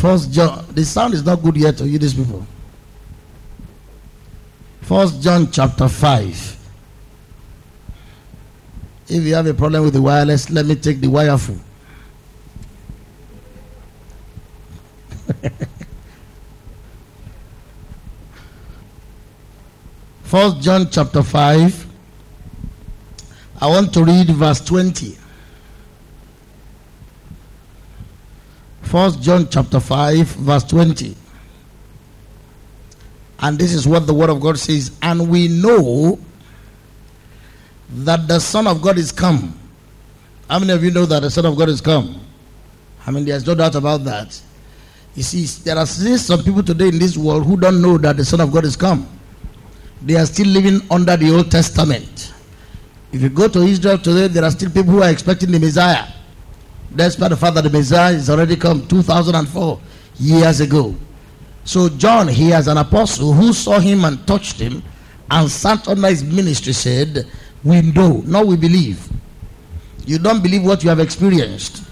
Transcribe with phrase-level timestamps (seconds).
[0.00, 0.64] First John.
[0.70, 2.46] The sound is not good yet to you, these people.
[4.80, 6.56] First John chapter 5.
[9.08, 11.58] If you have a problem with the wireless, let me take the wire wireful.
[20.22, 21.86] First John chapter 5.
[23.60, 25.18] I want to read verse 20.
[28.90, 31.16] First John chapter 5, verse 20.
[33.38, 34.90] And this is what the word of God says.
[35.00, 36.18] And we know
[37.90, 39.56] that the Son of God is come.
[40.48, 42.20] How many of you know that the Son of God is come?
[43.06, 44.42] I mean, there's no doubt about that.
[45.14, 48.16] You see, there are still some people today in this world who don't know that
[48.16, 49.08] the Son of God is come.
[50.02, 52.34] They are still living under the Old Testament.
[53.12, 56.08] If you go to Israel today, there are still people who are expecting the Messiah.
[56.94, 59.80] Despite the fact that the Messiah is already come 2004
[60.18, 60.94] years ago.
[61.64, 64.82] So, John, he has an apostle who saw him and touched him
[65.30, 67.26] and sat under his ministry, said,
[67.62, 69.08] We know, now we believe.
[70.06, 71.84] You don't believe what you have experienced.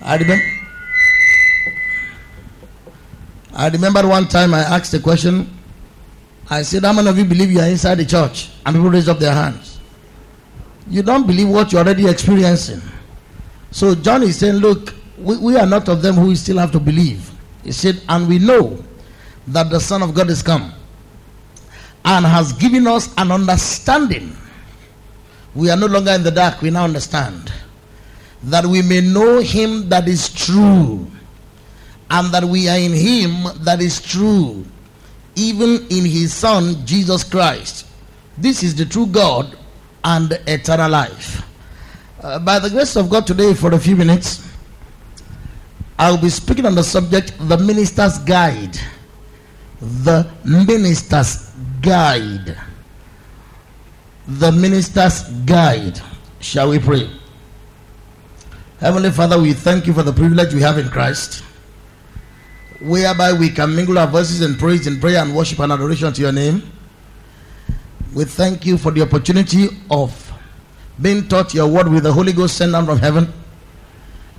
[0.00, 0.44] I remember.
[3.52, 5.58] I remember one time I asked a question.
[6.48, 8.50] I said, How many of you believe you are inside the church?
[8.64, 9.80] And people raised up their hands.
[10.88, 12.80] You don't believe what you're already experiencing.
[13.70, 16.80] So John is saying, Look, we, we are not of them who still have to
[16.80, 17.30] believe.
[17.64, 18.82] He said, And we know
[19.48, 20.72] that the Son of God is come
[22.04, 24.36] and has given us an understanding.
[25.54, 27.52] We are no longer in the dark, we now understand.
[28.44, 31.10] That we may know him that is true,
[32.10, 34.64] and that we are in him that is true,
[35.34, 37.86] even in his Son, Jesus Christ.
[38.38, 39.58] This is the true God
[40.04, 41.42] and eternal life.
[42.20, 44.46] Uh, by the grace of God, today, for a few minutes,
[45.98, 48.78] I'll be speaking on the subject the minister's guide
[49.80, 51.50] the minister's
[51.80, 52.56] guide.
[54.28, 56.00] The minister's guide.
[56.40, 57.10] Shall we pray?
[58.78, 61.42] Heavenly Father, we thank you for the privilege we have in Christ,
[62.80, 66.20] whereby we can mingle our voices in praise and prayer and worship and adoration to
[66.22, 66.62] your name.
[68.14, 70.29] We thank you for the opportunity of
[71.00, 73.32] being taught your word with the Holy Ghost sent down from heaven.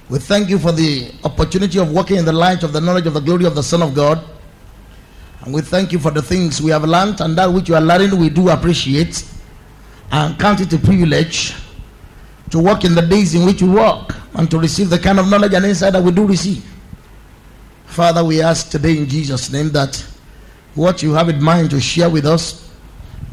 [0.10, 3.14] We thank you for the opportunity of walking in the light of the knowledge of
[3.14, 4.24] the glory of the Son of God.
[5.42, 7.82] And we thank you for the things we have learned and that which you are
[7.82, 9.26] learning, we do appreciate
[10.12, 11.56] and count it a privilege
[12.52, 15.30] to walk in the days in which we walk and to receive the kind of
[15.30, 16.64] knowledge and insight that we do receive.
[17.86, 20.06] Father, we ask today in Jesus' name that
[20.76, 22.71] what you have in mind to share with us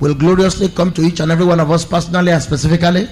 [0.00, 3.08] will gloriously come to each and every one of us personally and specifically,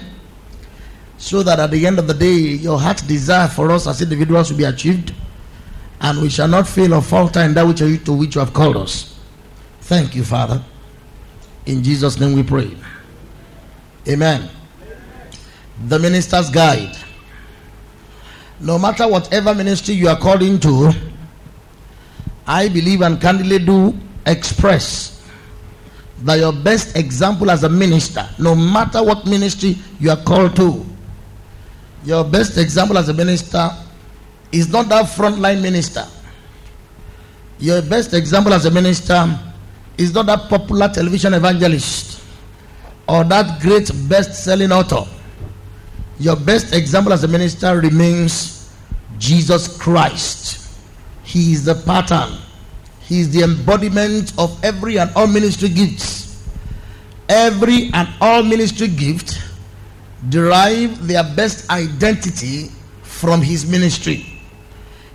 [1.17, 4.51] so that at the end of the day, your heart's desire for us as individuals
[4.51, 5.13] will be achieved
[6.01, 8.53] and we shall not fail or falter in that which you, to which you have
[8.53, 9.19] called us.
[9.81, 10.63] Thank you, Father.
[11.65, 12.75] In Jesus' name we pray.
[14.07, 14.49] Amen.
[15.87, 16.95] The minister's guide.
[18.59, 20.91] No matter whatever ministry you are called into,
[22.45, 25.16] I believe and candidly do express
[26.19, 30.85] that your best example as a minister, no matter what ministry you are called to,
[32.03, 33.69] your best example as a minister
[34.51, 36.05] is not that frontline minister.
[37.59, 39.39] Your best example as a minister
[39.97, 42.23] is not that popular television evangelist
[43.07, 45.09] or that great best selling author.
[46.19, 48.73] Your best example as a minister remains
[49.17, 50.75] Jesus Christ.
[51.23, 52.37] He is the pattern,
[53.07, 56.45] He is the embodiment of every and all ministry gifts.
[57.29, 59.41] Every and all ministry gift
[60.29, 62.69] derive their best identity
[63.03, 64.37] from His ministry.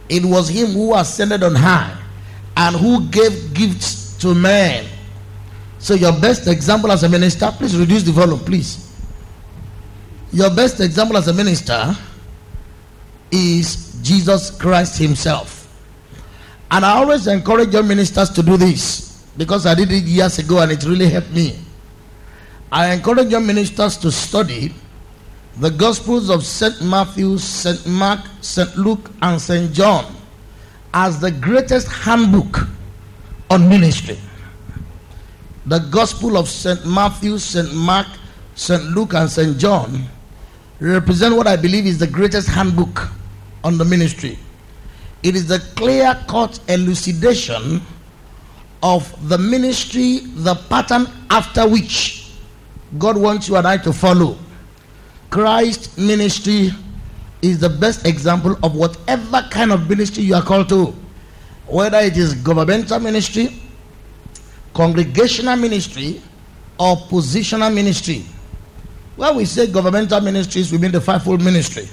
[0.08, 1.97] It was him who ascended on high
[2.56, 4.86] and who gave gifts to men.
[5.78, 8.88] So, your best example as a minister, please reduce the volume, please.
[10.31, 11.97] Your best example as a minister
[13.31, 15.62] is Jesus Christ Himself.
[16.72, 20.60] And I always encourage your ministers to do this because I did it years ago
[20.60, 21.58] and it really helped me.
[22.72, 24.72] I encourage your ministers to study
[25.58, 26.80] the Gospels of St.
[26.80, 27.86] Matthew, St.
[27.86, 28.74] Mark, St.
[28.78, 29.70] Luke, and St.
[29.70, 30.16] John
[30.94, 32.66] as the greatest handbook
[33.50, 34.18] on ministry.
[35.66, 36.86] The Gospel of St.
[36.86, 37.75] Matthew, St.
[37.75, 38.06] Mark,
[38.54, 38.82] St.
[38.82, 39.58] Luke, and St.
[39.58, 40.06] John
[40.80, 43.10] represent what I believe is the greatest handbook
[43.62, 44.38] on the ministry.
[45.22, 47.80] It is a clear cut elucidation
[48.82, 52.32] of the ministry, the pattern after which
[52.98, 54.36] God wants you and I to follow.
[55.30, 56.70] Christ ministry
[57.40, 60.94] is the best example of whatever kind of ministry you are called to.
[61.66, 63.48] whether it is governmental ministry,
[64.75, 66.20] congregational ministry,
[66.78, 68.25] or positional ministry.
[69.16, 71.88] When we say governmental ministries, we mean the fivefold ministry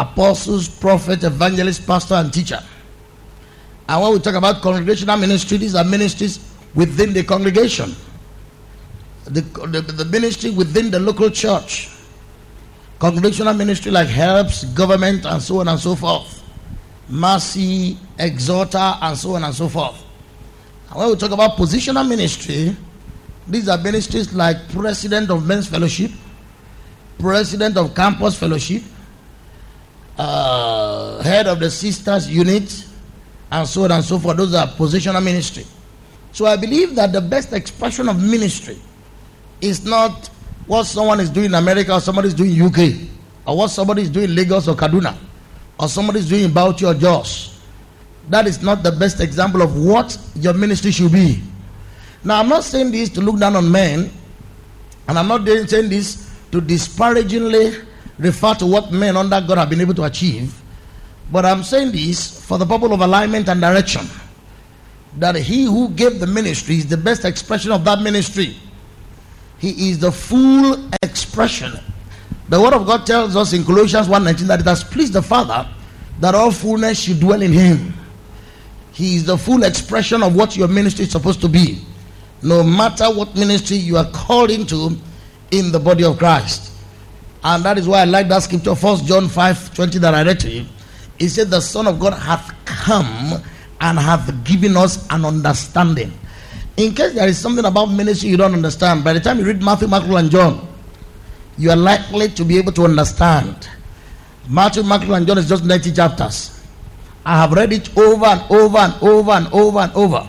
[0.00, 2.58] apostles, prophets, evangelists, pastor, and teacher.
[3.88, 6.40] And when we talk about congregational ministry, these are ministries
[6.74, 7.94] within the congregation,
[9.24, 11.90] the, the, the ministry within the local church.
[12.98, 16.42] Congregational ministry like helps, government, and so on and so forth.
[17.08, 20.02] Mercy, exhorter, and so on and so forth.
[20.90, 22.76] And when we talk about positional ministry,
[23.46, 26.10] these are ministries like president of men's fellowship,
[27.18, 28.82] president of campus fellowship,
[30.20, 32.84] uh, head of the sisters unit,
[33.50, 34.36] and so on and so forth.
[34.36, 35.64] Those are positional ministry.
[36.32, 38.78] So I believe that the best expression of ministry
[39.62, 40.28] is not
[40.66, 43.08] what someone is doing in America or somebody is doing in UK,
[43.46, 45.16] or what somebody is doing in Lagos or Kaduna,
[45.78, 47.58] or somebody is doing in Bauchi or Jos.
[48.28, 51.42] That is not the best example of what your ministry should be.
[52.22, 54.12] Now, I'm not saying this to look down on men,
[55.08, 57.72] and I'm not saying this to disparagingly
[58.20, 60.54] refer to what men under God have been able to achieve.
[61.32, 64.06] But I'm saying this for the purpose of alignment and direction.
[65.18, 68.56] That he who gave the ministry is the best expression of that ministry.
[69.58, 71.72] He is the full expression.
[72.48, 75.66] The word of God tells us in Colossians 1:19 that it has pleased the Father
[76.20, 77.94] that all fullness should dwell in him.
[78.92, 81.84] He is the full expression of what your ministry is supposed to be.
[82.42, 84.98] No matter what ministry you are called into
[85.50, 86.70] in the body of Christ.
[87.42, 90.40] And that is why I like that scripture, First John 5 20 that I read
[90.40, 90.66] to you.
[91.18, 93.42] He said, The Son of God hath come
[93.80, 96.12] and hath given us an understanding.
[96.76, 99.62] In case there is something about ministry you don't understand, by the time you read
[99.62, 100.66] Matthew, Mark, and John,
[101.58, 103.68] you are likely to be able to understand.
[104.48, 106.64] Matthew, Mark, and John is just 90 chapters.
[107.24, 110.28] I have read it over and over and over and over and over.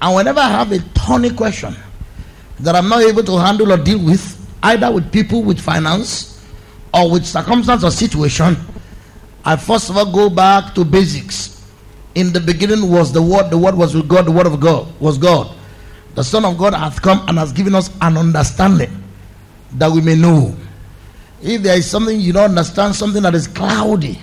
[0.00, 1.74] And whenever I have a thorny question
[2.60, 6.37] that I'm not able to handle or deal with, either with people, with finance,
[6.92, 8.56] or with circumstance or situation,
[9.44, 11.54] I first of all go back to basics.
[12.14, 14.92] In the beginning was the Word, the Word was with God, the Word of God
[15.00, 15.54] was God.
[16.14, 18.90] The Son of God hath come and has given us an understanding
[19.72, 20.56] that we may know.
[21.40, 24.18] If there is something you don't understand, something that is cloudy,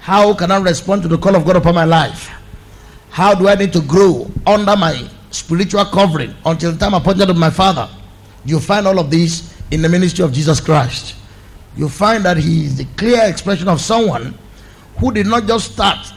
[0.00, 2.30] how can I respond to the call of God upon my life?
[3.10, 7.36] How do I need to grow under my spiritual covering until the time appointed of
[7.36, 7.88] my Father?
[8.44, 11.15] You find all of this in the ministry of Jesus Christ
[11.76, 14.36] you find that he is the clear expression of someone
[14.98, 16.12] who did not just start,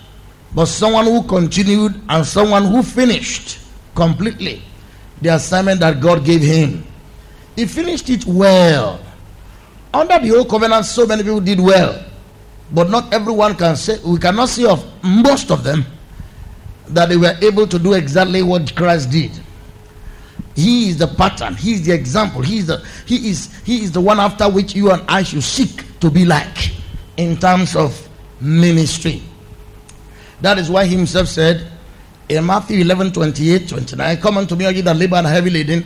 [0.56, 3.60] but someone who continued and someone who finished
[3.94, 4.62] completely
[5.22, 6.86] the assignment that God gave him.
[7.56, 9.02] He finished it well.
[9.94, 12.06] Under the old covenant, so many people did well,
[12.72, 15.84] but not everyone can say, we cannot say of most of them
[16.88, 19.32] that they were able to do exactly what Christ did.
[20.60, 21.56] He is the pattern.
[21.56, 22.42] He is the example.
[22.42, 25.44] He is the he is he is the one after which you and I should
[25.44, 26.72] seek to be like
[27.18, 28.08] in terms of
[28.42, 29.22] ministry.
[30.42, 31.72] That is why he himself said
[32.30, 35.84] in Matthew 11, 28, 29, Come unto me, all you that labor and heavy laden,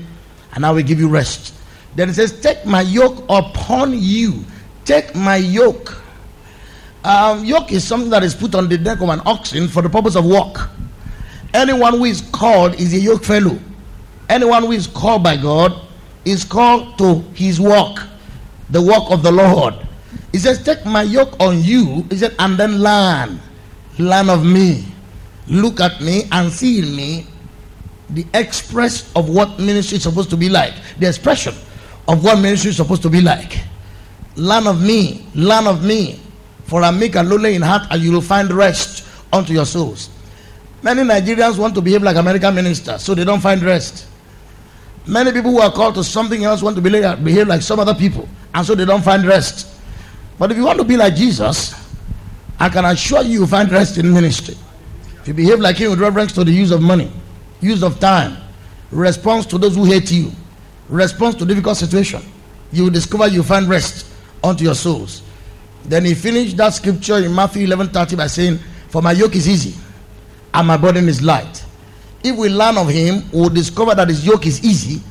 [0.53, 1.53] and I will give you rest.
[1.95, 4.43] Then it says, Take my yoke upon you.
[4.85, 6.01] Take my yoke.
[7.03, 9.89] Um, yoke is something that is put on the neck of an oxen for the
[9.89, 10.69] purpose of work.
[11.53, 13.57] Anyone who is called is a yoke fellow.
[14.33, 15.79] Anyone who is called by God
[16.25, 18.01] is called to his work,
[18.71, 19.75] the work of the Lord.
[20.31, 22.03] He says, Take my yoke on you.
[22.09, 23.39] He said, and then learn.
[23.99, 24.85] Learn of me.
[25.47, 27.27] Look at me and see in me
[28.09, 30.73] the express of what ministry is supposed to be like.
[30.97, 31.53] The expression
[32.07, 33.59] of what ministry is supposed to be like.
[34.35, 35.27] Learn of me.
[35.35, 36.19] Learn of me.
[36.63, 40.09] For I make a lowly in heart, and you will find rest unto your souls.
[40.81, 44.07] Many Nigerians want to behave like American ministers, so they don't find rest.
[45.05, 48.27] Many people who are called to something else want to behave like some other people,
[48.53, 49.67] and so they don't find rest.
[50.39, 51.73] But if you want to be like Jesus,
[52.59, 54.55] I can assure you, you find rest in ministry.
[55.21, 57.11] If you behave like him with reference to the use of money,
[57.61, 58.37] use of time,
[58.91, 60.31] response to those who hate you,
[60.89, 62.21] response to difficult situation,
[62.71, 64.07] you will discover you find rest
[64.43, 65.23] unto your souls.
[65.85, 69.47] Then he finished that scripture in Matthew 11 30 by saying, For my yoke is
[69.49, 69.75] easy
[70.53, 71.65] and my burden is light.
[72.23, 75.01] If we learn of him, we'll discover that his yoke is easy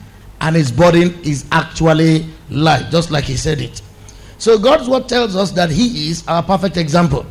[0.40, 3.82] and his burden is actually light, just like he said it.
[4.38, 7.26] So God's word tells us that he is our perfect example.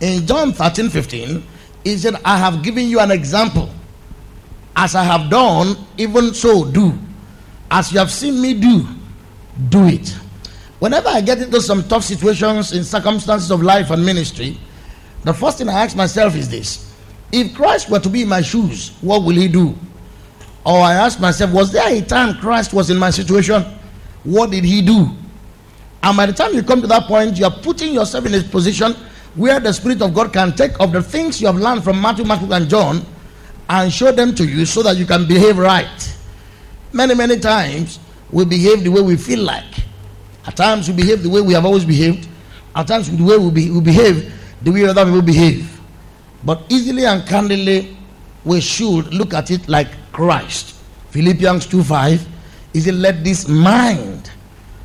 [0.00, 1.42] In John 13 15,
[1.84, 3.68] he said, I have given you an example.
[4.76, 6.98] As I have done, even so do.
[7.70, 8.86] As you have seen me do,
[9.68, 10.08] do it.
[10.78, 14.58] Whenever I get into some tough situations in circumstances of life and ministry,
[15.22, 16.93] the first thing I ask myself is this
[17.34, 19.76] if Christ were to be in my shoes, what will he do?
[20.64, 23.62] Or I ask myself, was there a time Christ was in my situation?
[24.22, 25.10] What did he do?
[26.02, 28.42] And by the time you come to that point, you are putting yourself in a
[28.42, 28.92] position
[29.34, 32.24] where the Spirit of God can take of the things you have learned from Matthew,
[32.24, 33.04] Mark, and John
[33.68, 36.16] and show them to you so that you can behave right.
[36.92, 37.98] Many, many times
[38.30, 39.64] we behave the way we feel like.
[40.46, 42.28] At times we behave the way we have always behaved.
[42.76, 45.80] At times the way we, be, we behave the way other people behave.
[46.44, 47.96] But easily and candidly,
[48.44, 50.74] we should look at it like Christ.
[51.10, 52.26] Philippians 2 5
[52.74, 54.30] is it let this mind,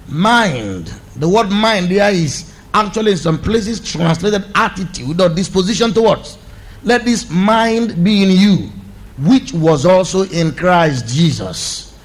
[0.07, 6.37] mind, the word mind there is actually in some places translated attitude or disposition towards.
[6.83, 8.69] Let this mind be in you,
[9.17, 11.97] which was also in Christ Jesus.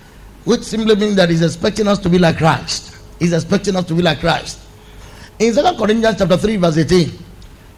[0.44, 2.96] Which simply means that he's expecting us to be like Christ.
[3.18, 4.58] He's expecting us to be like Christ.
[5.38, 7.23] In 2 Corinthians chapter 3, verse 18,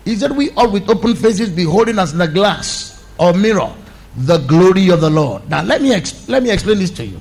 [0.07, 3.75] he said, We all with open faces beholding as in a glass or mirror
[4.17, 5.51] the glory of the Lord.
[5.51, 7.21] Now let me ex- let me explain this to you.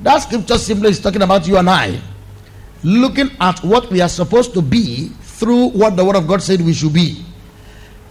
[0.00, 2.00] That scripture simply is talking about you and I
[2.82, 6.60] looking at what we are supposed to be through what the word of God said
[6.60, 7.22] we should be.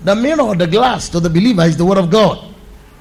[0.03, 2.53] The mirror or the glass to the believer is the word of God.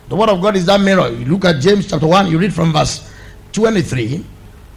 [0.09, 1.09] The word of God is that mirror.
[1.09, 3.11] You look at James chapter 1, you read from verse
[3.53, 4.25] 23.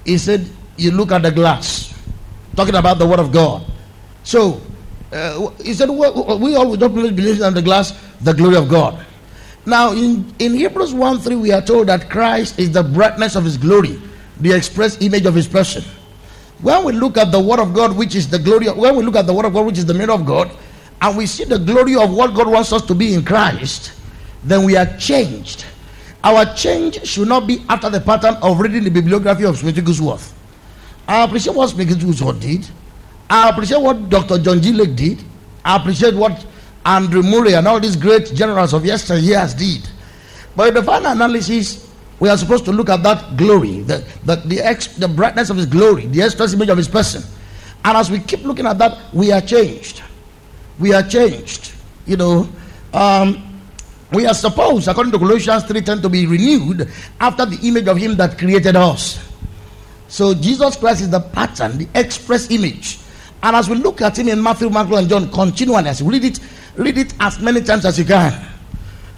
[0.06, 1.94] He said, You look at the glass,
[2.56, 3.64] talking about the word of God.
[4.24, 4.62] So,
[5.12, 9.06] uh, he said, We, we all don't believe in the glass, the glory of God.
[9.66, 13.44] Now, in, in Hebrews 1 3, we are told that Christ is the brightness of
[13.44, 14.02] his glory,
[14.40, 15.84] the express image of his person.
[16.62, 19.04] When we look at the word of God, which is the glory of, when we
[19.04, 20.52] look at the word of God, which is the mirror of God,
[21.02, 23.92] and we see the glory of what God wants us to be in Christ,
[24.44, 25.66] then we are changed.
[26.24, 30.34] Our change should not be after the pattern of reading the bibliography of Smith Wigglesworth.
[31.08, 32.68] I appreciate what Smith Wigglesworth did.
[33.30, 34.40] I appreciate what Dr.
[34.40, 34.72] John G.
[34.72, 35.24] Lake did.
[35.66, 36.46] I appreciate what
[36.86, 39.88] Andrew Murray and all these great generals of yesteryears did.
[40.56, 41.88] But in the final analysis,
[42.20, 45.58] we are supposed to look at that glory, the, the, the, ex, the brightness of
[45.58, 47.24] his glory, the express image of his person.
[47.86, 50.02] And as we keep looking at that, we are changed.
[50.80, 51.74] We are changed.
[52.06, 52.50] You know,
[52.94, 53.62] um,
[54.12, 58.16] we are supposed, according to Colossians 3:10, to be renewed after the image of him
[58.16, 59.20] that created us.
[60.08, 63.00] So Jesus Christ is the pattern, the express image.
[63.44, 66.26] And as we look at him in Matthew, Mark, and John continually, as we read
[66.26, 66.40] it,
[66.78, 68.32] Read it as many times as you can.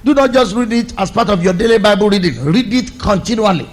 [0.05, 2.41] Do not just read it as part of your daily Bible reading.
[2.45, 3.69] Read it continually.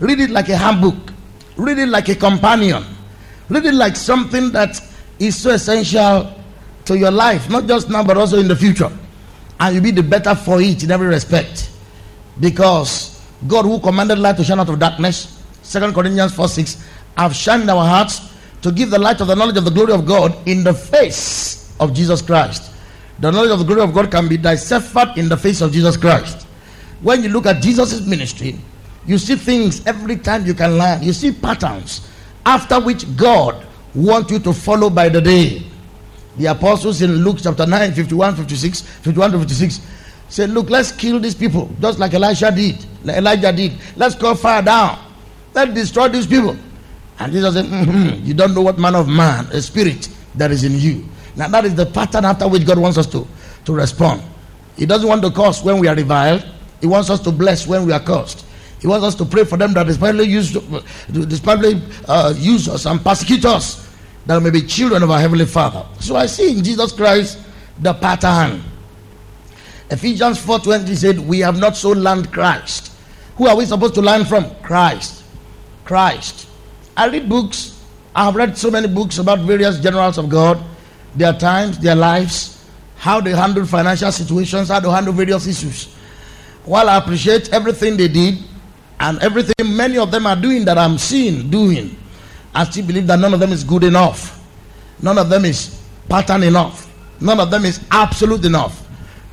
[0.00, 1.12] Read it like a handbook.
[1.56, 2.84] Read it like a companion.
[3.48, 4.80] Read it like something that
[5.20, 6.34] is so essential
[6.86, 8.90] to your life, not just now, but also in the future.
[9.60, 11.70] And you'll be the better for it in every respect.
[12.40, 16.84] Because God, who commanded light to shine out of darkness, Second Corinthians 4 6,
[17.16, 18.32] have shined in our hearts
[18.62, 21.74] to give the light of the knowledge of the glory of God in the face
[21.80, 22.72] of Jesus Christ.
[23.20, 25.96] The knowledge of the glory of God can be deciphered in the face of Jesus
[25.96, 26.46] Christ.
[27.02, 28.58] When you look at Jesus' ministry,
[29.06, 31.02] you see things every time you can learn.
[31.02, 32.08] You see patterns
[32.44, 35.62] after which God wants you to follow by the day.
[36.36, 39.80] The apostles in Luke chapter 9, 51, 56, 51 to 56
[40.28, 43.72] said, Look, let's kill these people, just like Elisha did, like Elijah did.
[43.96, 44.98] Let's go fire down.
[45.52, 46.56] Let's destroy these people.
[47.20, 50.64] And Jesus said, mm-hmm, You don't know what man of man, a spirit that is
[50.64, 51.06] in you.
[51.36, 53.26] Now that is the pattern after which God wants us to,
[53.66, 54.22] to respond.
[54.76, 56.44] He doesn't want to curse when we are reviled.
[56.80, 58.46] He wants us to bless when we are cursed.
[58.80, 60.52] He wants us to pray for them that despitefully use,
[61.10, 63.86] despitefully uh, use us and persecute us,
[64.24, 65.86] that may be children of our heavenly Father.
[66.00, 67.38] So I see in Jesus Christ
[67.78, 68.62] the pattern.
[69.90, 72.92] Ephesians 4:20 said, "We have not so learned Christ."
[73.36, 74.46] Who are we supposed to learn from?
[74.62, 75.24] Christ.
[75.84, 76.46] Christ.
[77.00, 77.80] I read books.
[78.14, 80.62] I have read so many books about various generals of God
[81.14, 82.62] their times, their lives,
[82.96, 85.86] how they handle financial situations, how they handle various issues.
[86.66, 88.38] While I appreciate everything they did
[89.00, 91.96] and everything many of them are doing that I'm seeing doing,
[92.54, 94.38] I still believe that none of them is good enough.
[95.00, 96.86] None of them is pattern enough.
[97.18, 98.86] None of them is absolute enough.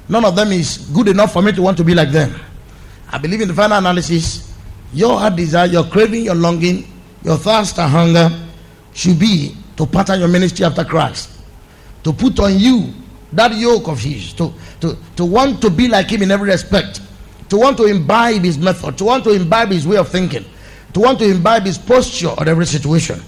[0.08, 2.34] None of them is good enough for me to want to be like them.
[3.12, 4.54] I believe in the final analysis,
[4.94, 6.94] your heart desire, your craving, your longing,
[7.28, 8.32] your thirst and hunger
[8.94, 11.30] should be to pattern your ministry after Christ
[12.04, 12.94] to put on you
[13.34, 17.02] that yoke of his, to, to, to want to be like him in every respect,
[17.50, 20.46] to want to imbibe his method, to want to imbibe his way of thinking,
[20.94, 23.22] to want to imbibe his posture on every situation.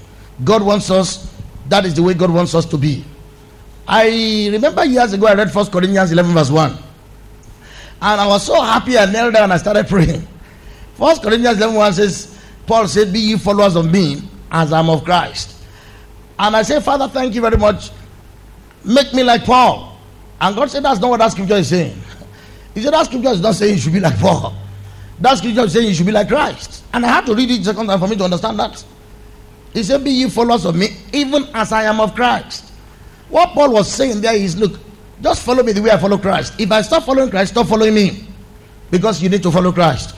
[0.46, 1.30] God wants us,
[1.68, 3.04] that is the way God wants us to be.
[3.86, 6.72] I remember years ago I read First Corinthians 11, verse 1.
[8.02, 10.26] And I was so happy I knelt down and I started praying.
[10.94, 12.39] First Corinthians 11, 1 says,
[12.70, 14.22] Paul said, Be ye followers of me
[14.52, 15.56] as I'm of Christ.
[16.38, 17.92] And I say, Father, thank you very much
[18.84, 19.98] Make me like Paul.
[20.40, 22.02] And God said that's not what that scripture is saying.
[22.76, 24.56] He said that scripture is not saying you should be like Paul.
[25.20, 26.84] That scripture is saying you should be like Christ.
[26.94, 28.84] And I had to read it second time for me to understand that.
[29.74, 32.72] He said, Be ye followers of me, even as I am of Christ.
[33.28, 34.80] What Paul was saying there is look,
[35.22, 36.54] just follow me the way I follow Christ.
[36.60, 38.28] If I stop following Christ, stop following me.
[38.92, 40.16] Because you need to follow Christ.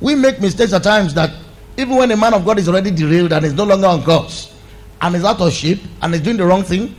[0.00, 1.30] We make mistakes at times that
[1.76, 4.54] even when a man of God is already derailed and is no longer on course,
[5.00, 6.94] and is out of shape, and is doing the wrong thing,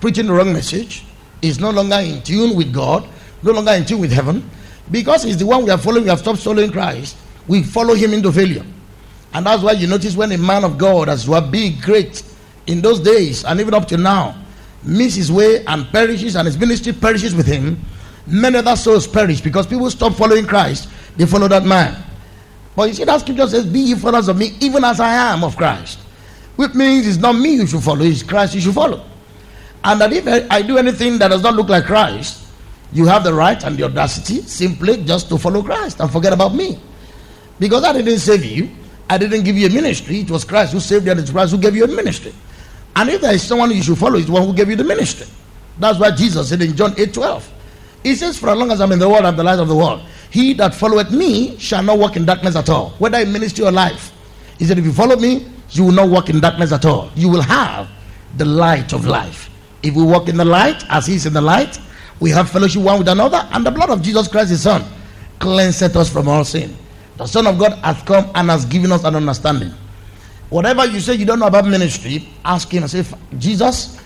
[0.00, 1.04] preaching the wrong message,
[1.42, 3.08] is no longer in tune with God,
[3.42, 4.48] no longer in tune with heaven,
[4.90, 7.16] because he's the one we are following, we have stopped following Christ,
[7.48, 8.64] we follow him into failure.
[9.32, 12.22] And that's why you notice when a man of God, as well big, great
[12.66, 14.36] in those days, and even up to now,
[14.82, 17.80] miss his way and perishes, and his ministry perishes with him,
[18.26, 22.02] many other souls perish because people stop following Christ, they follow that man.
[22.76, 25.42] But you see, that scripture says, Be ye followers of me, even as I am
[25.42, 25.98] of Christ.
[26.56, 29.04] Which means it's not me you should follow, it's Christ you should follow.
[29.82, 32.44] And that if I do anything that does not look like Christ,
[32.92, 36.54] you have the right and the audacity simply just to follow Christ and forget about
[36.54, 36.78] me.
[37.58, 38.70] Because I didn't save you,
[39.08, 40.20] I didn't give you a ministry.
[40.20, 42.34] It was Christ who saved you, and it's Christ who gave you a ministry.
[42.94, 44.84] And if there is someone you should follow, it's the one who gave you the
[44.84, 45.26] ministry.
[45.78, 47.52] That's why Jesus said in John 8 12,
[48.02, 49.76] He says, For as long as I'm in the world, I'm the light of the
[49.76, 50.02] world.
[50.30, 53.72] He that followeth me shall not walk in darkness at all, whether in ministry or
[53.72, 54.12] life.
[54.58, 57.10] He said, If you follow me, you will not walk in darkness at all.
[57.14, 57.88] You will have
[58.36, 59.50] the light of life.
[59.82, 61.78] If we walk in the light, as He is in the light,
[62.20, 64.84] we have fellowship one with another, and the blood of Jesus Christ, His Son,
[65.38, 66.76] cleanseth us from all sin.
[67.18, 69.72] The Son of God hath come and has given us an understanding.
[70.48, 73.04] Whatever you say you don't know about ministry, ask Him and say,
[73.38, 74.00] Jesus,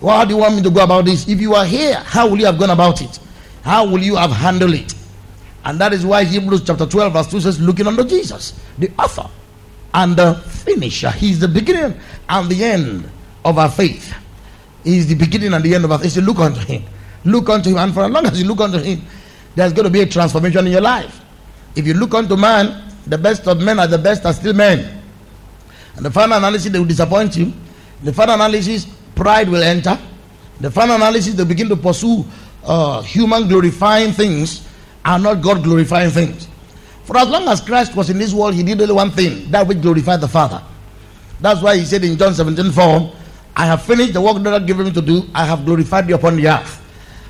[0.00, 1.28] how do you want me to go about this?
[1.28, 3.18] If you are here, how will you have gone about it?
[3.62, 4.94] How will you have handled it?
[5.64, 9.28] And that is why Hebrews chapter 12, verse 2 says, looking unto Jesus, the author
[9.92, 11.10] and the finisher.
[11.10, 11.98] He's the beginning
[12.28, 13.10] and the end
[13.44, 14.14] of our faith.
[14.84, 16.12] He's the beginning and the end of our faith.
[16.12, 16.84] So look unto him.
[17.24, 17.78] Look unto him.
[17.78, 19.02] And for as long as you look unto him,
[19.54, 21.20] there's going to be a transformation in your life.
[21.76, 25.02] If you look unto man, the best of men are the best are still men.
[25.96, 27.52] And the final analysis, they will disappoint you.
[28.02, 29.98] The final analysis, pride will enter.
[30.60, 32.24] The final analysis, they begin to pursue
[32.64, 34.66] uh, human glorifying things
[35.04, 36.48] and not God glorifying things.
[37.04, 39.66] For as long as Christ was in this world, he did only one thing that
[39.66, 40.62] which glorified the Father.
[41.40, 43.12] That's why he said in John 17 4,
[43.56, 46.14] I have finished the work that God given me to do, I have glorified you
[46.14, 46.76] upon the earth.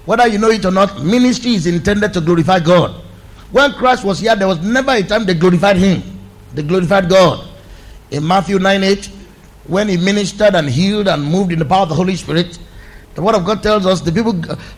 [0.04, 3.02] Whether you know it or not, ministry is intended to glorify God.
[3.52, 6.02] When Christ was here, there was never a time they glorified him,
[6.54, 7.48] they glorified God.
[8.10, 9.06] In Matthew 9 8,
[9.66, 12.58] when he ministered and healed and moved in the power of the Holy Spirit,
[13.14, 14.34] the word of God tells us the people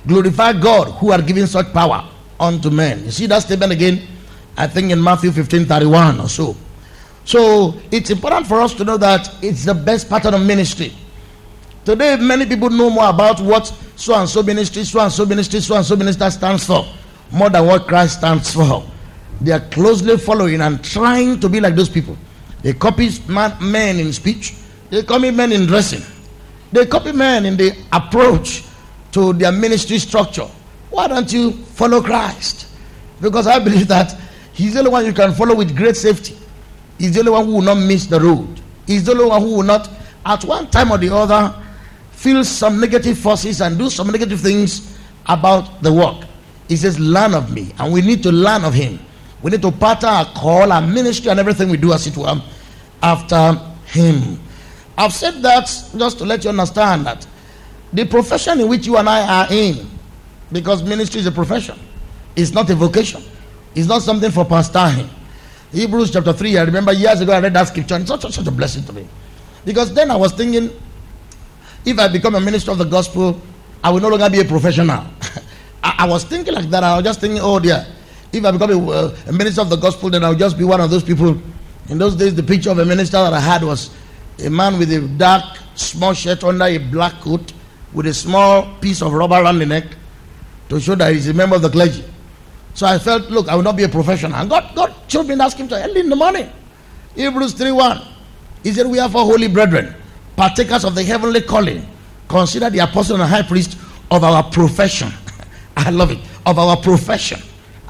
[0.06, 2.08] glorify God who are given such power
[2.42, 3.04] unto men.
[3.04, 4.02] You see that statement again?
[4.56, 6.56] I think in Matthew 15 31 or so.
[7.24, 10.92] So it's important for us to know that it's the best pattern of ministry.
[11.84, 15.60] Today, many people know more about what so and so ministry, so and so ministry,
[15.60, 16.84] so and so minister stands for
[17.30, 18.84] more than what Christ stands for.
[19.40, 22.16] They are closely following and trying to be like those people.
[22.62, 24.54] They copy men in speech,
[24.90, 26.02] they copy men in dressing,
[26.70, 28.64] they copy men in the approach
[29.12, 30.48] to their ministry structure.
[30.92, 32.68] Why don't you follow Christ?
[33.20, 34.14] Because I believe that
[34.52, 36.36] He's the only one you can follow with great safety.
[36.98, 38.60] He's the only one who will not miss the road.
[38.86, 39.90] He's the only one who will not,
[40.26, 41.54] at one time or the other,
[42.10, 46.26] feel some negative forces and do some negative things about the work.
[46.68, 47.72] He says, Learn of me.
[47.78, 49.00] And we need to learn of him.
[49.40, 52.40] We need to pattern our call, our ministry, and everything we do as it were
[53.02, 53.54] after
[53.86, 54.38] him.
[54.98, 55.64] I've said that
[55.96, 57.26] just to let you understand that
[57.94, 59.88] the profession in which you and I are in,
[60.52, 61.78] because ministry is a profession,
[62.36, 63.22] it's not a vocation,
[63.74, 65.08] it's not something for pastoring.
[65.72, 68.46] Hebrews chapter 3, I remember years ago I read that scripture, and it's such, such
[68.46, 69.06] a blessing to me.
[69.64, 70.70] Because then I was thinking,
[71.84, 73.40] if I become a minister of the gospel,
[73.82, 75.04] I will no longer be a professional.
[75.82, 76.84] I, I, was thinking like that.
[76.84, 77.86] I was just thinking, oh dear,
[78.32, 80.80] if I become a, uh, a, minister of the gospel, then I'll just be one
[80.80, 81.40] of those people.
[81.88, 83.90] In those days, the picture of a minister that I had was
[84.38, 87.52] a man with a dark, small shirt under a black coat
[87.92, 89.84] with a small piece of rubber around the neck
[90.72, 92.04] to show that he's a member of the clergy.
[92.74, 94.34] So I felt, look, I will not be a professional.
[94.34, 96.50] And God, God showed me that scripture early in the morning.
[97.14, 98.00] Hebrews 3 1.
[98.62, 99.94] He said, We are for holy brethren
[100.36, 101.86] partakers of the heavenly calling,
[102.28, 103.78] consider the apostle and high priest
[104.10, 105.12] of our profession.
[105.76, 106.18] I love it.
[106.46, 107.40] Of our profession.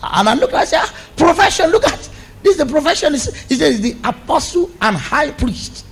[0.02, 2.08] And I look, I say, ah, profession, look at
[2.42, 2.56] this.
[2.56, 5.86] The profession is, he says, the apostle and high priest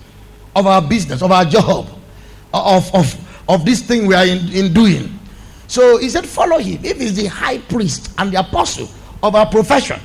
[0.57, 1.89] of our business, of our job,
[2.53, 5.19] of, of, of this thing we are in, in doing.
[5.71, 6.85] So he said, follow him.
[6.85, 8.89] If he's the high priest and the apostle
[9.23, 10.01] of our profession,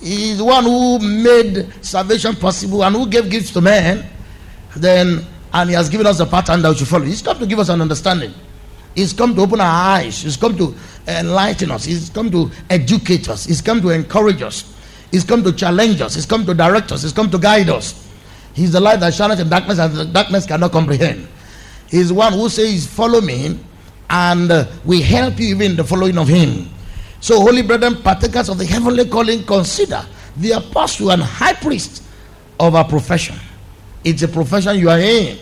[0.00, 4.04] he's the one who made salvation possible and who gave gifts to men,
[4.74, 7.04] then and he has given us a pattern that we should follow.
[7.04, 8.34] He's come to give us an understanding.
[8.96, 10.20] He's come to open our eyes.
[10.20, 10.74] He's come to
[11.06, 11.84] enlighten us.
[11.84, 13.44] He's come to educate us.
[13.44, 14.76] He's come to encourage us.
[15.12, 16.16] He's come to challenge us.
[16.16, 17.02] He's come to direct us.
[17.02, 18.08] He's come to guide us.
[18.52, 21.28] He's the light that shines in darkness and the darkness cannot comprehend.
[21.88, 23.60] He's one who says, Follow me,
[24.12, 26.68] and uh, we help you even the following of him.
[27.20, 30.04] So, holy brethren, partakers of the heavenly calling, consider
[30.36, 32.04] the apostle and high priest
[32.60, 33.36] of our profession.
[34.04, 35.38] It's a profession you are in.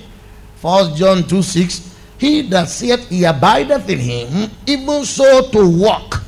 [0.57, 6.23] First John 2 6 he that saith he abideth in him, even so to walk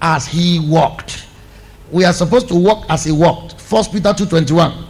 [0.00, 1.26] as he walked.
[1.92, 3.60] We are supposed to walk as he walked.
[3.60, 4.84] First Peter 2:21.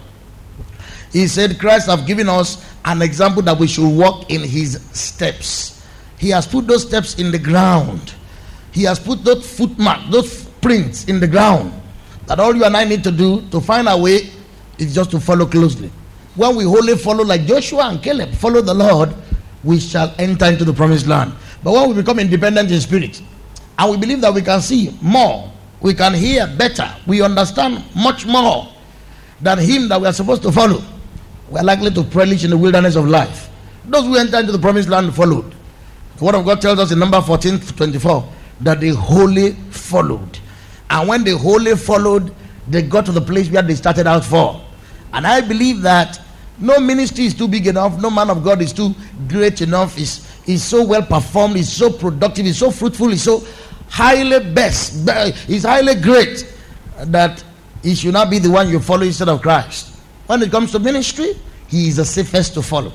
[1.13, 5.76] He said, Christ have given us an example that we should walk in his steps.
[6.19, 8.15] He has put those steps in the ground.
[8.73, 11.73] He has put those footmarks, those prints in the ground.
[12.27, 14.31] That all you and I need to do to find our way
[14.79, 15.91] is just to follow closely.
[16.35, 19.15] When we wholly follow, like Joshua and Caleb, follow the Lord,
[19.65, 21.33] we shall enter into the promised land.
[21.63, 23.23] But when we become independent in spirit,
[23.79, 25.51] and we believe that we can see more,
[25.81, 28.69] we can hear better, we understand much more
[29.41, 30.83] than him that we are supposed to follow,
[31.51, 33.49] we are likely to perish in the wilderness of life.
[33.87, 35.56] Those who enter into the promised land followed.
[36.17, 40.39] The word of God tells us in number 14 24 that they wholly followed.
[40.89, 42.35] And when they wholly followed,
[42.69, 44.65] they got to the place where they started out for.
[45.13, 46.21] And I believe that
[46.59, 48.01] no ministry is too big enough.
[48.01, 48.95] No man of God is too
[49.29, 49.99] great enough.
[49.99, 51.57] Is is so well performed.
[51.57, 52.47] Is so productive.
[52.47, 53.13] Is so fruitful.
[53.13, 53.45] Is so
[53.89, 55.07] highly best.
[55.49, 56.51] Is highly great
[56.99, 57.45] that
[57.83, 59.95] he should not be the one you follow instead of Christ.
[60.27, 61.35] When it comes to ministry,
[61.69, 62.93] he is the safest to follow.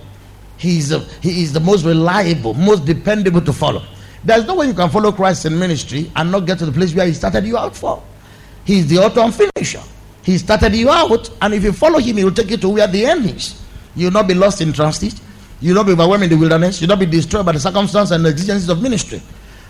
[0.61, 3.81] He is, a, he is the most reliable, most dependable to follow.
[4.23, 6.93] There's no way you can follow Christ in ministry and not get to the place
[6.93, 8.03] where he started you out for.
[8.63, 9.81] He is the author and finisher.
[10.21, 12.85] He started you out, and if you follow him, he will take you to where
[12.85, 13.59] the end is.
[13.95, 15.19] You will not be lost in transit.
[15.61, 16.79] You will not be overwhelmed in the wilderness.
[16.79, 19.19] You will not be destroyed by the circumstances and the exigencies of ministry.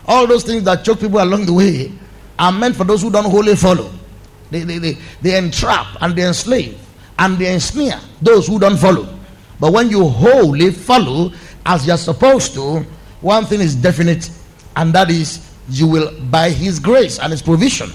[0.06, 1.89] All those things that choke people along the way
[2.38, 3.89] are meant for those who don't wholly follow.
[4.49, 6.77] They, they, they, they entrap and they enslave
[7.17, 9.08] and they ensnare those who don't follow.
[9.62, 11.32] But when you wholly follow
[11.65, 12.80] as you're supposed to,
[13.21, 14.30] one thing is definite,
[14.76, 17.91] and that is you will, by His grace and His provision,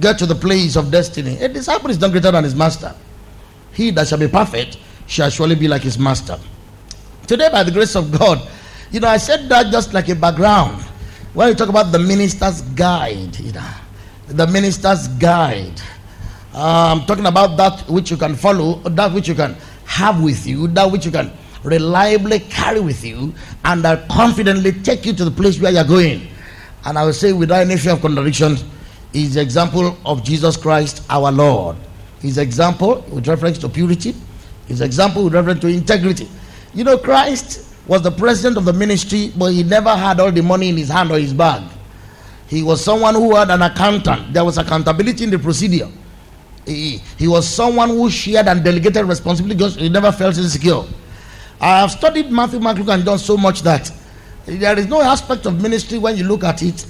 [0.00, 1.38] get to the place of destiny.
[1.38, 2.94] A disciple is not greater than his master.
[3.72, 6.38] He that shall be perfect shall surely be like his master.
[7.26, 8.46] Today, by the grace of God,
[8.90, 10.82] you know, I said that just like a background.
[11.34, 13.70] When you talk about the minister's guide, you know,
[14.26, 15.80] the minister's guide,
[16.54, 19.54] I'm talking about that which you can follow, that which you can
[19.86, 21.32] have with you, that which you can
[21.64, 26.28] reliably carry with you, and that confidently take you to the place where you're going.
[26.84, 28.56] And I will say, without any fear of contradiction,
[29.12, 31.76] is the example of Jesus Christ our Lord.
[32.20, 34.14] His example with reference to purity,
[34.68, 36.28] his example with reference to integrity.
[36.74, 40.42] You know, Christ was the president of the ministry, but he never had all the
[40.42, 41.62] money in his hand or his bag.
[42.48, 44.32] He was someone who had an accountant.
[44.32, 45.88] There was accountability in the procedure.
[46.66, 50.82] He, he was someone who shared and delegated responsibility because he never felt insecure.
[51.60, 53.90] I have studied Matthew, Mark, Luke, and John so much that
[54.44, 56.84] there is no aspect of ministry when you look at it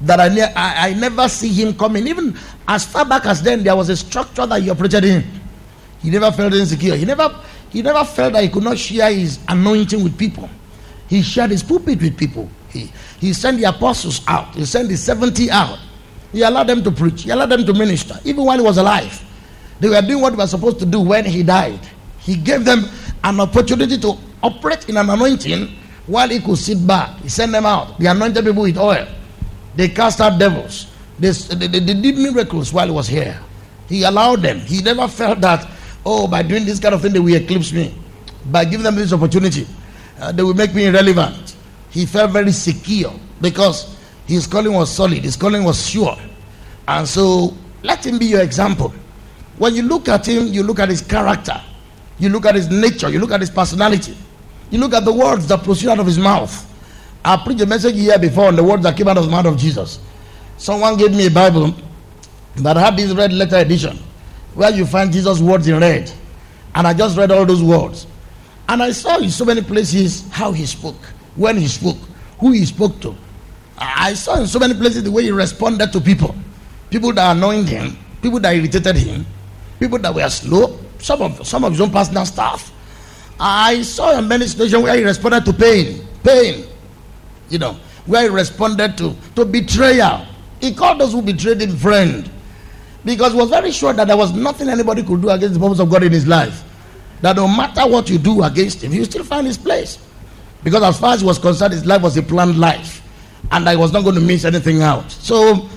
[0.00, 2.06] that I, ne- I, I never see him coming.
[2.06, 2.36] Even
[2.68, 5.24] as far back as then, there was a structure that he operated in.
[6.00, 6.96] He never felt insecure.
[6.96, 7.34] He never,
[7.70, 10.50] he never felt that he could not share his anointing with people.
[11.08, 12.48] He shared his pulpit with people.
[12.70, 14.54] He, he sent the apostles out.
[14.54, 15.78] He sent the 70 out.
[16.34, 17.22] He allowed them to preach.
[17.22, 18.18] He allowed them to minister.
[18.24, 19.22] Even while he was alive.
[19.78, 21.78] They were doing what they were supposed to do when he died.
[22.18, 22.86] He gave them
[23.22, 25.68] an opportunity to operate in an anointing
[26.06, 27.18] while he could sit back.
[27.20, 27.98] He sent them out.
[28.00, 29.06] The anointed people with oil.
[29.76, 30.88] They cast out devils.
[31.20, 33.38] They, they, they, did miracles while he was here.
[33.88, 34.58] He allowed them.
[34.58, 35.68] He never felt that,
[36.04, 37.94] oh, by doing this kind of thing, they will eclipse me.
[38.46, 39.66] By giving them this opportunity,
[40.18, 41.56] uh, they will make me irrelevant.
[41.90, 43.93] He felt very secure because
[44.26, 46.16] his calling was solid, his calling was sure.
[46.88, 48.92] And so, let him be your example.
[49.58, 51.60] When you look at him, you look at his character,
[52.18, 54.16] you look at his nature, you look at his personality,
[54.70, 56.70] you look at the words that proceed out of his mouth.
[57.24, 59.46] I preached a message here before on the words that came out of the mouth
[59.46, 59.98] of Jesus.
[60.56, 61.74] Someone gave me a Bible
[62.56, 63.98] that had this red letter edition
[64.54, 66.10] where you find Jesus' words in red.
[66.74, 68.06] And I just read all those words.
[68.68, 71.00] And I saw in so many places how he spoke,
[71.36, 71.98] when he spoke,
[72.38, 73.14] who he spoke to.
[73.78, 76.34] I saw in so many places the way he responded to people.
[76.90, 79.26] People that annoyed him, people that irritated him,
[79.80, 82.72] people that were slow, some of some of his own personal staff.
[83.38, 86.66] I saw in many situations where he responded to pain, pain,
[87.50, 90.26] you know, where he responded to, to betrayal.
[90.60, 92.30] He called those who betrayed him friend
[93.04, 95.80] because he was very sure that there was nothing anybody could do against the purpose
[95.80, 96.62] of God in his life.
[97.20, 99.98] That no matter what you do against him, he will still find his place.
[100.62, 103.02] Because as far as he was concerned, his life was a planned life.
[103.54, 105.08] And I was not going to miss anything out.
[105.12, 105.68] So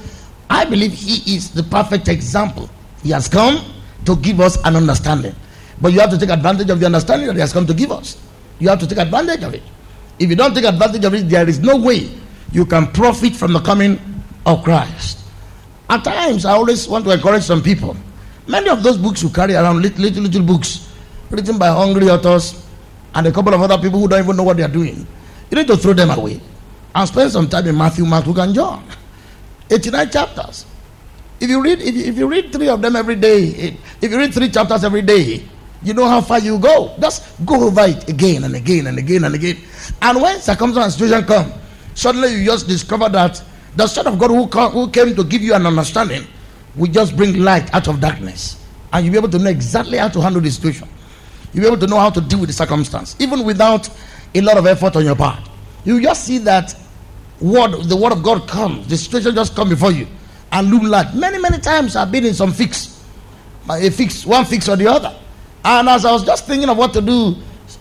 [0.49, 2.69] I believe he is the perfect example.
[3.03, 3.63] He has come
[4.05, 5.35] to give us an understanding.
[5.79, 7.91] But you have to take advantage of the understanding that he has come to give
[7.91, 8.17] us.
[8.57, 9.61] You have to take advantage of it.
[10.17, 12.09] If you don't take advantage of it, there is no way
[12.51, 13.99] you can profit from the coming
[14.47, 15.19] of Christ.
[15.87, 17.95] At times, I always want to encourage some people.
[18.47, 20.91] Many of those books you carry around, little, little, little books,
[21.29, 22.65] written by hungry authors
[23.13, 25.05] and a couple of other people who don't even know what they are doing,
[25.51, 26.41] you need to throw them away
[26.97, 28.83] and spend some time in Matthew, Mark, Luke, and John.
[29.69, 30.65] 89 chapters.
[31.39, 34.17] If you read, if you, if you read three of them every day, if you
[34.17, 35.43] read three chapters every day,
[35.83, 36.95] you know how far you go.
[36.99, 39.57] Just go over it again and again and again and again.
[40.01, 41.53] And when circumstance and situation come,
[41.93, 43.43] suddenly you just discover that
[43.75, 46.25] the Son of God who, come, who came to give you an understanding
[46.75, 48.65] will just bring light out of darkness.
[48.91, 50.89] And you'll be able to know exactly how to handle the situation.
[51.53, 53.87] You'll be able to know how to deal with the circumstance, even without
[54.33, 55.47] a lot of effort on your part.
[55.85, 56.75] You just see that
[57.39, 60.07] word, the word of God comes, the situation just come before you
[60.51, 61.13] and loom large.
[61.13, 63.03] Many, many times I've been in some fix,
[63.69, 65.15] a fix, one fix or the other.
[65.63, 67.35] And as I was just thinking of what to do,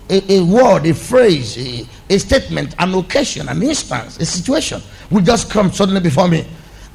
[0.09, 5.21] a, a word, a phrase, a, a, statement, an occasion, an instance, a situation will
[5.21, 6.45] just come suddenly before me,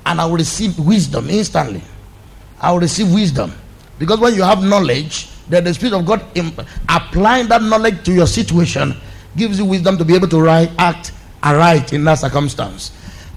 [0.05, 1.83] and I will receive wisdom instantly.
[2.61, 3.55] I will receive wisdom.
[3.99, 8.13] Because when you have knowledge, that the Spirit of God imp- applying that knowledge to
[8.13, 8.95] your situation
[9.37, 12.93] gives you wisdom to be able to right, act aright in that circumstance.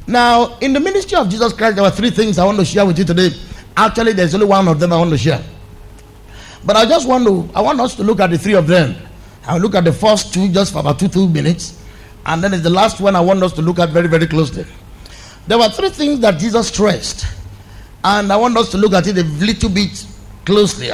[0.07, 2.85] Now, in the ministry of Jesus Christ, there were three things I want to share
[2.85, 3.31] with you today.
[3.75, 5.43] Actually, there's only one of them I want to share.
[6.63, 8.95] But I just want to, I want us to look at the three of them.
[9.47, 11.81] I'll look at the first two just for about two, two minutes.
[12.25, 14.65] And then it's the last one I want us to look at very, very closely.
[15.47, 17.25] There were three things that Jesus stressed.
[18.03, 20.05] And I want us to look at it a little bit
[20.45, 20.89] closely.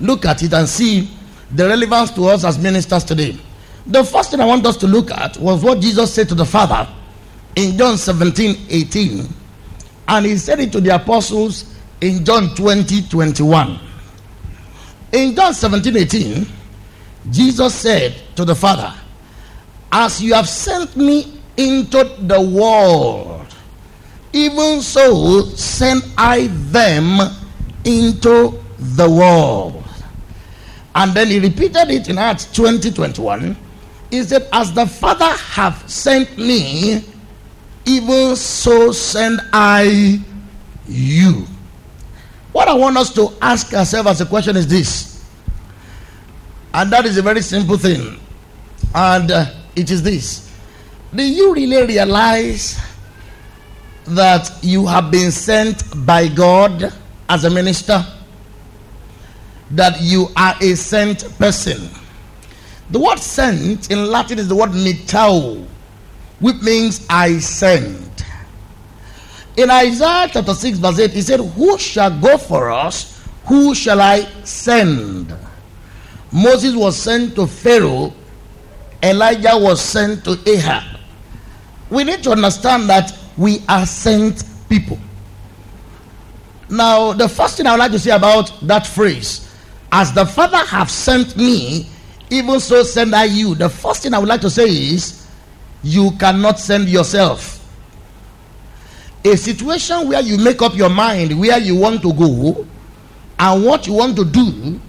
[0.00, 1.10] Look at it and see
[1.50, 3.38] the relevance to us as ministers today.
[3.86, 6.44] The first thing I want us to look at was what Jesus said to the
[6.44, 6.88] Father
[7.56, 9.28] in John 17 18.
[10.08, 13.78] And he said it to the apostles in John 20 21.
[15.12, 16.46] In John 17 18,
[17.30, 18.94] Jesus said to the Father,
[19.90, 23.46] As you have sent me into the world,
[24.32, 27.18] even so send I them
[27.84, 29.84] into the world.
[30.94, 33.56] And then he repeated it in Acts 20 21.
[34.10, 37.04] He said, As the Father hath sent me,
[37.84, 40.20] even so send I
[40.86, 41.46] you.
[42.52, 45.24] What I want us to ask ourselves as a question is this,
[46.74, 48.18] and that is a very simple thing,
[48.94, 49.46] and uh,
[49.76, 50.50] it is this
[51.14, 52.80] Do you really realize
[54.06, 56.92] that you have been sent by God
[57.28, 58.04] as a minister?
[59.72, 61.88] That you are a sent person.
[62.90, 65.64] The word sent in Latin is the word mitao,
[66.40, 68.24] which means I send.
[69.56, 73.20] In Isaiah chapter 6, verse 8, he said, Who shall go for us?
[73.46, 75.34] Who shall I send?
[76.32, 78.12] Moses was sent to Pharaoh,
[79.02, 80.98] Elijah was sent to Ahab.
[81.90, 84.98] We need to understand that we are sent people.
[86.68, 89.48] Now, the first thing I would like to say about that phrase,
[89.90, 91.88] as the Father have sent me,
[92.30, 93.54] even so send I you.
[93.54, 95.26] The first thing I would like to say is,
[95.82, 97.56] you cannot send yourself.
[99.24, 102.66] A situation where you make up your mind where you want to go
[103.38, 104.80] and what you want to do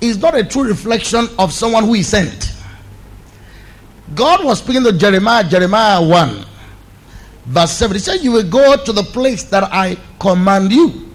[0.00, 2.52] is not a true reflection of someone who is sent.
[4.14, 6.44] God was speaking to Jeremiah, Jeremiah 1,
[7.46, 7.94] verse 7.
[7.94, 11.14] He said, You will go to the place that I command you,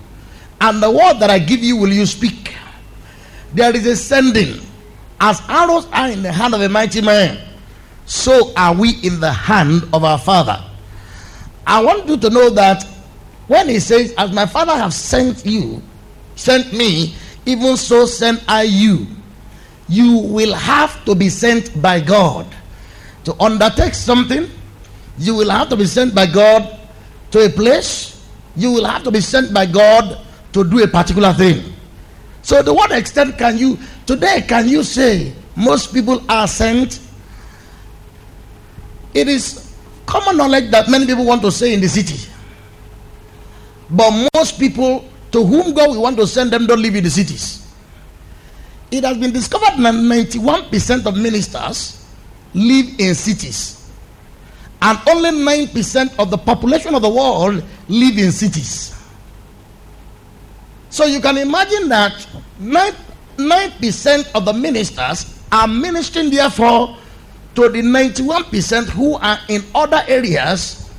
[0.61, 2.55] and the word that I give you will you speak.
[3.53, 4.61] There is a sending.
[5.25, 7.39] As arrows are in the hand of a mighty man,
[8.05, 10.61] so are we in the hand of our Father.
[11.65, 12.83] I want you to know that
[13.47, 15.81] when he says, As my Father have sent you,
[16.35, 19.07] sent me, even so send I you.
[19.87, 22.45] You will have to be sent by God
[23.23, 24.49] to undertake something.
[25.17, 26.81] You will have to be sent by God
[27.31, 28.27] to a place.
[28.57, 30.19] You will have to be sent by God
[30.51, 31.73] to do a particular thing.
[32.43, 36.99] So, to what extent can you, today, can you say most people are sent?
[39.13, 42.29] It is common knowledge that many people want to say in the city.
[43.89, 47.09] But most people to whom God will want to send them don't live in the
[47.09, 47.67] cities.
[48.91, 52.05] It has been discovered that 91% of ministers
[52.53, 53.89] live in cities.
[54.81, 58.93] And only 9% of the population of the world live in cities.
[60.89, 62.27] So you can imagine that
[62.59, 62.93] 9,
[63.37, 66.97] 9% of the ministers are ministering, therefore,
[67.55, 70.91] to the 91% who are in other areas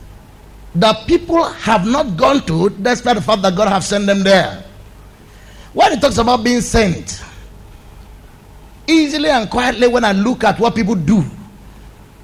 [0.75, 4.65] that people have not gone to despite the fact that God has sent them there.
[5.73, 7.23] When he talks about being sent,
[8.87, 11.25] easily and quietly, when I look at what people do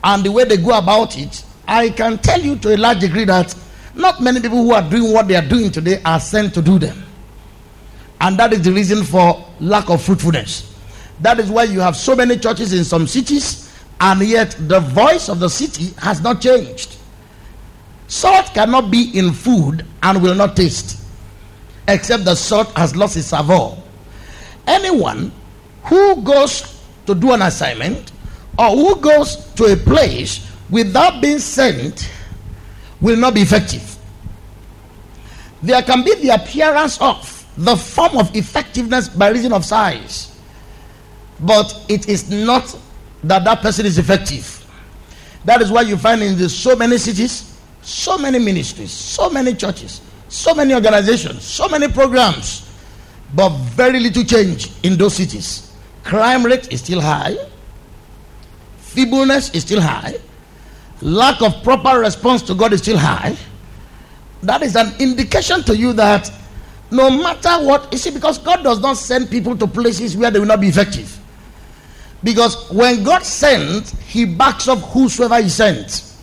[0.04, 3.24] and the way they go about it, I can tell you to a large degree
[3.24, 3.54] that
[3.94, 6.78] not many people who are doing what they are doing today are sent to do
[6.78, 7.04] them.
[8.20, 10.74] And that is the reason for lack of fruitfulness.
[11.20, 15.28] That is why you have so many churches in some cities, and yet the voice
[15.28, 16.96] of the city has not changed.
[18.08, 21.00] Salt cannot be in food and will not taste,
[21.88, 23.76] except the salt has lost its savor.
[24.66, 25.32] Anyone
[25.84, 28.12] who goes to do an assignment
[28.58, 32.10] or who goes to a place without being sent
[33.00, 33.96] will not be effective.
[35.62, 40.34] There can be the appearance of the form of effectiveness by reason of size,
[41.40, 42.74] but it is not
[43.22, 44.56] that that person is effective.
[45.44, 49.54] That is why you find in the, so many cities, so many ministries, so many
[49.54, 52.66] churches, so many organizations, so many programs,
[53.34, 55.70] but very little change in those cities.
[56.02, 57.36] Crime rate is still high,
[58.78, 60.14] feebleness is still high,
[61.02, 63.36] lack of proper response to God is still high.
[64.42, 66.32] That is an indication to you that
[66.90, 70.40] no matter what, you see, because God does not send people to places where they
[70.40, 71.18] will not be effective.
[72.22, 76.18] Because when God sends, He backs up whosoever He sends.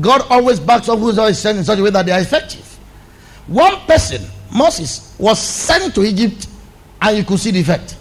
[0.00, 2.64] God always backs up whosoever He sends in such a way that they are effective.
[3.46, 4.22] One person,
[4.52, 6.48] Moses, was sent to Egypt
[7.00, 7.96] and you could see the effect.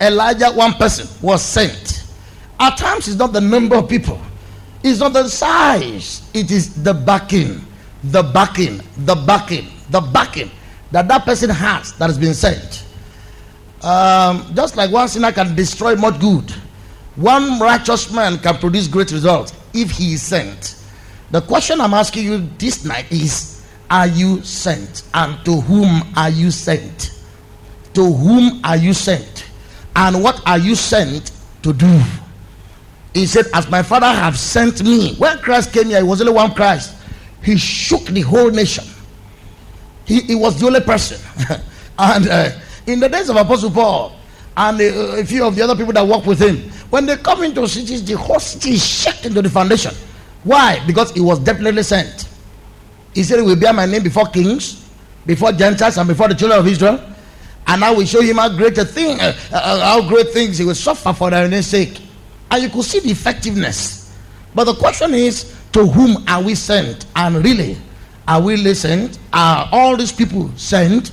[0.00, 2.04] Elijah, one person, was sent.
[2.60, 4.20] At times, it's not the number of people,
[4.82, 7.64] it's not the size, it is the backing,
[8.04, 10.50] the backing, the backing, the backing
[10.92, 12.84] that that person has that has been sent.
[13.82, 16.50] Um, just like one sinner can destroy much good,
[17.16, 20.76] one righteous man can produce great results if he is sent.
[21.30, 25.02] The question I'm asking you this night is Are you sent?
[25.14, 27.20] And to whom are you sent?
[27.94, 29.46] To whom are you sent?
[29.94, 32.02] And what are you sent to do?
[33.14, 35.14] He said, As my father have sent me.
[35.16, 36.94] When Christ came here, it was only one Christ.
[37.42, 38.84] He shook the whole nation.
[40.06, 41.20] He, he was the only person.
[41.98, 42.50] and uh,
[42.86, 44.16] in the days of Apostle Paul
[44.56, 44.84] and uh,
[45.18, 48.04] a few of the other people that worked with him, when they come into cities,
[48.04, 49.92] the whole city is shaken to the foundation.
[50.44, 50.80] Why?
[50.86, 52.28] Because he was definitely sent.
[53.12, 54.88] He said, He will bear my name before kings,
[55.26, 57.00] before Gentiles, and before the children of Israel.
[57.66, 60.64] And I will show him how great a thing, uh, uh, how great things he
[60.64, 62.00] will suffer for their name's sake.
[62.50, 64.14] And you could see the effectiveness.
[64.54, 67.06] But the question is, to whom are we sent?
[67.16, 67.76] And really,
[68.28, 69.18] are we listened?
[69.32, 71.12] Are all these people sent?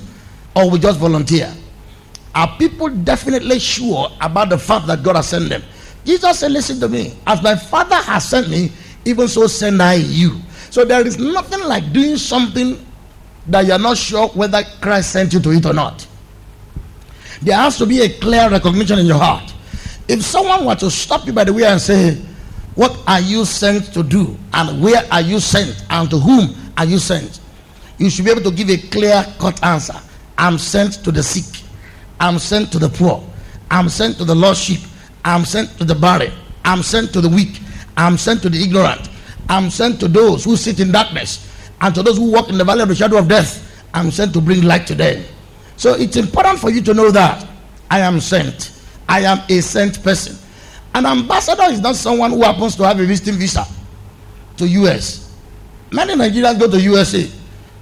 [0.56, 1.52] Or we just volunteer?
[2.34, 5.62] Are people definitely sure about the fact that God has sent them?
[6.04, 7.16] Jesus said, Listen to me.
[7.26, 8.72] As my Father has sent me,
[9.04, 10.40] even so send I you.
[10.70, 12.84] So there is nothing like doing something
[13.46, 16.06] that you're not sure whether Christ sent you to it or not.
[17.42, 19.54] There has to be a clear recognition in your heart.
[20.08, 22.14] If someone were to stop you by the way and say,
[22.74, 24.36] What are you sent to do?
[24.52, 25.84] And where are you sent?
[25.90, 27.40] And to whom are you sent?
[27.98, 29.94] You should be able to give a clear cut answer.
[30.36, 31.62] I'm sent to the sick.
[32.20, 33.24] I'm sent to the poor.
[33.70, 34.80] I'm sent to the lost sheep.
[35.24, 36.32] I'm sent to the barren.
[36.64, 37.60] I'm sent to the weak.
[37.96, 39.08] I'm sent to the ignorant.
[39.48, 41.48] I'm sent to those who sit in darkness
[41.80, 43.60] and to those who walk in the valley of the shadow of death.
[43.92, 45.24] I'm sent to bring light to them.
[45.76, 47.46] So it's important for you to know that
[47.90, 48.72] I am sent.
[49.08, 50.36] I am a sent person.
[50.94, 53.66] An ambassador is not someone who happens to have a visiting visa
[54.56, 55.23] to US.
[55.94, 57.30] Many Nigerians go to USA,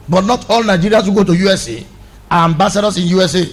[0.07, 1.83] but not all Nigerians who go to USA
[2.31, 3.49] are ambassadors in USA.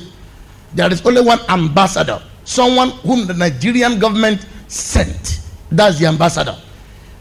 [0.75, 5.39] There is only one ambassador, someone whom the Nigerian government sent.
[5.71, 6.57] That's the ambassador.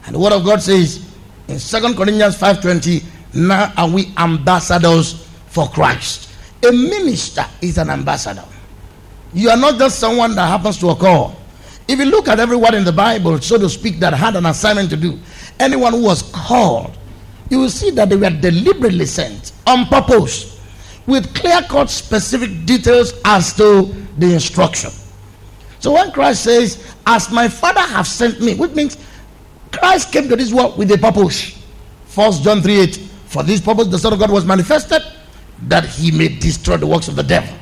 [0.07, 1.07] And the word of God says
[1.47, 6.31] in Second Corinthians 5:20, now are we ambassadors for Christ.
[6.67, 8.45] A minister is an ambassador.
[9.33, 11.31] You are not just someone that happens to occur.
[11.87, 14.91] If you look at everyone in the Bible, so to speak, that had an assignment
[14.91, 15.21] to do,
[15.61, 16.97] anyone who was called,
[17.51, 20.61] you will see that they were deliberately sent on purpose
[21.07, 24.91] with clear cut specific details as to the instruction.
[25.81, 28.99] So when Christ says, As my Father have sent me, which means
[29.73, 31.63] Christ came to this world with a purpose.
[32.07, 32.97] First John 3 8.
[33.27, 35.03] For this purpose the Son of God was manifested
[35.63, 37.55] that he may destroy the works of the devil.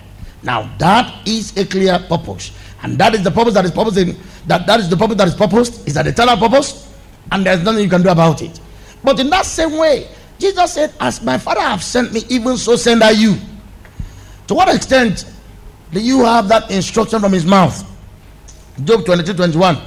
[0.43, 2.53] Now that is a clear purpose.
[2.83, 4.17] And that is the purpose that is purposed in,
[4.47, 6.93] that, that is the purpose that is purposed, is an eternal purpose,
[7.33, 8.61] and there's nothing you can do about it.
[9.07, 12.75] But in that same way, Jesus said, As my father have sent me, even so
[12.75, 13.37] send I you.
[14.49, 15.25] To what extent
[15.93, 17.89] do you have that instruction from his mouth?
[18.83, 19.79] Job 22, 21.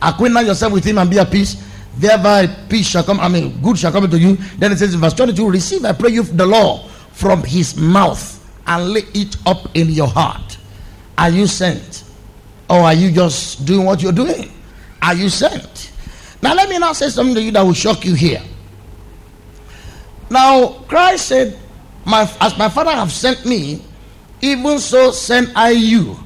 [0.00, 1.60] Acquaint yourself with him and be at peace.
[1.96, 4.36] thereby peace shall come, I mean, good shall come to you.
[4.58, 8.36] Then it says in verse 22, receive, I pray you, the law from his mouth
[8.68, 10.56] and lay it up in your heart.
[11.18, 12.04] Are you sent?
[12.70, 14.52] Or are you just doing what you're doing?
[15.02, 15.90] Are you sent?
[16.40, 18.40] Now, let me now say something to you that will shock you here.
[20.30, 21.58] Now, Christ said,
[22.04, 23.82] my, As my Father have sent me,
[24.40, 26.16] even so send I you.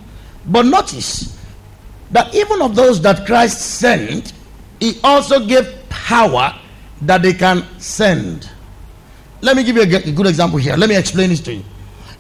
[0.47, 1.39] But notice
[2.11, 4.33] that even of those that Christ sent,
[4.81, 6.59] he also gave power
[7.03, 8.51] that they can send.
[9.41, 10.77] Let me give you a good example here.
[10.77, 11.65] Let me explain this to you.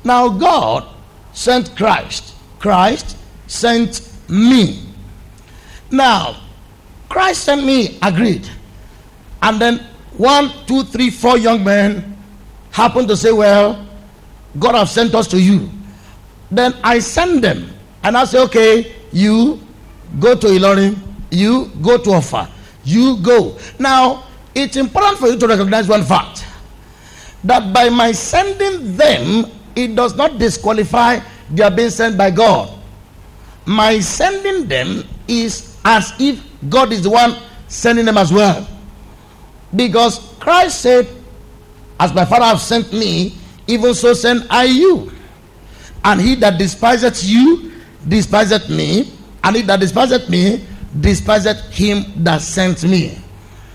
[0.04, 0.88] Now, God
[1.32, 3.16] sent Christ, Christ
[3.46, 4.86] sent me.
[5.90, 6.40] Now,
[7.08, 8.48] Christ sent me, agreed.
[9.42, 9.86] And then
[10.16, 12.16] one, two, three, four young men
[12.70, 13.86] happened to say, Well,
[14.58, 15.70] God have sent us to you.
[16.50, 17.70] Then I send them.
[18.02, 19.60] And I say, Okay, you
[20.20, 20.96] go to Ilorin,
[21.30, 22.50] you go to Offa,
[22.84, 23.56] you go.
[23.78, 26.44] Now, it's important for you to recognize one fact
[27.44, 31.18] that by my sending them, it does not disqualify
[31.50, 32.78] they are being sent by God.
[33.66, 37.36] My sending them is as if God is the one
[37.68, 38.66] sending them as well.
[39.74, 41.08] Because Christ said,
[41.98, 45.12] As my Father have sent me, even so send I you.
[46.04, 47.72] And he that despiseth you,
[48.06, 49.12] despiseth me.
[49.44, 50.64] And he that despiseth me,
[51.00, 53.18] despiseth him that sent me.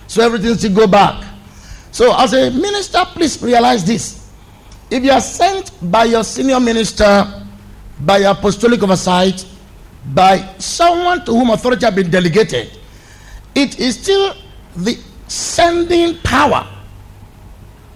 [0.07, 1.25] So everything should go back.
[1.91, 4.29] So as a minister, please realize this.
[4.89, 7.43] If you are sent by your senior minister,
[8.01, 9.45] by your apostolic oversight,
[10.13, 12.77] by someone to whom authority has been delegated,
[13.55, 14.35] it is still
[14.75, 14.97] the
[15.28, 16.67] sending power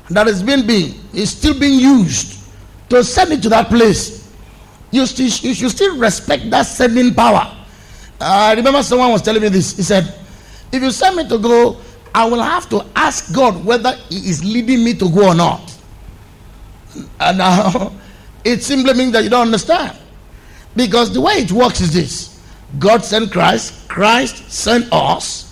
[0.09, 2.39] that is being, being is still being used
[2.89, 4.31] to send it to that place.
[4.91, 7.55] You, still, you should still respect that sending power.
[8.19, 9.75] I remember someone was telling me this.
[9.75, 10.13] He said,
[10.71, 11.77] If you send me to go,
[12.13, 15.73] I will have to ask God whether He is leading me to go or not.
[17.19, 17.93] And now
[18.43, 19.97] it simply means that you don't understand.
[20.75, 22.41] Because the way it works is this
[22.79, 25.50] God sent Christ, Christ sent us,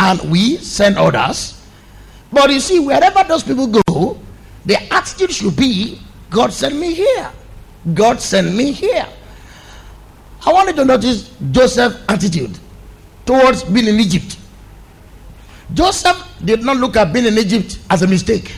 [0.00, 1.62] and we send others.
[2.32, 4.18] But you see, wherever those people go,
[4.64, 7.30] the attitude should be God sent me here.
[7.92, 9.06] God sent me here.
[10.46, 12.56] I wanted to notice Joseph's attitude
[13.26, 14.38] towards being in Egypt.
[15.74, 18.52] Joseph did not look at being in Egypt as a mistake.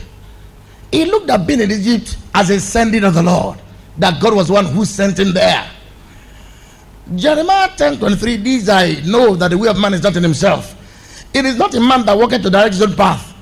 [0.91, 3.59] He looked at being in Egypt as a sending of the Lord.
[3.97, 5.69] That God was one who sent him there.
[7.15, 10.75] Jeremiah 10 23, these I know that the way of man is not in himself.
[11.33, 13.33] It is not a man that walketh to direct his own path.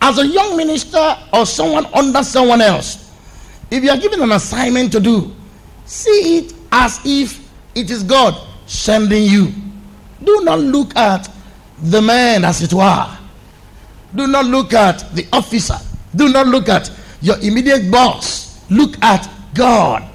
[0.00, 3.10] As a young minister or someone under someone else,
[3.70, 5.34] if you are given an assignment to do,
[5.84, 7.40] see it as if
[7.74, 9.52] it is God sending you.
[10.22, 11.28] Do not look at
[11.82, 13.18] the man as it were.
[14.14, 15.76] Do not look at the officer.
[16.14, 18.64] Do not look at your immediate boss.
[18.70, 20.08] Look at God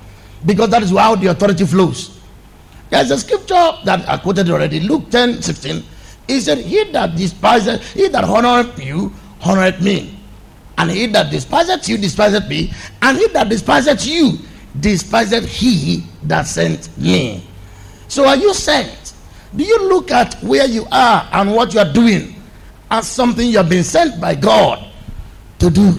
[0.46, 2.20] because that is how the authority flows.
[2.90, 5.84] There's a scripture that I quoted already, Luke 10 16.
[6.32, 9.12] He said, He that despiseth, he that honoreth you,
[9.42, 10.18] honoreth me.
[10.78, 12.72] And he that despiseth you, despiseth me.
[13.02, 14.40] And he that despiseth you,
[14.80, 17.46] despiseth he that sent me.
[18.08, 19.14] So are you sent?
[19.54, 22.42] Do you look at where you are and what you are doing
[22.90, 24.90] as something you have been sent by God
[25.60, 25.94] to do?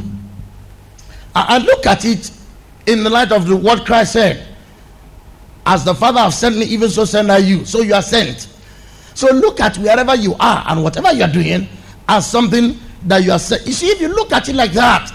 [1.34, 2.30] I look at it
[2.86, 4.46] in the light of the, what Christ said.
[5.66, 7.66] As the Father have sent me, even so send I you.
[7.66, 8.48] So you are sent.
[9.14, 11.68] So look at wherever you are and whatever you are doing
[12.08, 13.62] as something that you are saying.
[13.66, 15.10] You see, if you look at it like that,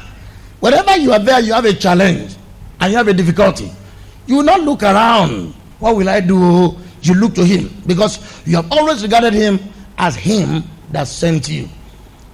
[0.59, 2.35] wherever you are there, you have a challenge
[2.79, 3.71] and you have a difficulty.
[4.25, 5.53] You will not look around.
[5.79, 6.75] What will I do?
[7.01, 9.59] You look to him because you have always regarded him
[9.97, 11.69] as him that sent you.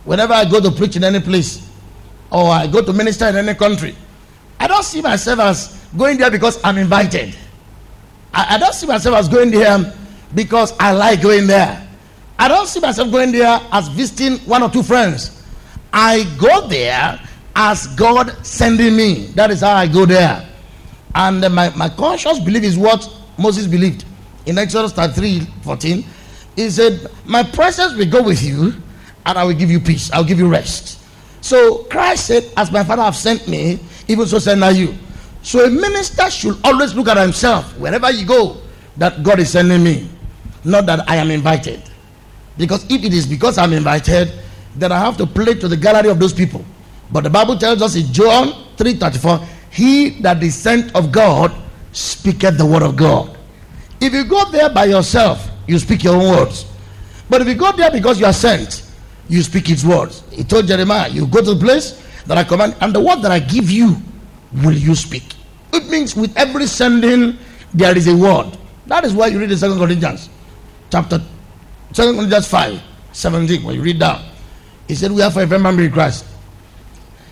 [0.06, 1.70] Whenever I go to preach in any place
[2.32, 3.96] or I go to minister in any country,
[4.60, 7.36] I don't see myself as going there because I'm invited.
[8.34, 9.94] I, I don't see myself as going there
[10.36, 11.88] because I like going there.
[12.38, 15.44] I don't see myself going there as visiting one or two friends.
[15.92, 17.20] I go there
[17.56, 19.28] as God sending me.
[19.36, 20.48] That is how I go there.
[21.16, 23.08] And uh, my, my conscious belief is what
[23.38, 24.06] Moses believed.
[24.46, 26.04] In Exodus 33 14,
[26.56, 28.74] he said, My presence will go with you,
[29.26, 30.12] and I will give you peace.
[30.12, 31.00] I'll give you rest.
[31.42, 34.96] So Christ said, As my Father have sent me, even so send I you.
[35.44, 38.58] So a minister should always look at himself wherever you go
[38.98, 40.10] that God is sending me
[40.64, 41.82] not that I am invited.
[42.58, 44.32] Because if it is because I'm invited,
[44.76, 46.64] then I have to play to the gallery of those people.
[47.12, 51.54] But the Bible tells us in John 3:34, he that is sent of God
[51.92, 53.38] speaketh the word of God.
[54.00, 56.66] If you go there by yourself, you speak your own words.
[57.30, 58.84] But if you go there because you are sent,
[59.30, 60.24] you speak his words.
[60.32, 63.32] He told Jeremiah, You go to the place that I command, and the word that
[63.32, 63.96] I give you
[64.64, 65.36] will you speak.
[65.72, 67.38] It means with every sending,
[67.74, 68.58] there is a word.
[68.88, 70.30] That is why you read the Second Corinthians,
[70.94, 71.20] chapter
[71.94, 72.82] Second Corinthians 5,
[73.12, 73.64] 17.
[73.64, 74.20] When you read that,
[74.88, 76.26] he said, We have for every man in Christ.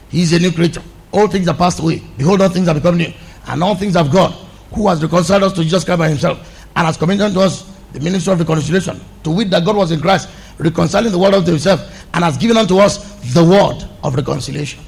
[0.09, 0.83] He is a new creature.
[1.11, 2.03] All things are passed away.
[2.17, 3.11] Behold, all things have become new.
[3.47, 4.31] And all things of God,
[4.73, 7.99] who has reconciled us to Jesus Christ by himself, and has committed to us the
[7.99, 12.05] ministry of reconciliation, to wit that God was in Christ, reconciling the world unto himself,
[12.13, 14.83] and has given unto us the word of reconciliation.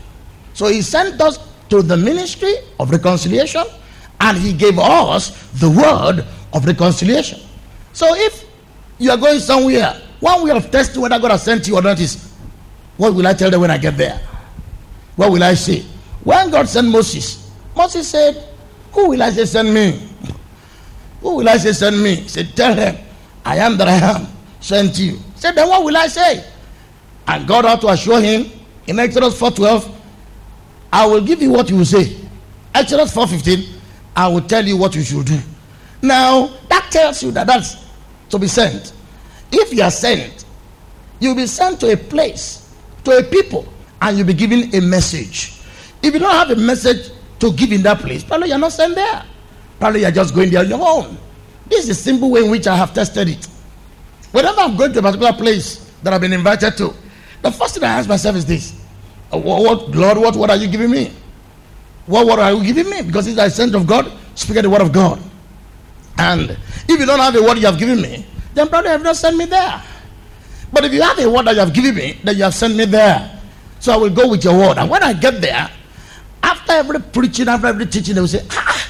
[0.54, 3.64] So he sent us to the ministry of reconciliation,
[4.20, 7.40] and he gave us the word of reconciliation.
[7.94, 8.53] So if
[8.98, 12.00] you are going somewhere, one way of testing whether God has sent you or not
[12.00, 12.32] is
[12.98, 14.22] what will I tell them when I get there?
[15.16, 15.82] What will I say?
[16.24, 18.48] When God sent Moses, Moses said,
[18.94, 20.08] Who will I say send me?
[21.22, 22.16] Who will I say send me?
[22.16, 22.98] He said, Tell them,
[23.44, 24.28] I am that I am,
[24.60, 25.14] sent you.
[25.18, 26.46] He said, Then what will I say?
[27.28, 28.50] And God had to assure him
[28.88, 29.89] in Exodus 4:12,
[30.91, 32.16] I will give you what you will say.
[32.76, 33.68] Exodus 4:15,
[34.16, 35.39] I will tell you what you should do.
[36.02, 37.78] Now, that tells you that that's
[38.34, 38.94] to be sent.
[39.52, 40.46] If you are sent,
[41.20, 42.74] you'll be sent to a place,
[43.04, 43.72] to a people,
[44.02, 45.54] and you'll be given a message.
[46.02, 48.96] If you don't have a message to give in that place, probably you're not sent
[48.96, 49.24] there.
[49.80, 51.18] Probably you're just going there on your own.
[51.68, 53.48] This is the simple way in which I have tested it.
[54.32, 56.94] Whenever I'm going to a particular place that I've been invited to,
[57.44, 58.82] the first thing I ask myself is this
[59.32, 61.12] uh, what, Lord, what word are you giving me?
[62.08, 63.04] What word are you giving me?
[63.04, 65.22] Because it's the sent of God, speak the word of God.
[66.18, 69.03] And if you don't have a word you have given me, then probably you have
[69.03, 69.82] not sent me there.
[70.72, 72.76] But if you have a word that you have given me, then you have sent
[72.76, 73.39] me there.
[73.80, 74.78] So I will go with your word.
[74.78, 75.70] And when I get there,
[76.41, 78.89] after every preaching, after every teaching, they will say, ah,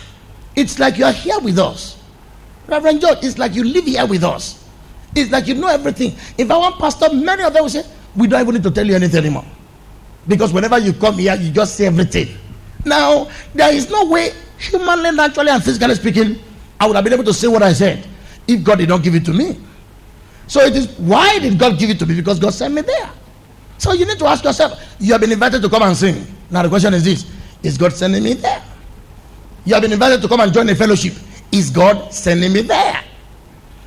[0.56, 1.98] it's like you are here with us.
[2.68, 4.64] Reverend George, it's like you live here with us.
[5.16, 6.16] It's like you know everything.
[6.38, 8.86] If I want pastor, many of them will say, we don't even need to tell
[8.86, 9.46] you anything anymore.
[10.28, 12.30] Because whenever you come here, you just say everything.
[12.86, 16.40] Now, there is no way, humanly, naturally, and physically speaking,
[16.84, 18.06] I would have been able to say what I said
[18.46, 19.58] if God did not give it to me.
[20.48, 22.14] So it is why did God give it to me?
[22.16, 23.10] Because God sent me there.
[23.78, 26.28] So you need to ask yourself, you have been invited to come and sing.
[26.52, 27.26] Now the question is this
[27.64, 28.62] Is God sending me there?
[29.64, 31.14] You have been invited to come and join a fellowship.
[31.54, 33.02] Is God sending me there?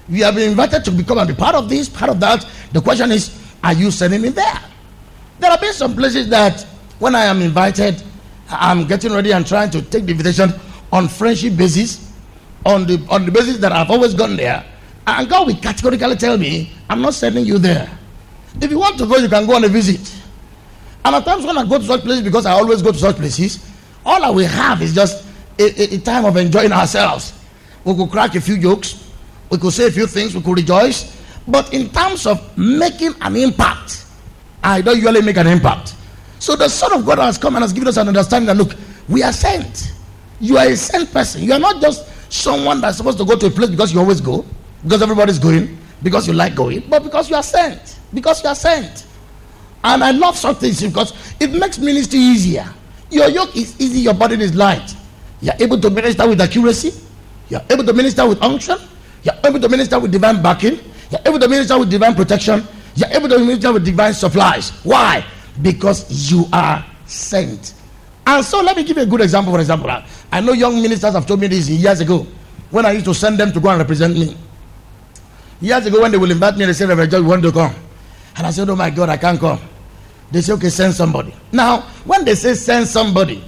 [0.08, 2.48] You have been invited to become and be part of this, part of that.
[2.72, 4.58] The question is, are you sending me there?
[5.38, 6.62] There have been some places that
[6.98, 8.02] when I am invited,
[8.48, 10.54] I'm getting ready and trying to take the invitation
[10.92, 12.05] on friendship basis,
[12.64, 14.64] on the on the basis that I've always gone there.
[15.06, 17.88] And God will categorically tell me, I'm not sending you there.
[18.60, 20.14] If you want to go, you can go on a visit.
[21.04, 23.16] And at times when I go to such places, because I always go to such
[23.16, 23.64] places,
[24.04, 25.24] all I will have is just
[25.58, 27.32] a, a, a time of enjoying ourselves.
[27.84, 29.08] We could crack a few jokes,
[29.50, 31.16] we could say a few things, we could rejoice.
[31.46, 34.04] But in terms of making an impact,
[34.62, 35.94] I don't usually make an impact.
[36.40, 38.76] So the Son of God has come and has given us an understanding that look,
[39.08, 39.92] we are sent.
[40.40, 41.42] You are a sent person.
[41.42, 44.20] You are not just someone that's supposed to go to a place because you always
[44.20, 44.44] go,
[44.82, 47.98] because everybody's going, because you like going, but because you are sent.
[48.12, 49.06] Because you are sent.
[49.84, 52.68] And I love such things because it makes ministry easier.
[53.10, 54.94] Your yoke is easy, your burden is light.
[55.40, 56.92] You're able to minister with accuracy.
[57.48, 58.78] You're able to minister with unction.
[59.22, 60.80] You're able to minister with divine backing.
[61.10, 62.66] You're able to minister with divine protection.
[62.96, 64.70] You're able to minister with divine supplies.
[64.82, 65.24] Why?
[65.62, 67.74] Because you are sent.
[68.26, 69.52] And so let me give you a good example.
[69.52, 69.88] For example,
[70.32, 72.26] I know young ministers have told me this years ago
[72.70, 74.36] when I used to send them to go and represent me.
[75.60, 77.74] Years ago, when they will invite me, they said, Reverend George, you want to come?
[78.36, 79.60] And I said, Oh my God, I can't come.
[80.32, 81.32] They say, Okay, send somebody.
[81.52, 83.42] Now, when they say send somebody,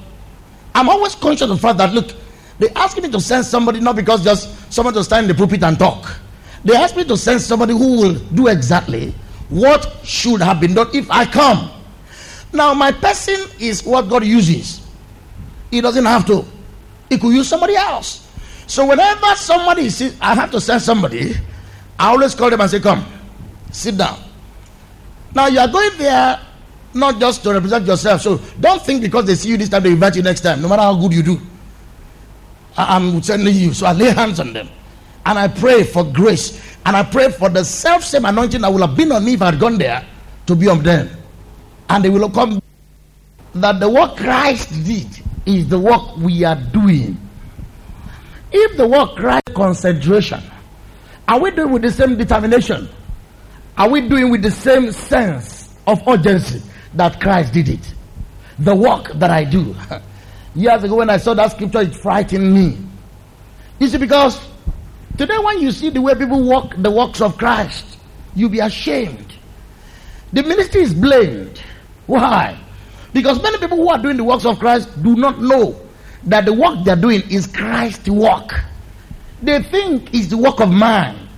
[0.75, 2.13] I'm always conscious of the fact that, look,
[2.59, 5.63] they ask me to send somebody not because just someone to stand in the pulpit
[5.65, 6.19] and talk.
[6.65, 9.13] They ask me to send somebody who will do exactly
[9.49, 11.71] what should have been done if I come.
[12.53, 14.87] Now, my person is what God uses.
[15.71, 16.45] He doesn't have to.
[17.09, 18.27] He could use somebody else.
[18.67, 21.35] So whenever somebody says, I have to send somebody,
[21.99, 23.05] I always call them and say, Come,
[23.73, 24.19] sit down.
[25.35, 26.41] Now you are going there
[26.95, 28.23] not just to represent yourself.
[28.23, 30.69] So don't think because they see you this time, they invite you next time, no
[30.69, 31.41] matter how good you do.
[32.77, 33.75] I- am sending you.
[33.75, 34.69] So I lay hands on them.
[35.27, 36.61] And I pray for grace.
[36.87, 39.43] And I pray for the self same anointing that would have been on me if
[39.43, 40.07] I had gone there
[40.47, 41.11] to be on them.
[41.89, 42.61] And they will come
[43.55, 45.07] that the work Christ did
[45.47, 47.17] is the work we are doing.
[48.53, 50.43] If the work Christ concentration,
[51.27, 52.89] are we doing with the same determination?
[53.77, 56.63] Are we doing with the same sense of urgency
[56.95, 57.95] that Christ did it?
[58.59, 59.75] The work that I do.
[60.55, 62.79] Years ago, when I saw that scripture, it frightened me.
[63.79, 64.41] You see, because
[65.17, 67.99] today, when you see the way people walk the works of Christ,
[68.35, 69.33] you'll be ashamed.
[70.33, 71.63] The ministry is blamed.
[72.09, 72.59] Why?
[73.13, 75.79] Because many people who are doing the works of Christ do not know
[76.25, 78.59] that the work they're doing is Christ's work.
[79.43, 81.29] They think it's the work of man.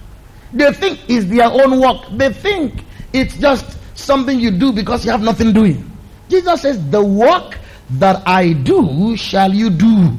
[0.53, 2.07] They think it's their own work.
[2.13, 5.91] They think it's just something you do because you have nothing doing.
[6.29, 7.59] Jesus says, The work
[7.91, 10.17] that I do shall you do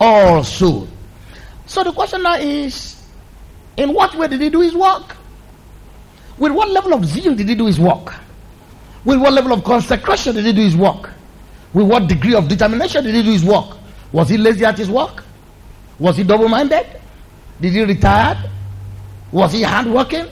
[0.00, 0.88] also.
[1.66, 3.00] So the question now is,
[3.76, 5.16] in what way did he do his work?
[6.38, 8.12] With what level of zeal did he do his work?
[9.04, 11.10] With what level of consecration did he do his work?
[11.72, 13.76] With what degree of determination did he do his work?
[14.12, 15.24] Was he lazy at his work?
[15.98, 16.86] Was he double minded?
[17.60, 18.36] Did he retire?
[19.32, 20.26] Was he hardworking?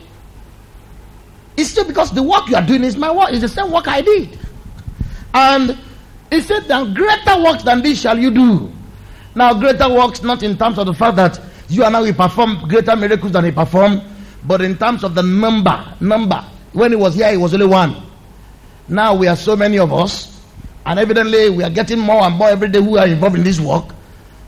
[1.56, 3.88] It's still because the work you are doing is my work, it's the same work
[3.88, 4.38] I did.
[5.34, 5.78] And
[6.30, 8.72] he said, Then greater works than this shall you do.
[9.34, 12.66] Now, greater works not in terms of the fact that you and I will perform
[12.68, 14.02] greater miracles than he performed,
[14.44, 15.94] but in terms of the number.
[16.00, 16.44] Number.
[16.72, 18.09] When he was here, he was only one.
[18.90, 20.40] Now we are so many of us,
[20.84, 23.60] and evidently we are getting more and more every day who are involved in this
[23.60, 23.84] work.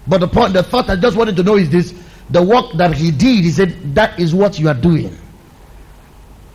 [0.08, 1.94] But the point, the thought I just wanted to know is this
[2.30, 5.16] the work that he did, he said, that is what you are doing.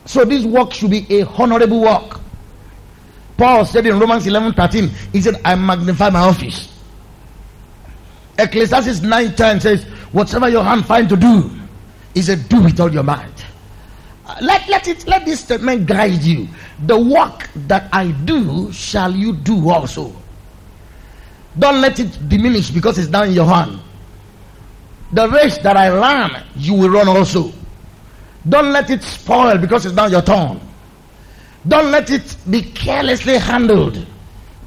[0.05, 2.19] So this work should be a honorable work.
[3.37, 6.73] Paul said in Romans 11 13, he said, I magnify my office.
[8.37, 11.51] Ecclesiastes 9 10 says, Whatever your hand find to do,
[12.13, 13.36] he said, Do with all your might.
[14.41, 16.47] Let, let it let this statement guide you.
[16.85, 20.13] The work that I do shall you do also.
[21.57, 23.79] Don't let it diminish because it's down in your hand.
[25.13, 27.51] The race that I ran, you will run also.
[28.47, 30.59] Don't let it spoil because it's not your turn.
[31.67, 34.05] Don't let it be carelessly handled.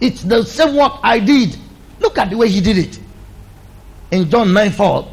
[0.01, 1.57] It's the same work I did.
[2.01, 2.99] Look at the way he did it.
[4.11, 5.09] In John 9 4,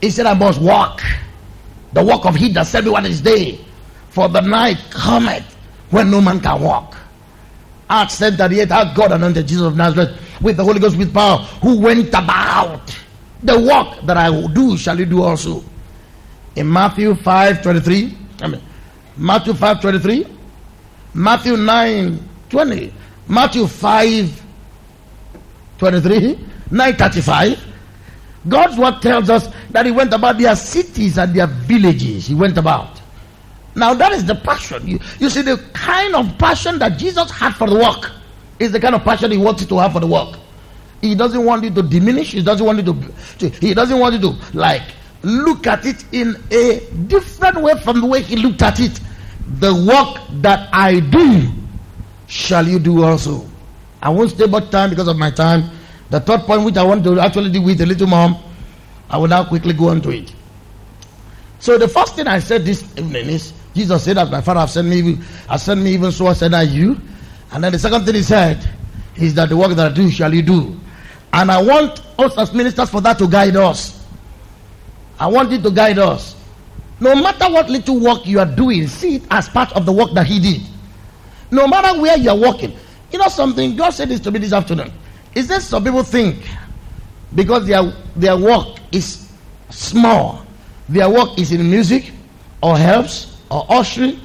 [0.00, 1.02] he said, I must walk.
[1.92, 3.60] The work of he that me what is day.
[4.10, 5.44] For the night cometh
[5.90, 6.96] when no man can walk.
[7.88, 11.38] Acts 10 38, how God anointed Jesus of Nazareth with the Holy Ghost with power,
[11.60, 12.96] who went about
[13.42, 15.62] the work that I will do, shall you do also.
[16.56, 18.62] In Matthew 5 23, I mean,
[19.16, 20.26] Matthew 5 23,
[21.14, 22.94] Matthew 9 20,
[23.28, 24.42] Matthew 5
[25.78, 26.38] 23,
[26.70, 27.71] 9 35.
[28.48, 32.26] God's word tells us that He went about their cities and their villages.
[32.26, 33.00] He went about.
[33.74, 34.86] Now, that is the passion.
[34.86, 38.10] You, you see, the kind of passion that Jesus had for the work
[38.58, 40.38] is the kind of passion He wanted to have for the work.
[41.00, 42.32] He doesn't want you to diminish.
[42.32, 44.82] He doesn't want you to, he doesn't want you to like
[45.22, 49.00] look at it in a different way from the way he looked at it.
[49.58, 51.48] The work that I do
[52.28, 53.46] shall you do also.
[54.00, 55.70] I won't stay much time because of my time.
[56.12, 58.38] The third point, which I want to actually deal with a little more,
[59.08, 60.34] I will now quickly go on to it.
[61.58, 64.74] So the first thing I said this evening is Jesus said that my father has
[64.74, 65.14] sent me,
[65.48, 67.00] has sent me even so I said I you.
[67.50, 68.68] And then the second thing he said
[69.16, 70.78] is that the work that I do shall you do.
[71.32, 74.06] And I want us as ministers for that to guide us.
[75.18, 76.36] I want it to guide us.
[77.00, 80.12] No matter what little work you are doing, see it as part of the work
[80.12, 80.60] that He did.
[81.50, 82.76] No matter where you are working.
[83.10, 83.76] You know something?
[83.76, 84.92] God said this to me this afternoon.
[85.34, 86.46] Is there some people think
[87.34, 89.32] because their their work is
[89.70, 90.44] small,
[90.88, 92.12] their work is in music
[92.62, 94.20] or helps or ushering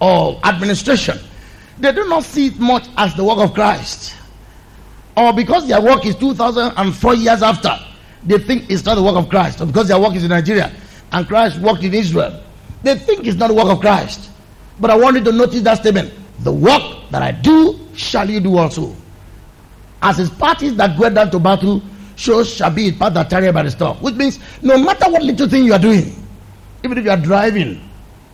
[0.00, 1.18] or administration,
[1.78, 4.14] they do not see it much as the work of Christ
[5.16, 7.78] or because their work is 2004 years after,
[8.24, 10.72] they think it's not the work of Christ, or because their work is in Nigeria
[11.12, 12.42] and Christ worked in Israel,
[12.82, 14.30] they think it's not the work of Christ.
[14.78, 18.40] But I want you to notice that statement the work that I do shall you
[18.40, 18.96] do also.
[20.02, 21.82] As his parties that go down to battle,
[22.16, 23.94] shows shall be it part that tarry by the store.
[23.96, 26.14] Which means no matter what little thing you are doing,
[26.84, 27.80] even if you are driving,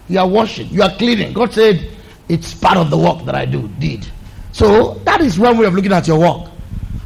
[0.09, 1.91] you are washing, you are cleaning, God said
[2.29, 4.07] it's part of the work that I do, did.
[4.53, 6.51] So that is one way of looking at your work.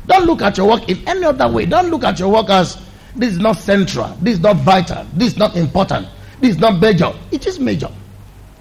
[0.06, 1.66] Don't look at your work in any other way.
[1.66, 2.78] Don't look at your work as
[3.16, 6.06] this is not central, this is not vital, this is not important,
[6.40, 7.12] this is not major.
[7.30, 7.90] It is major.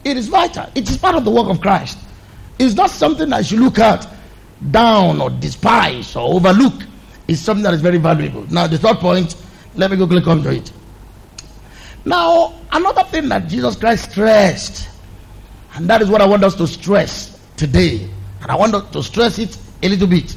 [0.03, 0.69] It is vital.
[0.75, 1.97] It is part of the work of Christ.
[2.57, 4.07] It's not something that you look at
[4.71, 6.83] down or despise or overlook.
[7.29, 8.45] is something that is very valuable.
[8.51, 9.35] Now, the third point,
[9.75, 10.71] let me quickly come to it.
[12.03, 14.89] Now, another thing that Jesus Christ stressed,
[15.75, 18.09] and that is what I want us to stress today,
[18.41, 20.35] and I want to stress it a little bit.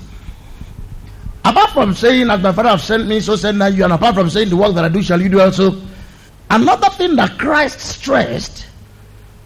[1.44, 4.14] Apart from saying, as my father have sent me, so send I you, and apart
[4.14, 5.80] from saying, the work that I do shall you do also,
[6.50, 8.66] another thing that Christ stressed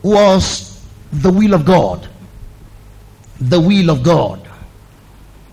[0.02, 2.08] was the will of God.
[3.40, 4.45] The will of God.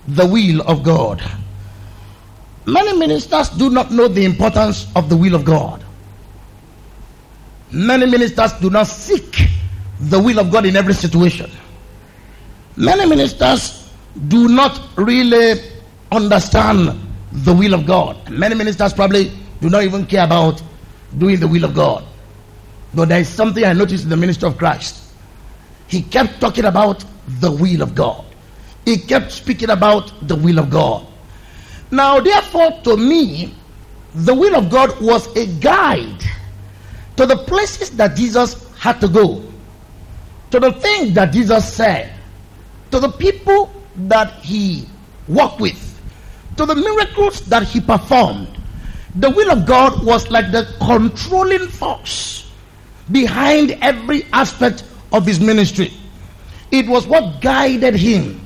[0.08, 1.24] The will of God.
[2.66, 5.84] Many ministers do not know the importance of the will of God.
[7.72, 9.48] Many ministers do not seek
[10.00, 11.50] the will of God in every situation.
[12.76, 13.92] Many ministers
[14.28, 15.60] do not really
[16.12, 17.00] understand
[17.32, 18.30] the will of God.
[18.30, 20.62] Many ministers probably do not even care about
[21.18, 22.04] doing the will of God.
[22.94, 25.04] But there is something I noticed in the ministry of Christ.
[25.88, 27.04] He kept talking about
[27.40, 28.26] the will of God.
[28.86, 31.08] He kept speaking about the will of God.
[31.92, 33.54] Now, therefore, to me,
[34.16, 36.24] the will of God was a guide
[37.16, 39.44] to the places that Jesus had to go,
[40.52, 42.14] to the things that Jesus said,
[42.92, 43.72] to the people
[44.08, 44.88] that he
[45.28, 46.00] walked with,
[46.58, 48.60] to the miracles that he performed.
[49.16, 52.52] The will of God was like the controlling force
[53.12, 55.94] behind every aspect of his ministry.
[56.72, 58.43] It was what guided him.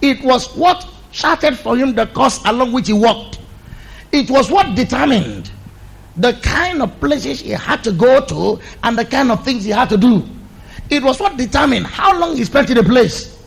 [0.00, 3.40] It was what charted for him the course along which he walked.
[4.12, 5.50] It was what determined
[6.16, 9.70] the kind of places he had to go to and the kind of things he
[9.70, 10.26] had to do.
[10.90, 13.38] It was what determined how long he spent in a place.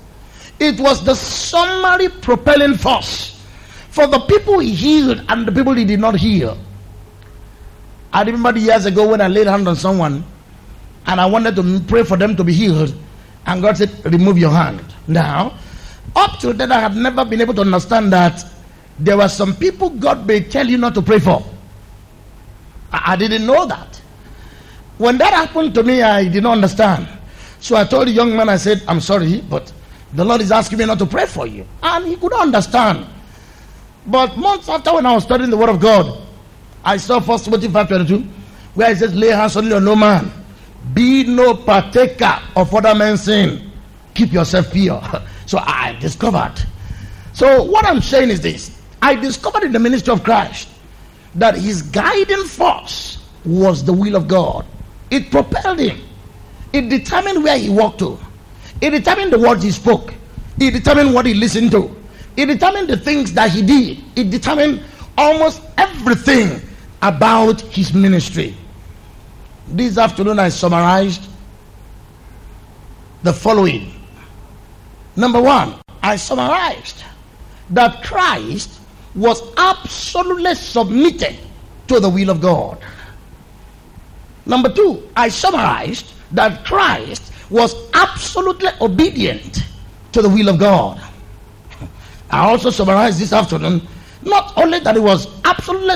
[0.60, 3.42] It was the summary propelling force
[3.90, 6.58] for the people he healed and the people he did not heal.
[8.14, 10.24] I remember years ago when I laid hand on someone
[11.06, 12.96] and I wanted to pray for them to be healed,
[13.46, 14.82] and God said, Remove your hand.
[15.08, 15.58] Now,
[16.16, 18.44] up to then, I have never been able to understand that
[19.00, 21.44] there were some people God may tell you not to pray for.
[22.92, 24.02] I, I didn't know that.
[24.98, 27.08] When that happened to me, I did not understand.
[27.60, 29.72] So I told the young man, I said, I'm sorry, but
[30.14, 31.66] the Lord is asking me not to pray for you.
[31.82, 33.08] And he couldn't understand.
[34.06, 36.22] But months after, when I was studying the Word of God,
[36.84, 38.28] I saw First Timothy 5.22,
[38.76, 40.32] where it says, Lay hands on no man.
[40.94, 43.72] Be no partaker of other men's sin.
[44.14, 45.02] Keep yourself pure.
[45.46, 46.56] So I discovered.
[47.34, 48.80] So what I'm saying is this.
[49.02, 50.70] I discovered in the ministry of Christ
[51.36, 54.66] that his guiding force was the will of God.
[55.10, 56.00] It propelled him.
[56.72, 58.18] It determined where he walked to.
[58.82, 60.14] It determined the words he spoke.
[60.60, 61.96] It determined what he listened to.
[62.36, 64.04] It determined the things that he did.
[64.16, 64.84] It determined
[65.18, 66.62] almost everything
[67.02, 68.56] about his ministry.
[69.68, 71.28] This afternoon, I summarized
[73.22, 73.92] the following.
[75.16, 77.04] Number one, I summarized
[77.70, 78.80] that Christ
[79.16, 81.38] was absolutely submitted
[81.88, 82.80] to the will of God.
[84.46, 89.64] Number two, I summarized that Christ was absolutely obedient
[90.12, 91.02] to the will of God.
[92.32, 93.88] I also summarized this afternoon
[94.24, 95.96] not only that he was absolutely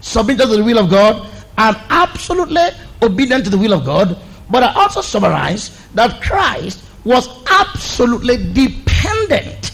[0.00, 1.28] submitted to the will of God
[1.58, 2.68] and absolutely
[3.02, 4.16] obedient to the will of God,
[4.50, 9.72] but I also summarized that Christ was absolutely dependent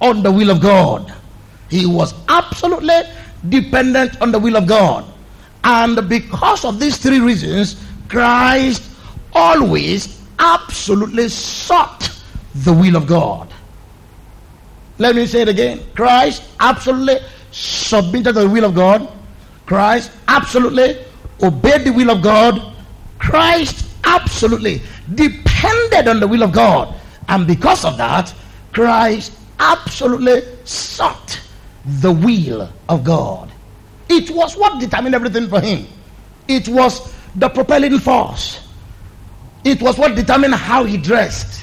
[0.00, 1.12] on the will of God.
[1.68, 3.00] He was absolutely
[3.48, 5.04] dependent on the will of God.
[5.64, 7.76] And because of these three reasons,
[8.08, 8.90] Christ
[9.32, 12.10] always absolutely sought
[12.54, 13.52] the will of God.
[14.98, 15.80] Let me say it again.
[15.94, 17.18] Christ absolutely
[17.50, 19.10] submitted to the will of God.
[19.66, 21.04] Christ absolutely
[21.42, 22.74] obeyed the will of God.
[23.18, 24.82] Christ absolutely
[25.14, 26.94] depended on the will of God.
[27.28, 28.34] And because of that,
[28.72, 31.40] Christ absolutely sought
[32.00, 33.52] the will of God.
[34.08, 35.86] It was what determined everything for him.
[36.48, 38.66] It was the propelling force.
[39.64, 41.62] It was what determined how he dressed.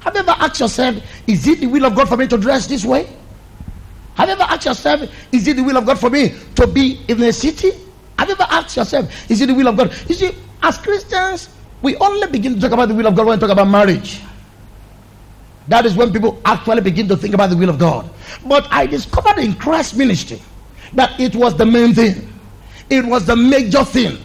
[0.00, 0.96] Have you ever asked yourself,
[1.26, 3.08] is it the will of God for me to dress this way?
[4.16, 5.02] Have you ever asked yourself,
[5.32, 7.72] is it the will of God for me to be in a city?
[8.18, 9.94] Have you ever asked yourself, is it the will of God?
[10.08, 10.32] You see,
[10.62, 11.48] as Christians,
[11.84, 14.22] we only begin to talk about the will of God when we talk about marriage.
[15.68, 18.08] That is when people actually begin to think about the will of God.
[18.46, 20.40] But I discovered in Christ's ministry
[20.94, 22.32] that it was the main thing,
[22.88, 24.16] it was the major thing.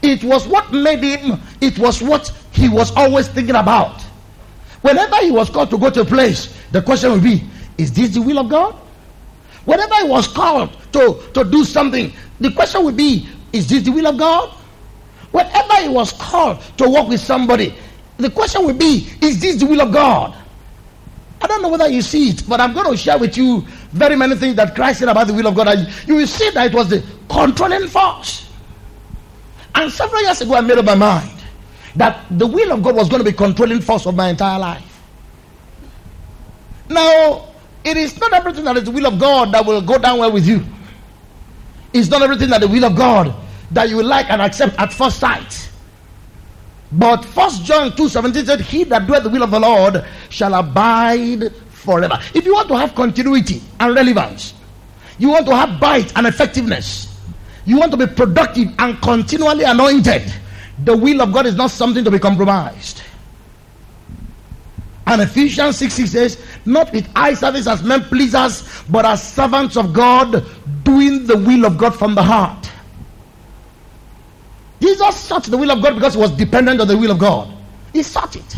[0.00, 4.00] It was what made him, it was what he was always thinking about.
[4.80, 7.44] Whenever he was called to go to a place, the question would be,
[7.76, 8.74] Is this the will of God?
[9.66, 13.90] Whenever he was called to, to do something, the question would be, Is this the
[13.92, 14.55] will of God?
[15.36, 17.74] Whenever he was called to work with somebody,
[18.16, 20.34] the question would be, Is this the will of God?
[21.42, 23.60] I don't know whether you see it, but I'm going to share with you
[23.92, 25.76] very many things that Christ said about the will of God.
[26.06, 28.50] You will see that it was the controlling force.
[29.74, 31.38] And several years ago, I made up my mind
[31.96, 35.02] that the will of God was going to be controlling force of my entire life.
[36.88, 37.50] Now,
[37.84, 40.32] it is not everything that is the will of God that will go down well
[40.32, 40.64] with you.
[41.92, 43.34] It's not everything that the will of God
[43.70, 45.70] that you like and accept at first sight.
[46.92, 51.52] But First John 2:17 said, He that doeth the will of the Lord shall abide
[51.68, 52.18] forever.
[52.34, 54.54] If you want to have continuity and relevance,
[55.18, 57.18] you want to have bite and effectiveness,
[57.64, 60.32] you want to be productive and continually anointed,
[60.84, 63.02] the will of God is not something to be compromised.
[65.06, 69.76] And Ephesians 6 6 says, Not with eye service as men pleasers, but as servants
[69.76, 70.44] of God,
[70.82, 72.70] doing the will of God from the heart.
[74.80, 77.52] Jesus sought the will of God because he was dependent on the will of God.
[77.92, 78.56] He sought it.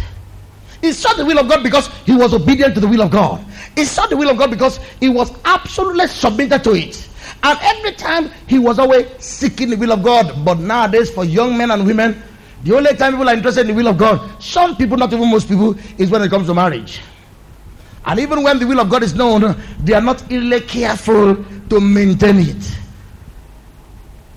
[0.81, 3.45] He sought the will of God because he was obedient to the will of God.
[3.77, 7.09] He sought the will of God because he was absolutely submitted to it.
[7.43, 10.45] And every time he was always seeking the will of God.
[10.45, 12.21] But nowadays, for young men and women,
[12.65, 15.31] the only time people are interested in the will of God, some people, not even
[15.31, 17.01] most people, is when it comes to marriage.
[18.05, 21.37] And even when the will of God is known, they are not really careful
[21.69, 22.79] to maintain it.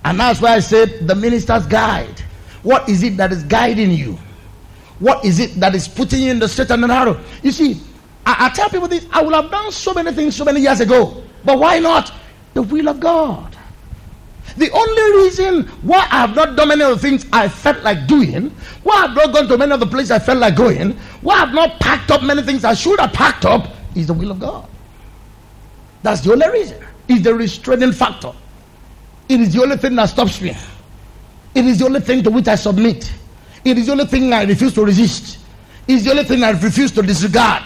[0.04, 2.22] And that's why I said the minister's guide.
[2.64, 4.18] What is it that is guiding you?
[4.99, 7.20] What is it that is putting you in the straight and narrow?
[7.43, 7.82] You see,
[8.26, 10.80] I, I tell people this I would have done so many things so many years
[10.80, 12.14] ago, but why not?
[12.54, 13.58] The will of God.
[14.58, 18.06] The only reason why I have not done many of the things I felt like
[18.08, 20.91] doing, why I have not gone to many of the places I felt like going,
[21.22, 24.14] why I have not packed up many things I should have packed up, is the
[24.14, 24.68] will of God.
[26.04, 26.86] That's the only reason.
[27.08, 28.34] It's the restraining factor.
[29.30, 30.55] It is the only thing that stops me.
[31.53, 33.11] It is the only thing to which I submit.
[33.63, 35.39] It is the only thing I refuse to resist.
[35.88, 37.63] It's the only thing I refuse to disregard.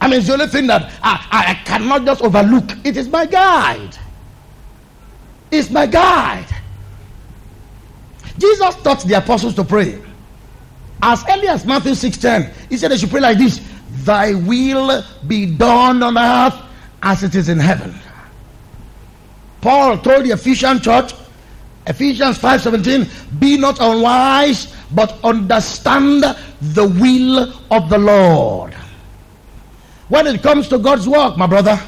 [0.00, 2.70] I mean, it's the only thing that I, I cannot just overlook.
[2.84, 3.96] It is my guide.
[5.50, 6.46] It's my guide.
[8.38, 10.00] Jesus taught the apostles to pray.
[11.02, 13.60] As early as Matthew 6:10, he said they should pray like this:
[14.04, 16.60] Thy will be done on earth
[17.02, 17.98] as it is in heaven.
[19.60, 21.14] Paul told the Ephesian church,
[21.86, 23.08] Ephesians 5:17,
[23.40, 26.22] be not unwise, but understand
[26.60, 28.74] the will of the Lord.
[30.08, 31.80] When it comes to God's work, my brother,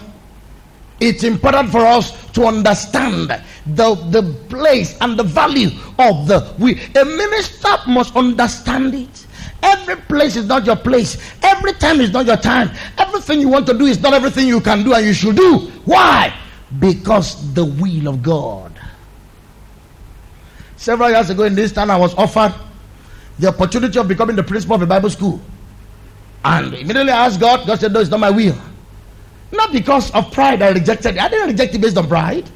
[1.00, 3.30] it's important for us to understand
[3.74, 9.26] the, the place and the value of the we a minister must understand it.
[9.62, 11.18] Every place is not your place.
[11.42, 12.70] Every time is not your time.
[12.98, 15.70] Everything you want to do is not everything you can do and you should do.
[15.84, 16.34] Why
[16.78, 18.72] because the will of god.
[20.76, 22.54] Several years ago in this town i was offered
[23.38, 25.40] the opportunity of becoming the principal of a bible school.
[26.44, 28.56] And immediately i asked god god said no it's not my will.
[29.52, 31.20] Not because of pride i rejected it.
[31.20, 32.48] I didn't reject it based on pride.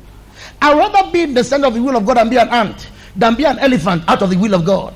[0.63, 2.89] I'd rather be in the center of the will of God and be an ant
[3.17, 4.95] than be an elephant out of the will of God.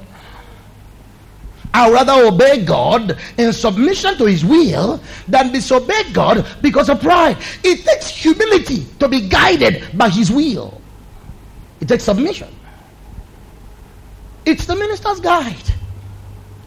[1.75, 7.37] I'd rather obey God in submission to His will than disobey God because of pride.
[7.63, 10.81] It takes humility to be guided by His will,
[11.81, 12.49] it takes submission.
[14.45, 15.57] It's the minister's guide.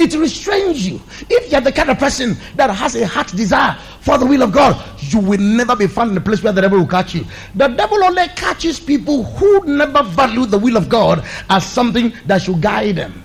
[0.02, 1.00] It restrains you.
[1.30, 4.52] If you're the kind of person that has a heart desire for the will of
[4.52, 7.24] God, you will never be found in a place where the devil will catch you.
[7.56, 12.42] The devil only catches people who never value the will of God as something that
[12.42, 13.24] should guide them.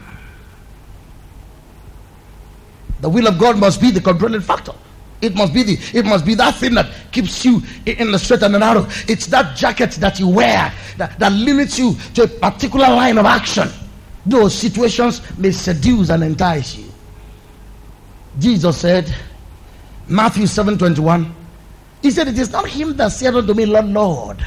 [3.01, 4.73] The will of God must be the controlling factor.
[5.21, 8.43] It must be the it must be that thing that keeps you in the straight
[8.43, 8.87] and the narrow.
[9.09, 13.25] It's that jacket that you wear that, that limits you to a particular line of
[13.25, 13.69] action
[14.27, 16.91] those situations may seduce and entice you.
[18.39, 19.15] Jesus said,
[20.09, 21.35] Matthew 7 21,
[22.03, 24.47] He said, It is not him that said unto me, Lord, Lord,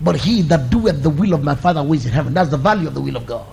[0.00, 2.34] but he that doeth the will of my Father who is in heaven.
[2.34, 3.51] That's the value of the will of God.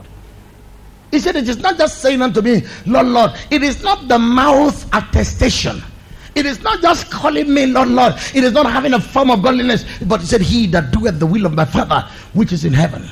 [1.12, 3.32] He said, It is not just saying unto me, Lord, Lord.
[3.50, 5.82] It is not the mouth attestation.
[6.36, 8.14] It is not just calling me Lord, Lord.
[8.34, 9.84] It is not having a form of godliness.
[10.06, 13.10] But he said, He that doeth the will of my Father which is in heaven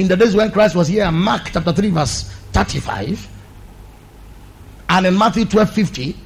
[0.00, 2.22] in the days when Christ was here, Mark chapter 3, verse
[2.52, 3.28] 35,
[4.88, 6.16] and in Matthew 12 50,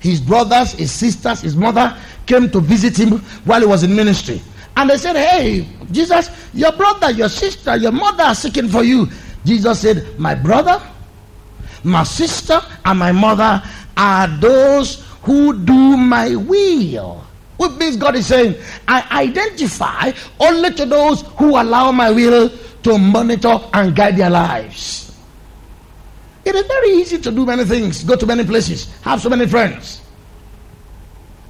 [0.00, 1.96] his brothers, his sisters, his mother
[2.26, 4.40] came to visit him while he was in ministry.
[4.76, 9.08] And they said, Hey, Jesus, your brother, your sister, your mother are seeking for you.
[9.44, 10.82] Jesus said, My brother,
[11.84, 13.62] my sister, and my mother
[13.96, 17.24] are those who do my will.
[17.56, 18.54] Which means God is saying,
[18.86, 22.50] I identify only to those who allow my will
[22.84, 25.16] to monitor and guide their lives.
[26.44, 29.46] It is very easy to do many things, go to many places, have so many
[29.46, 30.00] friends.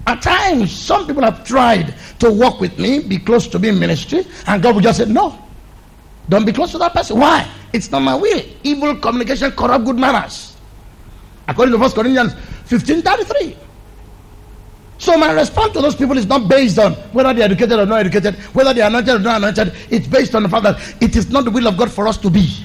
[0.07, 3.79] At times, some people have tried to walk with me, be close to me in
[3.79, 5.39] ministry, and God will just say, No,
[6.31, 7.19] don't be close to that person.
[7.21, 7.47] Why?
[7.73, 8.43] It's not my will.
[8.63, 10.57] Evil communication corrupt good manners.
[11.47, 12.35] According to 1 Corinthians
[12.67, 13.57] 15 33.
[14.99, 18.01] So my response to those people is not based on whether they're educated or not
[18.01, 19.73] educated, whether they're anointed or not anointed.
[19.91, 22.17] It's based on the fact that it is not the will of God for us
[22.19, 22.65] to be.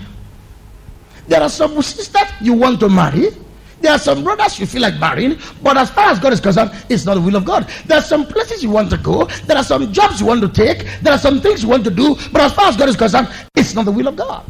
[1.27, 3.29] There are some sisters you want to marry.
[3.81, 6.71] There are some brothers you feel like marrying, but as far as God is concerned,
[6.89, 7.69] it's not the will of God.
[7.85, 9.25] There are some places you want to go.
[9.45, 10.87] There are some jobs you want to take.
[11.01, 13.27] There are some things you want to do, but as far as God is concerned,
[13.55, 14.49] it's not the will of God.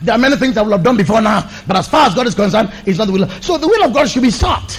[0.00, 2.26] There are many things I will have done before now, but as far as God
[2.26, 3.24] is concerned, it's not the will.
[3.24, 4.78] Of, so the will of God should be sought.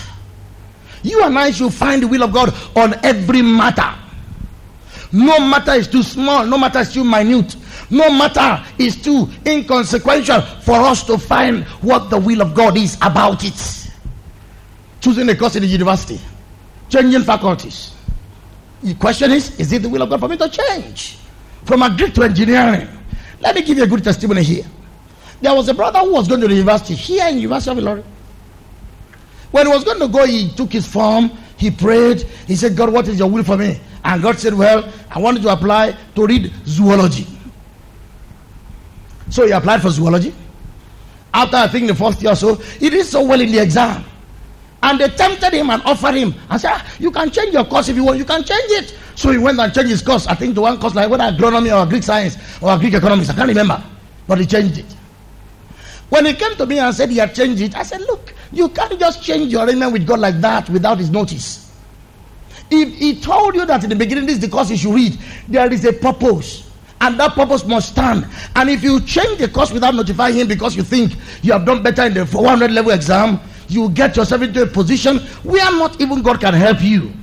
[1.03, 3.93] You and I should find the will of God on every matter.
[5.11, 7.55] No matter is too small, no matter is too minute,
[7.89, 12.95] no matter is too inconsequential for us to find what the will of God is
[13.01, 13.89] about it.
[14.99, 16.19] Choosing a course in the university,
[16.89, 17.93] changing faculties.
[18.83, 21.17] The question is, is it the will of God for me to change
[21.63, 22.87] from agric to engineering?
[23.39, 24.65] Let me give you a good testimony here.
[25.41, 28.03] There was a brother who was going to the university here in University of Ilorin.
[29.51, 32.91] When he was going to go, he took his form, he prayed, he said, God,
[32.91, 33.79] what is your will for me?
[34.03, 37.27] And God said, Well, I wanted to apply to read zoology.
[39.29, 40.33] So he applied for zoology.
[41.33, 44.03] After I think the first year or so, he did so well in the exam.
[44.81, 47.89] And they tempted him and offered him and said, ah, You can change your course
[47.89, 48.97] if you want, you can change it.
[49.15, 50.27] So he went and changed his course.
[50.27, 53.29] I think to one course like whether agronomy or agric science or agric economics.
[53.29, 53.83] I can't remember.
[54.27, 54.96] But he changed it.
[56.09, 58.69] When he came to me and said he had changed it, I said, Look, you
[58.69, 61.71] can't just change your arrangement with God like that without his notice.
[62.69, 65.17] If he told you that in the beginning, this is the course you should read,
[65.47, 66.69] there is a purpose.
[66.99, 68.27] And that purpose must stand.
[68.55, 71.83] And if you change the course without notifying him because you think you have done
[71.83, 76.21] better in the 400 level exam, you get yourself into a position where not even
[76.21, 77.13] God can help you.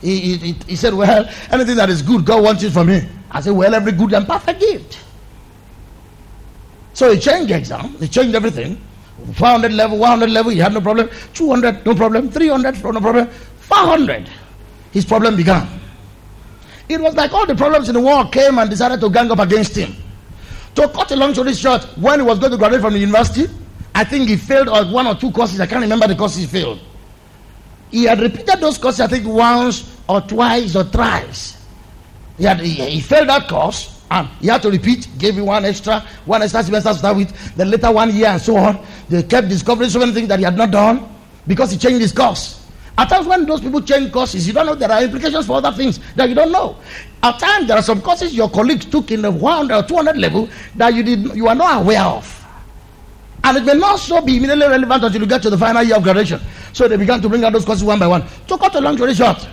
[0.00, 3.06] He, he, he said, Well, anything that is good, God wants it from me.
[3.30, 4.98] I said, Well, every good and perfect gift.
[6.94, 8.80] So he changed the exam, he changed everything.
[9.34, 11.08] 400 level, 100 level, he had no problem.
[11.34, 12.30] 200, no problem.
[12.30, 13.28] 300, no problem.
[13.58, 14.28] 400,
[14.92, 15.68] his problem began.
[16.88, 19.38] It was like all the problems in the world came and decided to gang up
[19.38, 19.94] against him.
[20.74, 23.46] To cut a long story short, when he was going to graduate from the university,
[23.94, 25.60] I think he failed on one or two courses.
[25.60, 26.80] I can't remember the courses he failed.
[27.90, 31.64] He had repeated those courses, I think, once or twice or thrice.
[32.38, 35.64] He, had, he, he failed that course and he had to repeat, gave him one
[35.64, 38.84] extra, one extra semester to start with, then later one year and so on.
[39.08, 41.08] They kept discovering so many things that he had not done
[41.46, 42.56] because he changed his course.
[42.98, 45.72] At times, when those people change courses, you don't know there are implications for other
[45.72, 46.76] things that you don't know.
[47.22, 50.48] At times, there are some courses your colleagues took in the 100 or 200 level
[50.76, 52.36] that you did you are not aware of.
[53.44, 55.96] And it may not so be immediately relevant until you get to the final year
[55.96, 56.40] of graduation.
[56.72, 58.22] So they began to bring out those courses one by one.
[58.48, 59.48] To cut a long story short,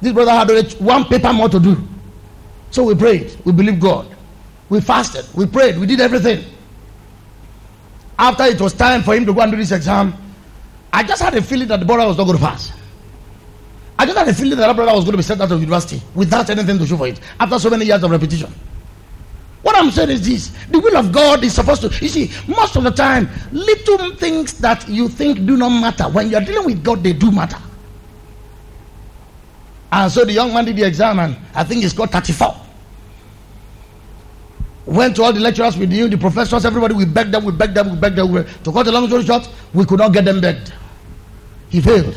[0.00, 1.76] this brother had one paper more to do.
[2.74, 4.04] So we prayed, we believed God,
[4.68, 6.44] we fasted, we prayed, we did everything.
[8.18, 10.12] After it was time for him to go and do this exam,
[10.92, 12.72] I just had a feeling that the brother was not going to pass.
[13.96, 15.60] I just had a feeling that the brother was going to be sent out of
[15.60, 18.52] university without anything to show for it after so many years of repetition.
[19.62, 22.74] What I'm saying is this the will of God is supposed to, you see, most
[22.74, 26.82] of the time, little things that you think do not matter, when you're dealing with
[26.82, 27.62] God, they do matter.
[29.92, 32.62] And so the young man did the exam, and I think he scored 34.
[34.86, 37.74] Went to all the lecturers we knew, the professors, everybody, we begged them, we begged
[37.74, 38.46] them, we begged them.
[38.64, 40.72] To cut a long story short, we could not get them begged.
[41.70, 42.16] He failed.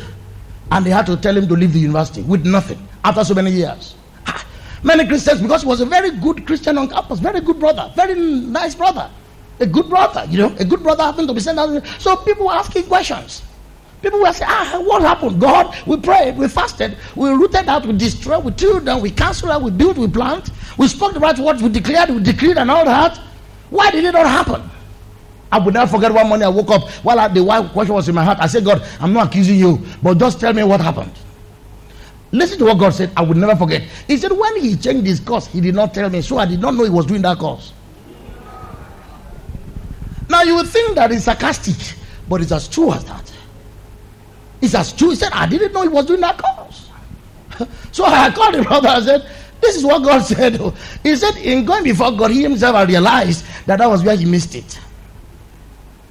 [0.70, 3.52] And they had to tell him to leave the university with nothing after so many
[3.52, 3.94] years.
[4.82, 8.14] Many Christians, because he was a very good Christian on campus, very good brother, very
[8.14, 9.10] nice brother,
[9.58, 11.84] a good brother, you know, a good brother happened to be sent out.
[11.98, 13.42] So people were asking questions.
[14.02, 15.40] People were saying, ah, what happened?
[15.40, 19.50] God, we prayed, we fasted, we rooted out, we destroyed, we tilled down, we cancelled
[19.50, 22.70] out, we built, we plant, we spoke the right words, we declared, we decreed, and
[22.70, 23.18] all that.
[23.68, 24.70] Why did it not happen?
[25.50, 28.08] I would never forget one morning I woke up while I, the wife question was
[28.08, 28.38] in my heart.
[28.40, 31.12] I said, God, I'm not accusing you, but just tell me what happened.
[32.30, 33.10] Listen to what God said.
[33.16, 33.82] I would never forget.
[34.06, 36.20] He said, when he changed his course, he did not tell me.
[36.20, 37.72] So I did not know he was doing that course.
[40.28, 41.96] Now you would think that it's sarcastic,
[42.28, 43.32] but it's as true as that.
[44.60, 45.10] It's as true.
[45.10, 46.90] He said, I didn't know he was doing that course.
[47.92, 49.30] so I called him brother and said,
[49.60, 50.60] This is what God said.
[51.02, 54.54] He said, In going before God, he himself realized that that was where he missed
[54.54, 54.80] it.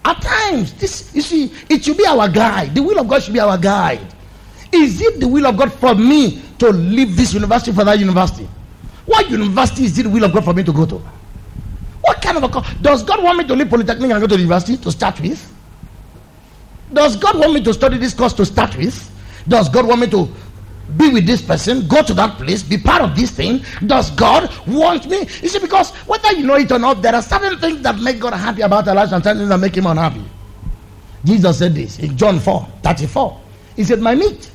[0.06, 2.74] At times, this you see, it should be our guide.
[2.74, 4.14] The will of God should be our guide.
[4.72, 8.48] Is it the will of God for me to leave this university for that university?
[9.06, 11.02] What university is it the will of God for me to go to?
[12.02, 14.42] What kind of a does God want me to leave polytechnic and go to the
[14.42, 15.54] university to start with?
[16.94, 19.12] Does God want me to study this course to start with?
[19.48, 20.30] Does God want me to
[20.96, 23.62] be with this person, go to that place, be part of this thing.
[23.86, 25.20] Does God want me?
[25.42, 28.20] You see, because whether you know it or not, there are certain things that make
[28.20, 30.24] God happy about our lives and certain things that make him unhappy.
[31.26, 33.42] Jesus said this in John 4 34.
[33.76, 34.50] He said, My meat.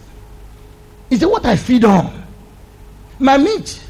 [1.11, 2.23] He said, What I feed on.
[3.19, 3.83] My meat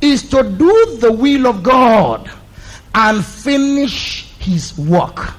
[0.00, 2.30] is to do the will of God
[2.94, 5.34] and finish his work.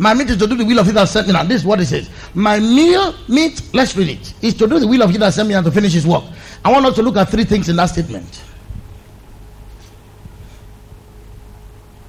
[0.00, 1.34] My meat is to do the will of Him that sent me.
[1.34, 2.08] And this is what it says.
[2.32, 5.46] My meal, meat, let's read it, is to do the will of Him that sent
[5.46, 6.24] me and to finish His work.
[6.64, 8.42] I want us to look at three things in that statement.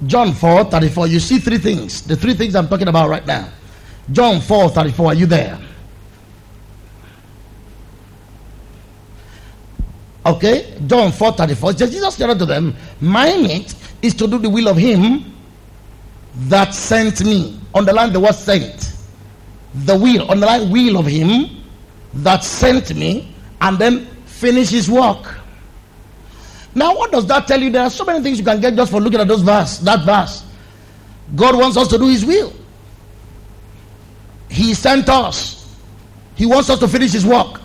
[0.06, 1.06] John 4 34.
[1.08, 2.00] You see three things.
[2.00, 3.50] The three things I'm talking about right now.
[4.10, 5.06] John 4 34.
[5.06, 5.60] Are you there?
[10.24, 11.72] Okay, John 4 34.
[11.74, 15.32] Jesus said to them, My meat is to do the will of him
[16.34, 17.60] that sent me.
[17.74, 18.94] Underline the word sent.
[19.74, 21.64] The will, underline the will of him
[22.14, 25.38] that sent me, and then finish his work.
[26.74, 27.70] Now, what does that tell you?
[27.70, 30.04] There are so many things you can get just for looking at those verse, that
[30.04, 30.44] verse.
[31.34, 32.52] God wants us to do his will.
[34.48, 35.76] He sent us.
[36.34, 37.60] He wants us to finish his work.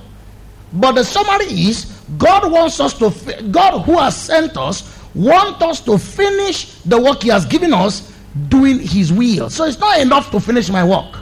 [0.74, 1.86] But the summary is
[2.18, 7.24] God wants us to God who has sent us wants us to finish the work
[7.24, 8.13] he has given us
[8.49, 9.49] doing his will.
[9.49, 11.17] So it's not enough to finish my work.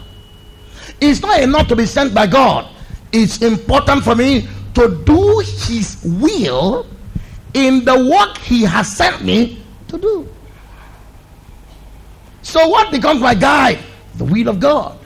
[1.02, 2.68] It's not enough to be sent by God.
[3.12, 6.86] It's important for me to do his will
[7.54, 10.28] in the work he has sent me to do.
[12.42, 13.80] So, what becomes my guide?
[14.16, 15.00] The will of God.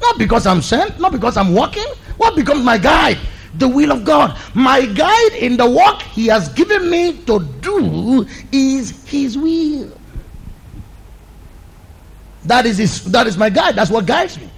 [0.00, 1.86] Not because I'm sent, not because I'm working.
[2.16, 3.18] What becomes my guide?
[3.58, 4.38] The will of God.
[4.54, 9.90] My guide in the work he has given me to do is his will.
[12.44, 13.76] That is his, that is my guide.
[13.76, 14.48] That's what guides me.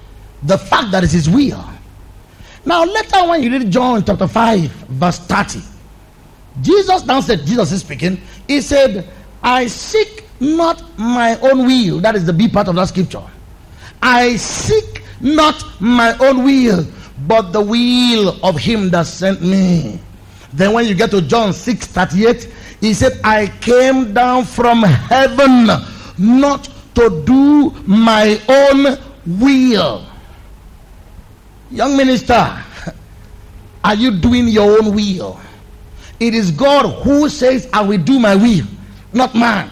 [0.45, 1.65] The fact that it's his will.
[2.65, 5.61] Now, later when you read John chapter 5, verse 30,
[6.61, 9.09] Jesus now said, Jesus is speaking, he said,
[9.43, 12.01] I seek not my own will.
[12.01, 13.23] That is the B part of that scripture.
[14.03, 16.87] I seek not my own will,
[17.27, 20.01] but the will of him that sent me.
[20.53, 25.69] Then when you get to John 6 38, he said, I came down from heaven
[26.19, 28.99] not to do my own
[29.41, 30.07] will.
[31.71, 32.35] Young minister,
[33.85, 35.41] are you doing your own will?
[36.21, 38.67] It is God who says, I will do my will,
[39.13, 39.71] not man.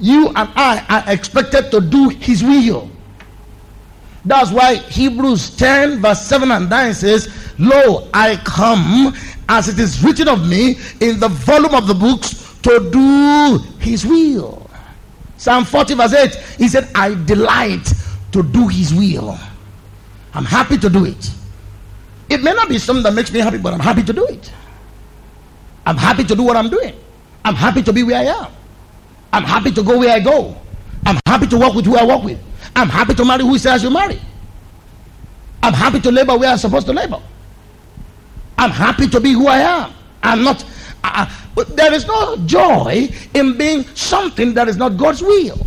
[0.00, 2.90] You and I are expected to do his will.
[4.24, 7.28] That's why Hebrews 10, verse 7 and 9 says,
[7.58, 9.14] Lo, I come
[9.48, 14.04] as it is written of me in the volume of the books to do his
[14.04, 14.67] will.
[15.38, 17.92] Psalm 40, verse 8, he said, I delight
[18.32, 19.38] to do his will.
[20.34, 21.30] I'm happy to do it.
[22.28, 24.52] It may not be something that makes me happy, but I'm happy to do it.
[25.86, 26.94] I'm happy to do what I'm doing.
[27.44, 28.52] I'm happy to be where I am.
[29.32, 30.56] I'm happy to go where I go.
[31.06, 32.38] I'm happy to work with who I work with.
[32.76, 34.20] I'm happy to marry who he says you marry.
[35.62, 37.22] I'm happy to labor where I'm supposed to labor.
[38.58, 39.92] I'm happy to be who I am.
[40.22, 40.64] I'm not.
[41.64, 45.66] There is no joy in being something that is not God's will.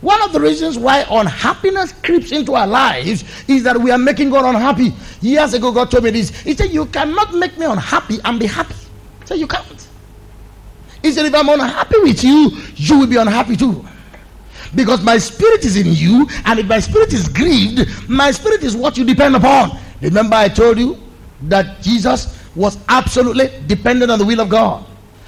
[0.00, 4.28] One of the reasons why unhappiness creeps into our lives is that we are making
[4.28, 4.92] God unhappy.
[5.22, 6.28] Years ago, God told me this.
[6.42, 8.74] He said, You cannot make me unhappy and be happy.
[8.74, 9.88] He said, You can't.
[11.00, 13.82] He said, If I'm unhappy with you, you will be unhappy too.
[14.74, 18.76] Because my spirit is in you, and if my spirit is grieved, my spirit is
[18.76, 19.78] what you depend upon.
[20.02, 20.98] Remember, I told you
[21.42, 24.84] that Jesus was absolutely dependent on the will of God.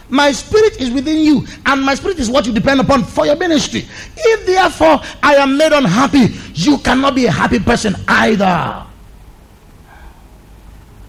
[0.08, 3.36] My spirit is within you, and my spirit is what you depend upon for your
[3.36, 3.86] ministry.
[4.16, 8.86] If therefore I am made unhappy, you cannot be a happy person either.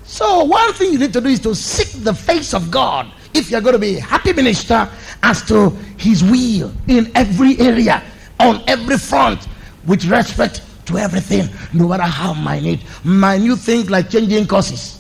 [0.03, 3.51] So, one thing you need to do is to seek the face of God if
[3.51, 4.89] you're going to be a happy minister
[5.21, 8.01] as to his will in every area,
[8.39, 9.47] on every front,
[9.85, 12.79] with respect to everything, no matter how minute.
[13.03, 14.96] Minute things like changing courses,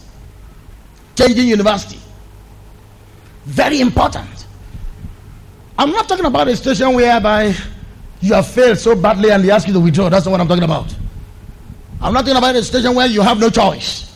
[1.17, 1.99] changing university.
[3.45, 4.45] Very important.
[5.77, 7.53] I'm not talking about a situation whereby
[8.21, 10.09] you have failed so badly and they ask you to withdraw.
[10.09, 10.93] That's not what I'm talking about.
[12.01, 14.15] I'm not talking about a situation where you have no choice.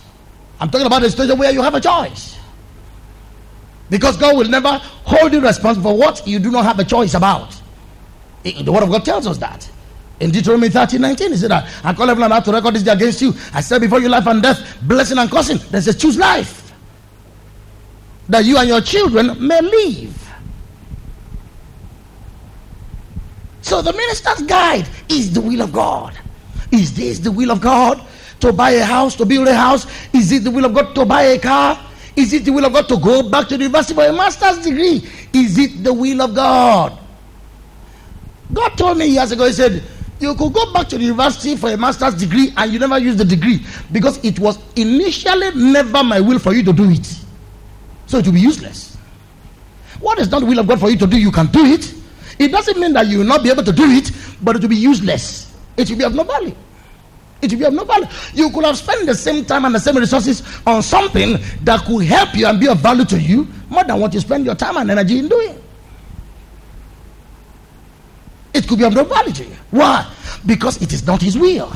[0.59, 2.37] I'm talking about a situation where you have a choice.
[3.89, 4.69] Because God will never
[5.03, 7.59] hold you responsible for what you do not have a choice about.
[8.43, 9.69] The Word of God tells us that.
[10.19, 12.91] In Deuteronomy 13 19, he said that I call everyone out to record this day
[12.93, 13.33] against you.
[13.53, 15.57] I said before you life and death, blessing and cursing.
[15.71, 16.60] There's a choose life.
[18.31, 20.17] That you and your children may live.
[23.61, 26.17] So the minister's guide is the will of God.
[26.71, 28.01] Is this the will of God?
[28.39, 29.85] To buy a house, to build a house?
[30.13, 31.77] Is it the will of God to buy a car?
[32.15, 34.63] Is it the will of God to go back to the university for a master's
[34.63, 35.05] degree?
[35.33, 36.97] Is it the will of God?
[38.53, 39.83] God told me years ago, He said,
[40.21, 43.17] You could go back to the university for a master's degree and you never use
[43.17, 43.59] the degree
[43.91, 47.20] because it was initially never my will for you to do it.
[48.11, 48.97] So it will be useless.
[50.01, 51.93] What is not the will of God for you to do, you can do it.
[52.39, 54.11] It doesn't mean that you will not be able to do it,
[54.41, 55.55] but it will be useless.
[55.77, 56.53] It will be of no value.
[57.41, 58.07] It will be of no value.
[58.33, 62.03] You could have spent the same time and the same resources on something that could
[62.03, 64.75] help you and be of value to you more than what you spend your time
[64.75, 65.57] and energy in doing.
[68.53, 69.55] It could be of no value to you.
[69.69, 70.05] Why?
[70.45, 71.71] Because it is not His will.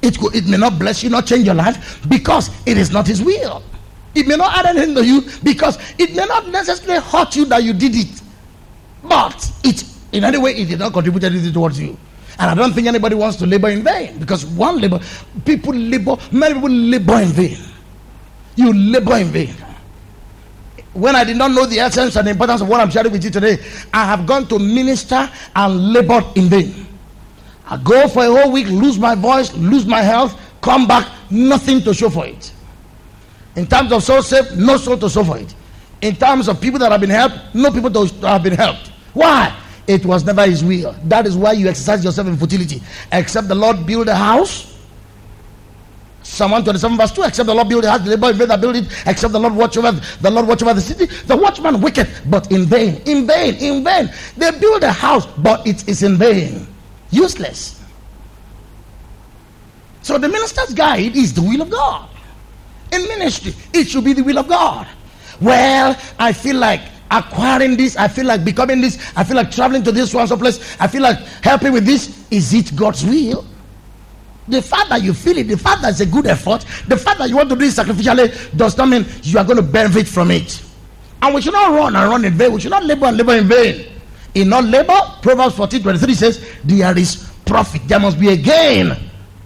[0.00, 3.06] It, could, it may not bless you, not change your life, because it is not
[3.06, 3.62] His will.
[4.16, 7.62] It may not add anything to you, because it may not necessarily hurt you that
[7.62, 8.22] you did it.
[9.02, 11.98] But it, in any way, it did not contribute anything towards you.
[12.38, 15.00] And I don't think anybody wants to labor in vain because one labor,
[15.44, 17.58] people labor, many people labor in vain.
[18.56, 19.54] You labor in vain.
[20.94, 23.22] When I did not know the essence and the importance of what I'm sharing with
[23.22, 23.58] you today,
[23.92, 26.86] I have gone to minister and labored in vain.
[27.66, 31.82] I go for a whole week, lose my voice, lose my health, come back, nothing
[31.82, 32.52] to show for it.
[33.56, 35.54] In terms of soul saved, no soul to for it.
[36.02, 38.92] In terms of people that have been helped, no people to have been helped.
[39.14, 39.58] Why?
[39.86, 40.94] It was never his will.
[41.04, 42.82] That is why you exercise yourself in futility.
[43.12, 44.74] Except the Lord build a house.
[46.22, 47.22] Psalm 127 verse 2.
[47.22, 48.84] Except the Lord build a house, the labor in vain that build it.
[49.06, 51.06] Except the Lord watch over the Lord watch over the city.
[51.06, 54.10] The watchman wicked, but in vain, in vain, in vain.
[54.36, 56.66] They build a house, but it is in vain,
[57.10, 57.82] useless.
[60.02, 62.08] So the minister's guide is the will of God.
[62.92, 64.86] In ministry, it should be the will of God.
[65.40, 66.80] Well, I feel like
[67.10, 67.96] acquiring this.
[67.96, 68.98] I feel like becoming this.
[69.16, 70.76] I feel like traveling to this one place.
[70.80, 72.26] I feel like helping with this.
[72.30, 73.44] Is it God's will?
[74.48, 77.18] The fact that you feel it, the fact that it's a good effort, the fact
[77.18, 80.06] that you want to do it sacrificially does not mean you are going to benefit
[80.06, 80.62] from it.
[81.20, 82.52] And we should not run and run in vain.
[82.52, 83.86] We should not labor and labor in vain.
[84.34, 87.82] In all labor, Proverbs 14 23 says, There is profit.
[87.88, 88.94] There must be a gain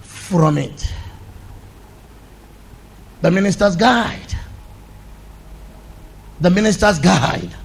[0.01, 0.93] from it.
[3.21, 4.31] The minister's guide
[6.41, 7.55] the minister's guide.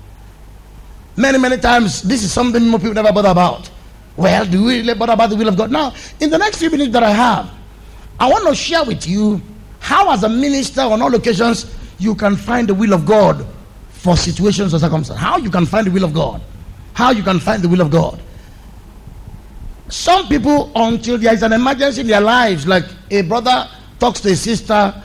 [1.16, 3.70] Many, many times, this is something more people never bother about.
[4.16, 5.70] Well, do we really bother about the will of God?
[5.70, 7.50] Now, in the next few minutes that I have,
[8.20, 9.40] I want to share with you
[9.80, 13.46] how, as a minister on all occasions, you can find the will of God
[13.88, 15.22] for situations or circumstances.
[15.22, 16.42] How you can find the will of God.
[16.92, 18.20] How you can find the will of God.
[19.88, 23.68] Some people, until there is an emergency in their lives, like a brother
[23.98, 25.02] talks to a sister,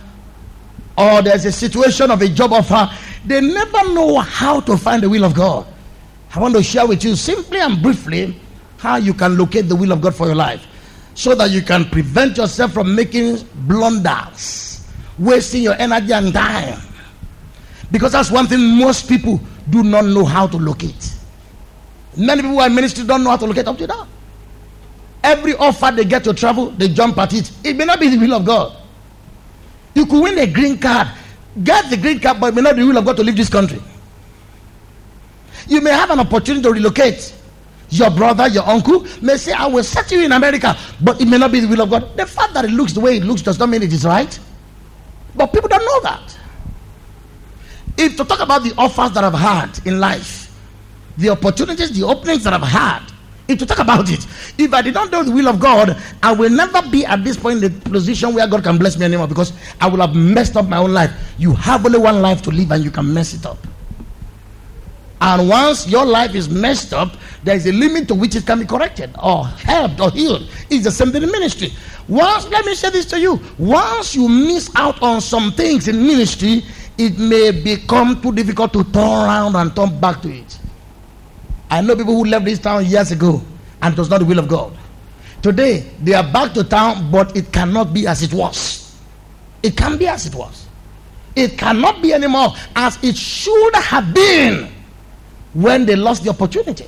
[0.98, 2.90] or there's a situation of a job offer,
[3.26, 5.66] they never know how to find the will of God.
[6.34, 8.40] I want to share with you simply and briefly
[8.78, 10.66] how you can locate the will of God for your life
[11.14, 13.38] so that you can prevent yourself from making
[13.68, 14.88] blunders,
[15.20, 16.80] wasting your energy and time.
[17.92, 19.40] Because that's one thing most people
[19.70, 21.14] do not know how to locate.
[22.18, 24.08] Many people in ministry don't know how to locate up to now.
[25.24, 27.52] Every offer they get to travel, they jump at it.
[27.64, 28.81] It may not be the will of God.
[29.94, 31.08] You could win a green card
[31.64, 33.50] Get the green card, but may not be the will of God to leave this
[33.50, 33.82] country.
[35.68, 37.36] You may have an opportunity to relocate.
[37.90, 41.38] Your brother, your uncle may say, I will set you in America, but it may
[41.38, 42.16] not be the will of God.
[42.16, 44.40] The fact that it looks the way it looks does not mean it is right.
[45.36, 46.38] But people don't know that.
[47.98, 50.58] If to talk about the offers that I've had in life,
[51.18, 53.04] the opportunities, the openings that I've had,
[53.52, 54.26] if to talk about it,
[54.58, 57.38] if I did not know the will of God, I will never be at this
[57.38, 60.58] point in the position where God can bless me anymore because I will have messed
[60.58, 61.12] up my own life.
[61.38, 63.58] You have only one life to live and you can mess it up.
[65.22, 68.60] And once your life is messed up, there is a limit to which it can
[68.60, 70.50] be corrected or helped or healed.
[70.70, 71.72] It's the same thing in ministry.
[72.08, 76.02] Once, let me say this to you once you miss out on some things in
[76.02, 76.64] ministry,
[76.98, 80.58] it may become too difficult to turn around and turn back to it.
[81.72, 83.42] I know people who left this town years ago
[83.82, 84.78] and it was not the will of God.
[85.42, 88.96] Today, they are back to town, but it cannot be as it was.
[89.64, 90.68] It can be as it was.
[91.36, 94.70] It cannot be anymore as it should have been
[95.54, 96.86] when they lost the opportunity.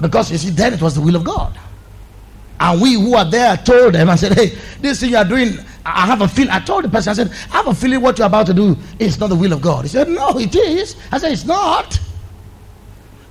[0.00, 1.58] Because you see, then it was the will of God.
[2.60, 5.56] And we who are there told them and said, Hey, this thing you are doing,
[5.86, 6.50] I have a feeling.
[6.50, 8.76] I told the person, I said, I have a feeling what you're about to do
[8.98, 9.84] is not the will of God.
[9.84, 10.96] He said, No, it is.
[11.12, 11.98] I said, It's not.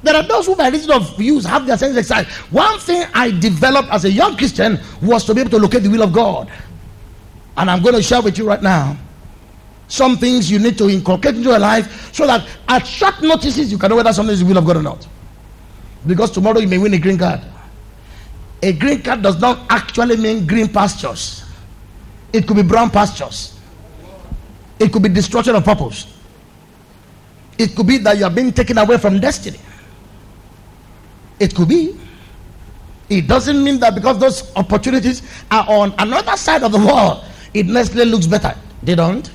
[0.03, 2.31] There are those who, by reason of use, have their senses excited.
[2.51, 5.89] One thing I developed as a young Christian was to be able to locate the
[5.89, 6.51] will of God.
[7.57, 8.95] And I'm going to share with you right now
[9.87, 13.77] some things you need to inculcate into your life so that at short notices you
[13.77, 15.07] can know whether something is the will of God or not.
[16.05, 17.41] Because tomorrow you may win a green card.
[18.61, 21.45] A green card does not actually mean green pastures,
[22.33, 23.59] it could be brown pastures,
[24.79, 26.11] it could be destruction of purpose,
[27.57, 29.59] it could be that you are being taken away from destiny.
[31.39, 31.97] It could be.
[33.09, 37.23] It doesn't mean that because those opportunities are on another side of the world,
[37.53, 38.53] it necessarily looks better.
[38.83, 39.29] They don't.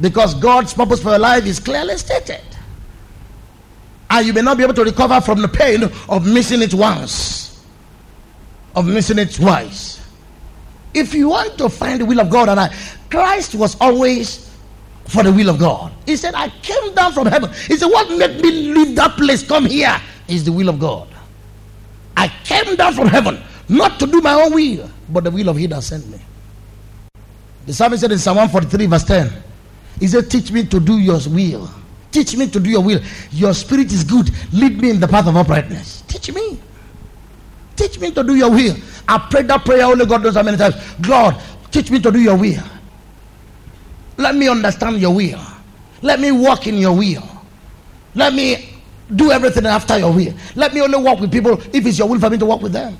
[0.00, 2.42] Because God's purpose for your life is clearly stated.
[4.08, 7.64] And you may not be able to recover from the pain of missing it once,
[8.74, 10.00] of missing it twice.
[10.94, 12.74] If you want to find the will of God, and I,
[13.10, 14.50] Christ was always
[15.06, 15.92] for the will of God.
[16.06, 17.50] He said, I came down from heaven.
[17.66, 19.46] He said, What made me leave that place?
[19.46, 21.08] Come here is the will of God.
[22.16, 25.56] I came down from heaven not to do my own will, but the will of
[25.56, 26.18] He that sent me.
[27.66, 29.32] The psalmist said in Psalm 143, verse 10,
[30.00, 31.70] He said, Teach me to do your will.
[32.10, 33.00] Teach me to do your will.
[33.30, 34.30] Your spirit is good.
[34.52, 36.02] Lead me in the path of uprightness.
[36.08, 36.60] Teach me.
[37.76, 38.76] Teach me to do your will.
[39.08, 40.74] I prayed that prayer only God knows how many times.
[41.00, 41.40] God,
[41.70, 42.62] teach me to do your will.
[44.16, 45.40] Let me understand your will.
[46.02, 47.22] Let me walk in your will.
[48.14, 48.79] Let me
[49.16, 50.34] do everything after your will.
[50.54, 52.72] Let me only walk with people if it's your will for me to walk with
[52.72, 52.96] them.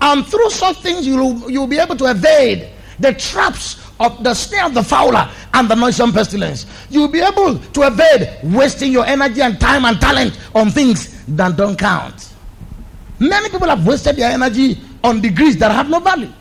[0.00, 2.68] And through such things, you'll, you'll be able to evade
[2.98, 6.66] the traps of the snare of the fowler and the noisome pestilence.
[6.90, 11.56] You'll be able to evade wasting your energy and time and talent on things that
[11.56, 12.32] don't count.
[13.20, 16.32] Many people have wasted their energy on degrees that have no value.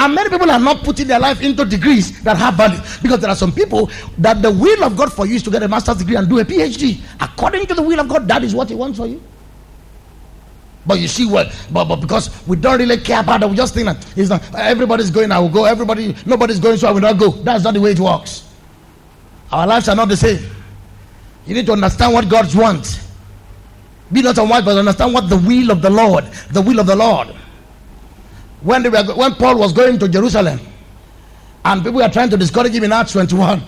[0.00, 3.28] And many people are not putting their life into degrees that have value because there
[3.28, 5.98] are some people that the will of God for you is to get a master's
[5.98, 7.02] degree and do a PhD.
[7.20, 9.22] According to the will of God, that is what He wants for you.
[10.86, 11.54] But you see what?
[11.70, 14.42] But, but because we don't really care about it, we just think that it's not
[14.54, 15.66] everybody's going, I will go.
[15.66, 17.32] Everybody, nobody's going, so I will not go.
[17.32, 18.48] That's not the way it works.
[19.52, 20.42] Our lives are not the same.
[21.46, 23.06] You need to understand what God wants.
[24.10, 26.96] Be not unwise, but understand what the will of the Lord, the will of the
[26.96, 27.36] Lord
[28.62, 30.60] when, they were, when Paul was going to Jerusalem
[31.64, 33.62] and people were trying to discourage him in Acts 21.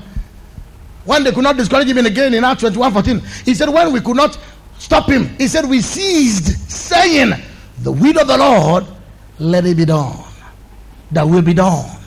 [1.05, 4.01] When they could not discourage him again in Acts 21 14, he said, When we
[4.01, 4.39] could not
[4.79, 7.33] stop him, he said, We ceased saying,
[7.81, 8.87] The will of the Lord,
[9.39, 10.19] let it be done.
[11.11, 11.99] That will be done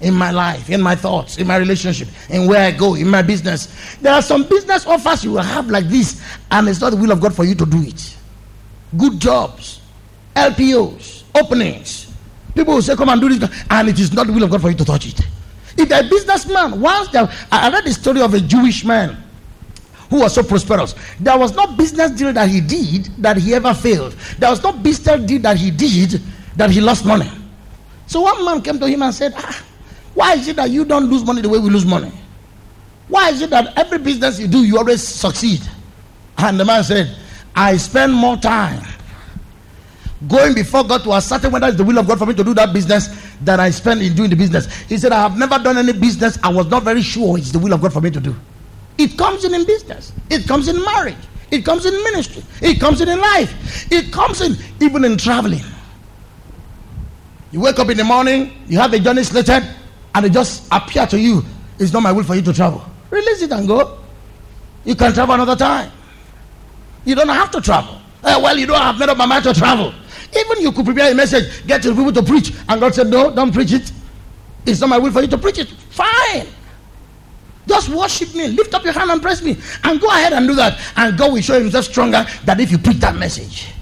[0.00, 3.22] in my life, in my thoughts, in my relationship, in where I go, in my
[3.22, 3.96] business.
[4.00, 7.12] There are some business offers you will have like this, and it's not the will
[7.12, 8.16] of God for you to do it.
[8.96, 9.80] Good jobs,
[10.34, 12.12] LPOs, openings.
[12.54, 14.60] People will say, Come and do this, and it is not the will of God
[14.60, 15.20] for you to touch it.
[15.76, 19.16] If a businessman, once there, I read the story of a Jewish man
[20.10, 20.94] who was so prosperous.
[21.18, 24.12] There was no business deal that he did that he ever failed.
[24.38, 26.20] There was no business deal that he did
[26.56, 27.30] that he lost money.
[28.06, 29.64] So one man came to him and said, ah,
[30.12, 32.12] Why is it that you don't lose money the way we lose money?
[33.08, 35.62] Why is it that every business you do, you always succeed?
[36.36, 37.16] And the man said,
[37.54, 38.82] I spend more time
[40.28, 42.54] going before God to ascertain whether it's the will of God for me to do
[42.54, 43.08] that business
[43.42, 44.66] that I spend in doing the business.
[44.82, 46.38] He said, I have never done any business.
[46.42, 48.34] I was not very sure it's the will of God for me to do.
[48.98, 51.16] It comes in in business, it comes in marriage,
[51.50, 55.64] it comes in ministry, it comes in in life, it comes in even in traveling.
[57.50, 59.64] You wake up in the morning, you have a journey slated,
[60.14, 61.42] and it just appear to you,
[61.78, 62.84] it's not my will for you to travel.
[63.10, 63.98] Release it and go.
[64.84, 65.90] You can travel another time.
[67.04, 68.00] You don't have to travel.
[68.22, 69.92] Uh, well, you don't have made up my mind to travel.
[70.36, 73.34] Even you could prepare a message, get your people to preach, and God said, No,
[73.34, 73.92] don't preach it.
[74.64, 75.68] It's not my will for you to preach it.
[75.68, 76.46] Fine.
[77.66, 80.54] Just worship me, lift up your hand and press me, and go ahead and do
[80.54, 80.80] that.
[80.96, 83.72] And God will show himself stronger than if you preach that message.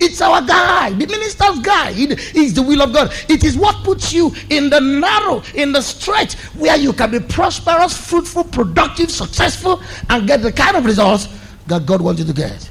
[0.00, 0.98] It's our guide.
[0.98, 1.96] The minister's guide
[2.34, 3.12] is the will of God.
[3.28, 7.20] It is what puts you in the narrow, in the stretch where you can be
[7.20, 11.28] prosperous, fruitful, productive, successful, and get the kind of results
[11.66, 12.70] that God wants you to get.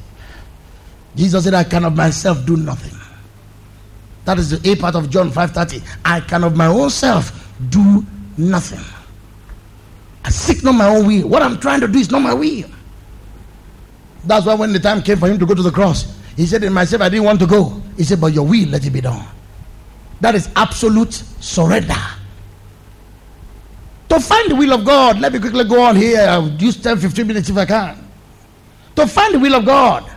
[1.16, 2.98] Jesus said, I can of myself do nothing.
[4.26, 5.84] That is the A part of John 5:30.
[6.06, 8.06] I can of my own self do
[8.38, 8.84] nothing.
[10.24, 11.28] I seek not my own will.
[11.28, 12.70] What I'm trying to do is not my will.
[14.24, 16.64] That's why when the time came for him to go to the cross, he said,
[16.64, 17.82] In myself, I didn't want to go.
[17.98, 19.28] He said, But your will, let it be done.
[20.22, 21.94] That is absolute surrender.
[24.08, 26.22] To find the will of God, let me quickly go on here.
[26.22, 28.08] I'll use 10, 15 minutes if I can.
[28.96, 30.10] To find the will of God,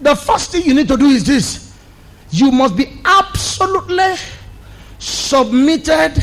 [0.00, 1.66] the first thing you need to do is this
[2.30, 4.14] you must be absolutely
[4.98, 6.22] submitted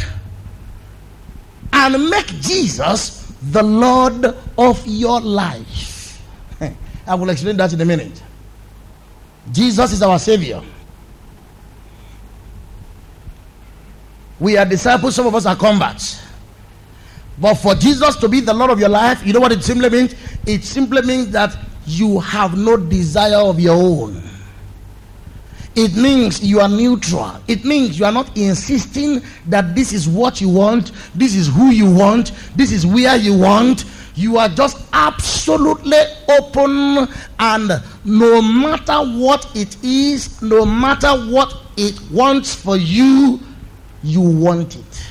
[1.71, 4.25] and make Jesus the Lord
[4.57, 6.21] of your life.
[7.07, 8.21] I will explain that in a minute.
[9.51, 10.61] Jesus is our Savior.
[14.39, 16.21] We are disciples, some of us are converts.
[17.39, 19.89] But for Jesus to be the Lord of your life, you know what it simply
[19.89, 20.15] means?
[20.45, 24.21] It simply means that you have no desire of your own.
[25.75, 27.41] It means you are neutral.
[27.47, 31.71] It means you are not insisting that this is what you want, this is who
[31.71, 33.85] you want, this is where you want.
[34.15, 35.97] You are just absolutely
[36.29, 37.07] open,
[37.39, 37.71] and
[38.05, 43.39] no matter what it is, no matter what it wants for you,
[44.03, 45.07] you want it.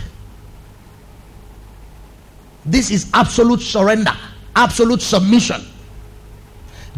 [2.65, 4.13] This is absolute surrender,
[4.55, 5.63] absolute submission.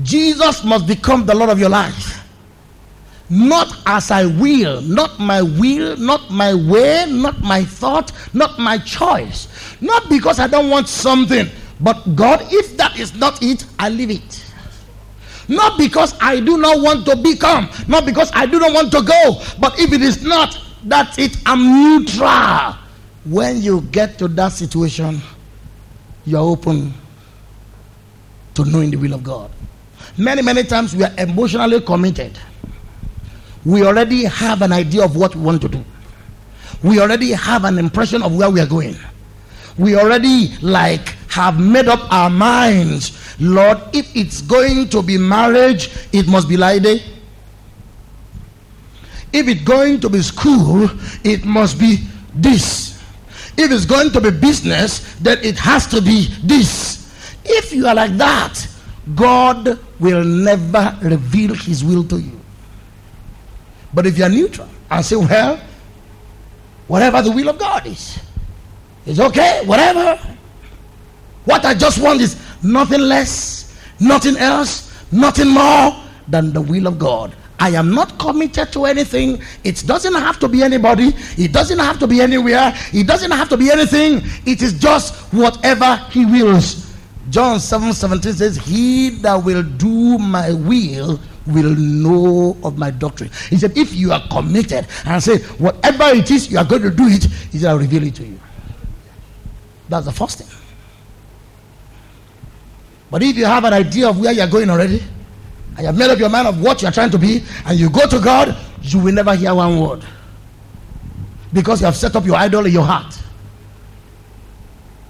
[0.02, 2.20] Jesus must become the Lord of your life.
[3.30, 8.78] Not as I will, not my will, not my way, not my thought, not my
[8.78, 9.48] choice.
[9.80, 11.48] Not because I don't want something,
[11.80, 14.44] But God, if that is not it, I leave it.
[15.48, 19.02] Not because I do not want to become, not because I do not want to
[19.02, 21.36] go, but if it is not, that's it.
[21.44, 22.76] I'm neutral.
[23.24, 25.20] When you get to that situation,
[26.24, 26.94] you're open
[28.54, 29.50] to knowing the will of God.
[30.16, 32.38] Many, many times we are emotionally committed.
[33.64, 35.84] We already have an idea of what we want to do.
[36.82, 38.96] We already have an impression of where we are going.
[39.78, 43.34] We already like have made up our minds.
[43.40, 47.02] Lord, if it's going to be marriage, it must be like day.
[49.32, 50.88] If it's going to be school,
[51.24, 53.02] it must be this.
[53.56, 57.10] If it's going to be business, then it has to be this.
[57.44, 58.66] If you are like that,
[59.14, 62.40] God will never reveal his will to you.
[63.92, 65.60] But if you are neutral and say, well,
[66.86, 68.18] whatever the will of God is,
[69.06, 70.18] it's okay, whatever.
[71.44, 75.94] What I just want is nothing less, nothing else, nothing more
[76.26, 77.36] than the will of God.
[77.60, 79.40] I am not committed to anything.
[79.62, 81.12] It doesn't have to be anybody.
[81.38, 82.74] It doesn't have to be anywhere.
[82.92, 84.22] It doesn't have to be anything.
[84.44, 86.83] It is just whatever He wills.
[87.30, 93.30] John 7 17 says, He that will do my will will know of my doctrine.
[93.50, 96.90] He said, If you are committed and say, Whatever it is you are going to
[96.90, 98.38] do it, He I'll reveal it to you.
[99.88, 100.48] That's the first thing.
[103.10, 105.02] But if you have an idea of where you're going already,
[105.76, 107.90] and you have made up your mind of what you're trying to be, and you
[107.90, 110.04] go to God, you will never hear one word.
[111.52, 113.18] Because you have set up your idol in your heart.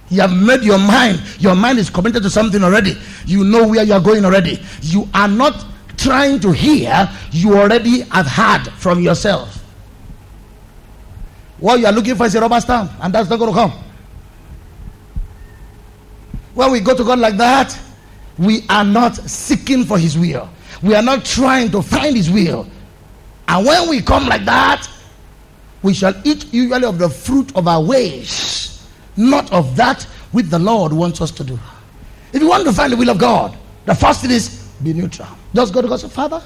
[0.09, 2.95] You have made your mind, your mind is committed to something already.
[3.25, 4.59] You know where you are going already.
[4.81, 5.65] You are not
[5.97, 9.63] trying to hear, you already have heard from yourself.
[11.57, 13.73] What you are looking for is a rubber stamp, and that's not going to come.
[16.53, 17.77] When we go to God like that,
[18.37, 20.49] we are not seeking for His will.
[20.83, 22.69] We are not trying to find His will.
[23.47, 24.87] And when we come like that,
[25.81, 28.74] we shall eat usually of the fruit of our ways
[29.17, 31.59] not of that which the Lord wants us to do.
[32.33, 35.27] If you want to find the will of God, the first thing is be neutral.
[35.53, 36.43] Just go to God say, Father,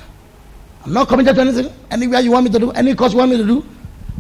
[0.86, 1.74] I'm not committed to anything.
[1.90, 3.66] Anywhere you want me to do, any course you want me to do,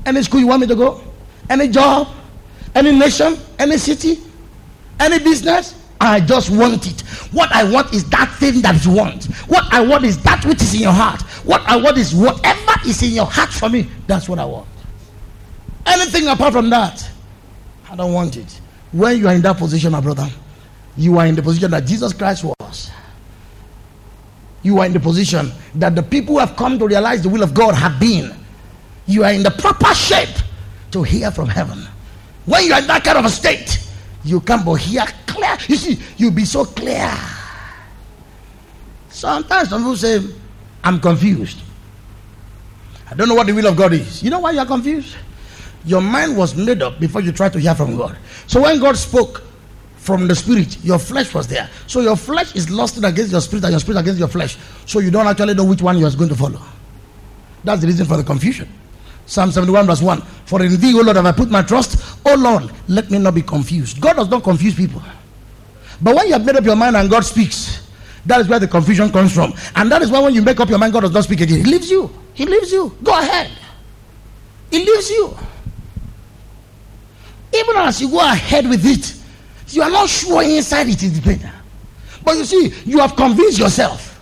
[0.06, 1.02] any school you want me to go,
[1.50, 2.08] any job,
[2.76, 4.20] any nation, any city,
[5.00, 5.76] any business.
[6.02, 7.02] I just want it.
[7.34, 9.26] What I want is that thing that you want.
[9.48, 11.22] What I want is that which is in your heart.
[11.44, 13.90] What I want is whatever is in your heart for me.
[14.08, 14.68] That's what I want.
[15.86, 17.10] Anything apart from that,
[17.90, 18.62] I don't want it.
[18.92, 20.28] When you are in that position, my brother,
[20.96, 22.92] you are in the position that Jesus Christ was.
[24.62, 27.44] You are in the position that the people who have come to realize the will
[27.44, 28.36] of God have been.
[29.08, 30.36] You are in the proper shape
[30.92, 31.88] to hear from heaven.
[32.46, 33.88] When you are in that kind of a state,
[34.24, 35.58] you can but hear clear.
[35.68, 37.12] You see, you'll be so clear.
[39.10, 40.20] Sometimes some people say,
[40.84, 41.62] I'm confused.
[43.10, 44.22] I don't know what the will of God is.
[44.22, 45.16] You know why you are confused?
[45.86, 48.18] Your mind was made up before you tried to hear from God.
[48.48, 49.44] So when God spoke
[49.98, 51.70] from the spirit, your flesh was there.
[51.88, 54.58] So your flesh is lost against your spirit and your spirit against your flesh.
[54.86, 56.62] So you don't actually know which one you are going to follow.
[57.64, 58.68] That's the reason for the confusion.
[59.26, 60.22] Psalm 71 verse 1.
[60.46, 62.18] For in thee, O Lord, have I put my trust.
[62.26, 64.02] O Lord, let me not be confused.
[64.02, 65.04] God does not confuse people.
[66.02, 67.88] But when you have made up your mind and God speaks,
[68.26, 69.54] that is where the confusion comes from.
[69.76, 71.58] And that is why when you make up your mind, God does not speak again.
[71.58, 72.10] He leaves you.
[72.34, 72.96] He leaves you.
[73.04, 73.52] Go ahead.
[74.72, 75.38] He leaves you.
[77.54, 79.16] Even as you go ahead with it,
[79.74, 81.52] you are not sure inside it is better.
[82.24, 84.20] But you see, you have convinced yourself.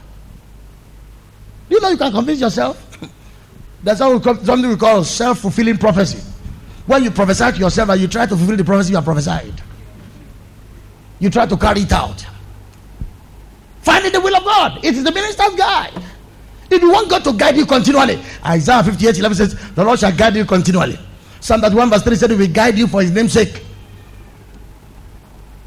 [1.69, 2.83] Do you know you can convince yourself?
[3.83, 6.23] That's how we call, something we call self fulfilling prophecy.
[6.85, 9.61] When you prophesy to yourself and you try to fulfill the prophecy you have prophesied,
[11.19, 12.25] you try to carry it out.
[13.81, 14.79] Finding the will of God.
[14.83, 16.01] It is the minister's guide.
[16.69, 20.15] If you want God to guide you continually, Isaiah 58 11 says, The Lord shall
[20.15, 20.99] guide you continually.
[21.47, 23.63] Psalm 31 verse 3 said, will guide you for His name's sake.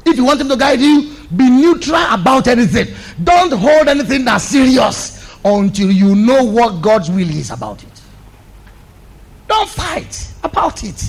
[0.05, 2.93] If you want Him to guide you, be neutral about anything.
[3.23, 8.01] Don't hold anything that's serious until you know what God's will is about it.
[9.47, 11.03] Don't fight about it.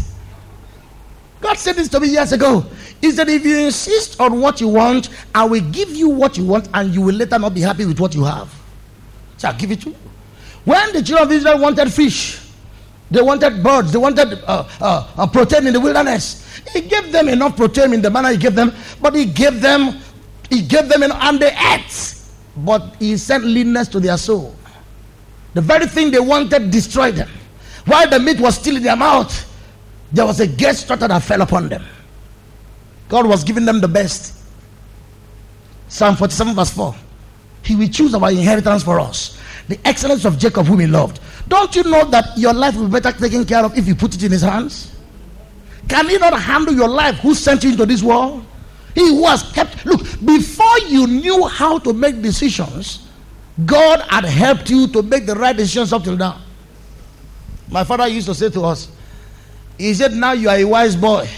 [1.43, 2.65] God said this to me years ago.
[3.03, 6.47] He said, If you insist on what you want, I will give you what you
[6.47, 8.51] want, and you will later not be happy with what you have.
[9.36, 9.97] So I'll give it to you.
[10.65, 12.39] When the children of Israel wanted fish,
[13.13, 13.93] they wanted birds.
[13.93, 16.61] They wanted uh, uh, uh, protein in the wilderness.
[16.73, 20.01] He gave them enough protein in the manner he gave them, but he gave them,
[20.49, 22.15] he gave them, an, and they ate.
[22.57, 24.57] But he sent leanness to their soul.
[25.55, 27.29] The very thing they wanted destroyed them.
[27.85, 29.49] While the meat was still in their mouth,
[30.11, 31.85] there was a guest structure that fell upon them.
[33.09, 34.39] God was giving them the best.
[35.89, 36.95] Psalm 47, verse 4.
[37.63, 39.39] He will choose our inheritance for us.
[39.69, 41.21] The excellence of Jacob, whom he loved.
[41.53, 44.15] Don't you know that your life will be better taken care of if you put
[44.15, 44.91] it in his hands?
[45.87, 48.47] Can he not handle your life who sent you into this world?
[48.95, 53.07] He who has kept, look, before you knew how to make decisions,
[53.66, 56.41] God had helped you to make the right decisions up till now.
[57.69, 58.89] My father used to say to us,
[59.77, 61.29] He said, Now you are a wise boy.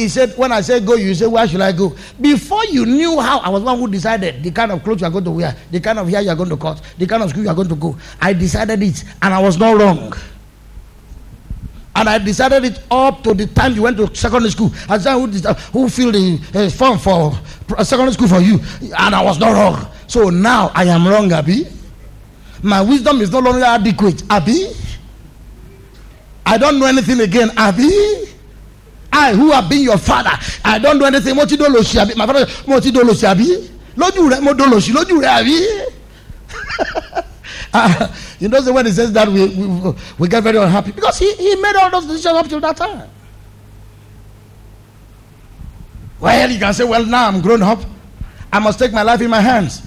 [0.00, 1.94] He said, When I said go, you say, Where should I go?
[2.18, 5.10] Before you knew how, I was one who decided the kind of clothes you are
[5.10, 7.28] going to wear, the kind of hair you are going to cut, the kind of
[7.28, 7.94] school you are going to go.
[8.18, 10.14] I decided it, and I was not wrong.
[11.94, 14.72] And I decided it up to the time you went to secondary school.
[14.88, 17.38] I said, who, who filled the uh, form for
[17.84, 18.58] secondary school for you?
[18.98, 19.86] And I was not wrong.
[20.06, 21.66] So now I am wrong, abi.
[22.62, 24.68] My wisdom is no longer adequate, abi.
[26.46, 28.29] I don't know anything again, abi.
[29.12, 30.30] I who have been your father,
[30.64, 31.34] I don't do anything.
[31.36, 32.14] Mo ti lo si abi.
[32.14, 33.70] My father, mo ti lo si abi.
[33.96, 35.56] Lójú rẹ̀ mo do lo si lójú rẹ̀ abi.
[37.72, 38.08] Uh,
[38.40, 41.54] you know, when he says that, we, we, we get very unhappy because he, he
[41.56, 43.08] made all those decisions up till that time.
[46.18, 47.80] Well, you can say, well, now I'm grown up.
[48.52, 49.82] I must take my life in my hands.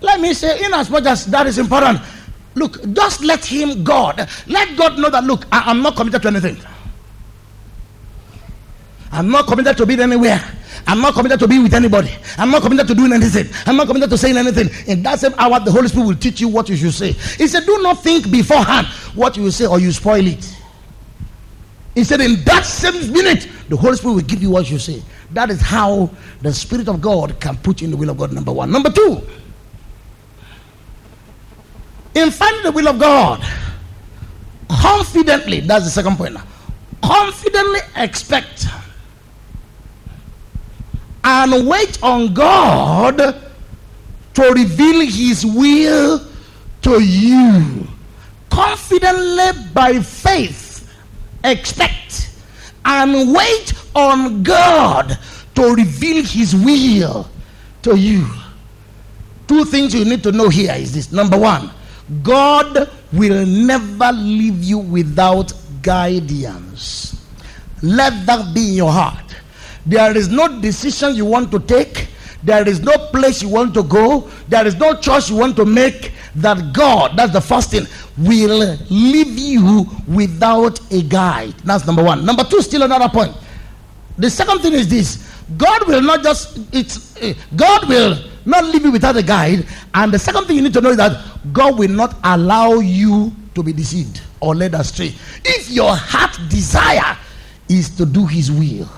[0.00, 2.00] Let me say, in as much as that is important,
[2.54, 6.28] look, just let him, God, let God know that, look, I, am not committed to
[6.28, 6.58] anything.
[9.12, 10.42] I'm not committed to be anywhere.
[10.86, 12.10] I'm not committed to be with anybody.
[12.36, 13.46] I'm not committed to doing anything.
[13.66, 14.70] I'm not committed to saying anything.
[14.86, 17.12] In that same hour, the Holy Spirit will teach you what you should say.
[17.12, 20.56] He said, Do not think beforehand what you will say or you spoil it.
[21.94, 25.02] He said, In that same minute, the Holy Spirit will give you what you say.
[25.32, 26.10] That is how
[26.40, 28.32] the Spirit of God can put you in the will of God.
[28.32, 28.70] Number one.
[28.70, 29.20] Number two,
[32.14, 33.44] in finding the will of God,
[34.70, 36.44] confidently, that's the second point now,
[37.02, 38.66] confidently expect
[41.28, 46.26] and wait on God to reveal His will
[46.80, 47.86] to you.
[48.48, 50.90] Confidently by faith,
[51.44, 52.34] expect
[52.86, 55.18] and wait on God
[55.54, 57.28] to reveal His will
[57.82, 58.26] to you.
[59.46, 61.12] Two things you need to know here is this.
[61.12, 61.70] Number one,
[62.22, 65.52] God will never leave you without
[65.82, 67.22] guidance.
[67.82, 69.36] Let that be in your heart.
[69.88, 72.08] There is no decision you want to take.
[72.42, 74.28] There is no place you want to go.
[74.46, 77.86] There is no choice you want to make that God, that's the first thing,
[78.18, 81.54] will leave you without a guide.
[81.64, 82.24] That's number one.
[82.26, 83.34] Number two, still another point.
[84.18, 85.24] The second thing is this
[85.56, 89.66] God will not just, it's, uh, God will not leave you without a guide.
[89.94, 93.32] And the second thing you need to know is that God will not allow you
[93.54, 95.14] to be deceived or led astray.
[95.44, 97.16] If your heart desire
[97.68, 98.88] is to do His will,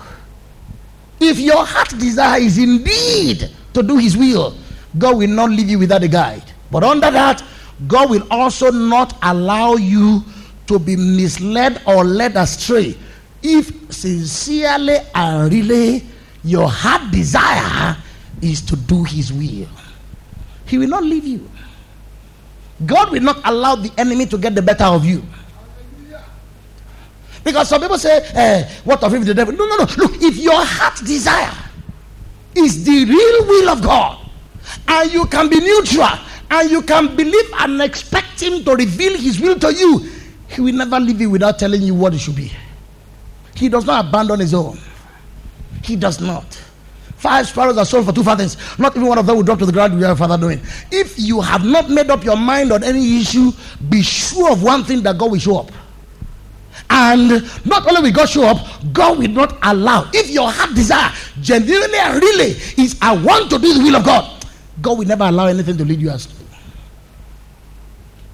[1.20, 4.56] if your heart desire is indeed to do His will,
[4.98, 6.42] God will not leave you without a guide.
[6.70, 7.44] But under that,
[7.86, 10.24] God will also not allow you
[10.66, 12.96] to be misled or led astray
[13.42, 16.04] if sincerely and really
[16.44, 17.96] your heart desire
[18.40, 19.68] is to do His will.
[20.66, 21.48] He will not leave you.
[22.86, 25.22] God will not allow the enemy to get the better of you.
[27.42, 29.54] Because some people say, eh, what of if the devil?
[29.54, 29.84] No, no, no.
[29.96, 31.52] Look, if your heart desire
[32.54, 34.18] is the real will of God,
[34.88, 36.08] and you can be neutral,
[36.50, 40.10] and you can believe and expect Him to reveal His will to you,
[40.48, 42.52] He will never leave you without telling you what it should be.
[43.54, 44.78] He does not abandon His own.
[45.82, 46.62] He does not.
[47.16, 48.56] Five sparrows are sold for two farthings.
[48.78, 50.60] Not even one of them will drop to the ground without Father knowing.
[50.90, 53.52] If you have not made up your mind on any issue,
[53.90, 55.70] be sure of one thing that God will show up.
[56.90, 57.30] And
[57.64, 60.10] not only will God show up, God will not allow.
[60.12, 64.04] If your heart desire genuinely and really is, I want to do the will of
[64.04, 64.44] God,
[64.82, 66.36] God will never allow anything to lead you astray.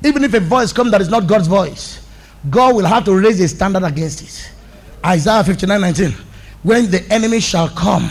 [0.04, 2.06] Even if a voice comes that is not God's voice,
[2.48, 4.50] God will have to raise a standard against it.
[5.04, 6.14] Isaiah 59 19.
[6.62, 8.08] When the enemy shall come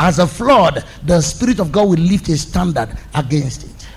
[0.00, 3.88] as a flood, the Spirit of God will lift a standard against it.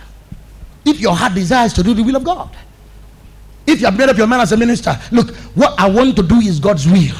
[0.85, 2.55] If your heart desires to do the will of God,
[3.71, 6.23] if you have made up your mind as a minister, look, what I want to
[6.23, 7.15] do is God's will.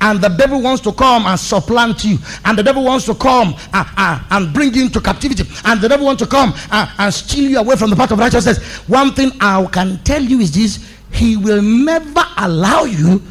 [0.00, 2.18] And the devil wants to come and supplant you.
[2.44, 5.44] And the devil wants to come and, and, and bring you into captivity.
[5.64, 8.18] And the devil wants to come and, and steal you away from the path of
[8.18, 8.58] righteousness.
[8.88, 13.22] One thing I can tell you is this He will never allow you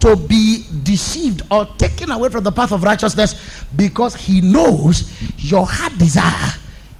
[0.00, 5.66] to be deceived or taken away from the path of righteousness because He knows your
[5.66, 6.52] heart desire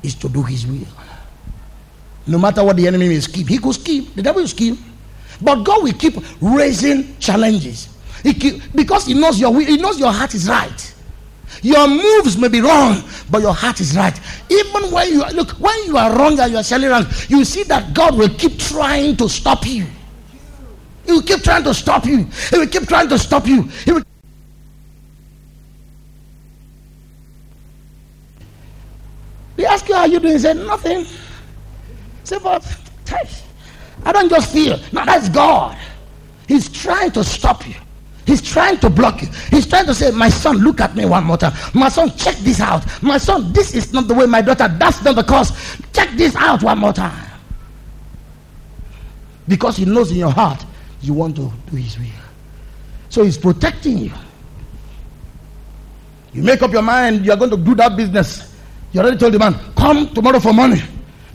[0.03, 0.87] is to do His will.
[2.31, 4.07] No matter what the enemy may scheme, he could scheme.
[4.15, 4.79] The devil will scheme.
[5.43, 7.89] But God will keep raising challenges.
[8.23, 10.95] He keep, because he knows your he knows your heart is right.
[11.63, 14.19] Your moves may be wrong, but your heart is right.
[14.49, 17.65] Even when you look, when you are wrong and you are selling wrong, you see
[17.65, 19.87] that God will keep trying to stop you.
[21.07, 22.29] He will keep trying to stop you.
[22.51, 23.63] He will keep trying to stop you.
[23.85, 24.03] He will
[29.57, 30.39] He ask you how you doing.
[30.39, 31.07] Said nothing.
[32.39, 32.65] But
[34.05, 34.79] I don't just feel.
[34.93, 35.77] No, that's God.
[36.49, 37.75] He's trying to stop you.
[38.27, 39.29] He's trying to block you.
[39.51, 41.53] He's trying to say, My son, look at me one more time.
[41.75, 42.85] My son, check this out.
[43.03, 45.53] My son, this is not the way my daughter, that's not the cause.
[45.93, 47.27] Check this out one more time.
[49.49, 50.65] Because he knows in your heart
[51.01, 52.07] you want to do his will.
[53.09, 54.13] So he's protecting you.
[56.33, 58.55] You make up your mind, you are going to do that business.
[58.93, 60.81] You already told the man, Come tomorrow for money.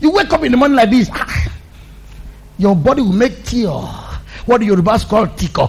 [0.00, 1.08] You wake up in the morning like this.
[1.12, 1.52] Ah,
[2.58, 3.68] your body will make tear
[4.46, 5.68] what the Yorubas call tiko.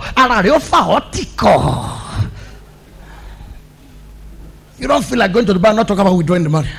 [4.80, 6.70] You don't feel like going to the bank, not talk about withdrawing the money.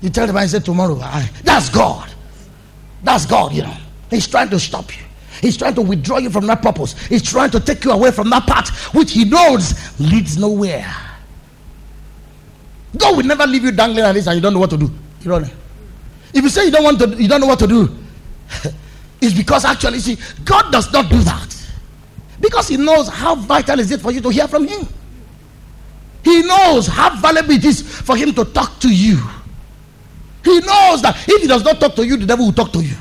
[0.00, 0.94] You tell the bank, say tomorrow,
[1.42, 2.08] that's God.
[3.02, 3.76] That's God, you know.
[4.10, 5.04] He's trying to stop you.
[5.40, 6.98] He's trying to withdraw you from that purpose.
[7.06, 10.86] He's trying to take you away from that path which he knows leads nowhere.
[12.96, 14.90] God will never leave you dangling like this and you don't know what to do.
[15.22, 15.44] You know.
[16.32, 17.96] If you say you don't want to, you don't know what to do,
[19.20, 21.56] it's because actually, see, God does not do that.
[22.40, 24.86] Because He knows how vital is it for you to hear from Him.
[26.24, 29.18] He knows how valuable it is for Him to talk to you.
[30.44, 32.80] He knows that if He does not talk to you, the devil will talk to
[32.80, 32.96] you.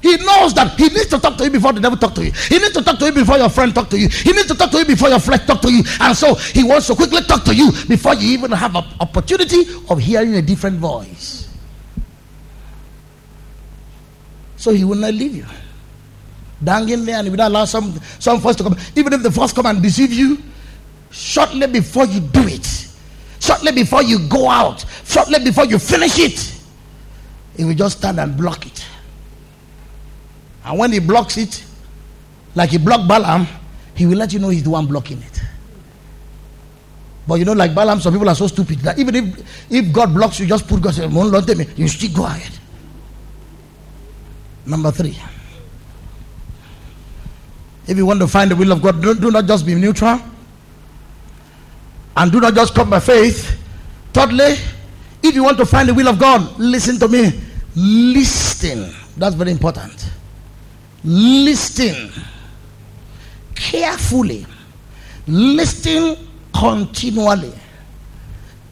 [0.00, 2.30] He knows that he needs to talk to you before the devil talk to you.
[2.30, 4.08] He needs to talk to you before your friend talk to you.
[4.08, 5.82] He needs to talk to you before your flesh talk to you.
[6.00, 9.64] And so he wants to quickly talk to you before you even have an opportunity
[9.88, 11.47] of hearing a different voice.
[14.58, 15.46] So he will not leave you.
[16.62, 18.76] Dangling there and he will not allow some, some force to come.
[18.96, 20.42] Even if the force come and deceive you,
[21.10, 22.88] shortly before you do it,
[23.40, 26.54] shortly before you go out, shortly before you finish it,
[27.56, 28.84] he will just stand and block it.
[30.64, 31.64] And when he blocks it,
[32.54, 33.46] like he blocked Balaam,
[33.94, 35.40] he will let you know he's the one blocking it.
[37.26, 40.12] But you know, like Balaam, some people are so stupid that even if, if God
[40.12, 42.58] blocks you, just put God say, won't let me, you still go ahead.
[44.68, 45.18] Number three.
[47.86, 50.20] If you want to find the will of God, do, do not just be neutral.
[52.14, 53.58] And do not just come by faith.
[54.12, 54.56] Thirdly,
[55.22, 57.32] if you want to find the will of God, listen to me.
[57.74, 58.94] Listen.
[59.16, 60.10] That's very important.
[61.02, 62.10] Listen
[63.54, 64.46] carefully.
[65.26, 67.52] Listen continually.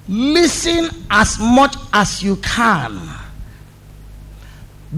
[0.08, 3.00] Listen as much as you can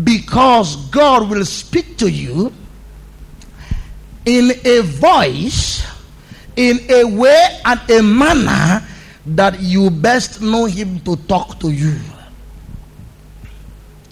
[0.04, 2.52] because God will speak to you
[4.26, 5.86] in a voice,
[6.56, 8.86] in a way and a manner
[9.26, 11.98] that you best know Him to talk to you.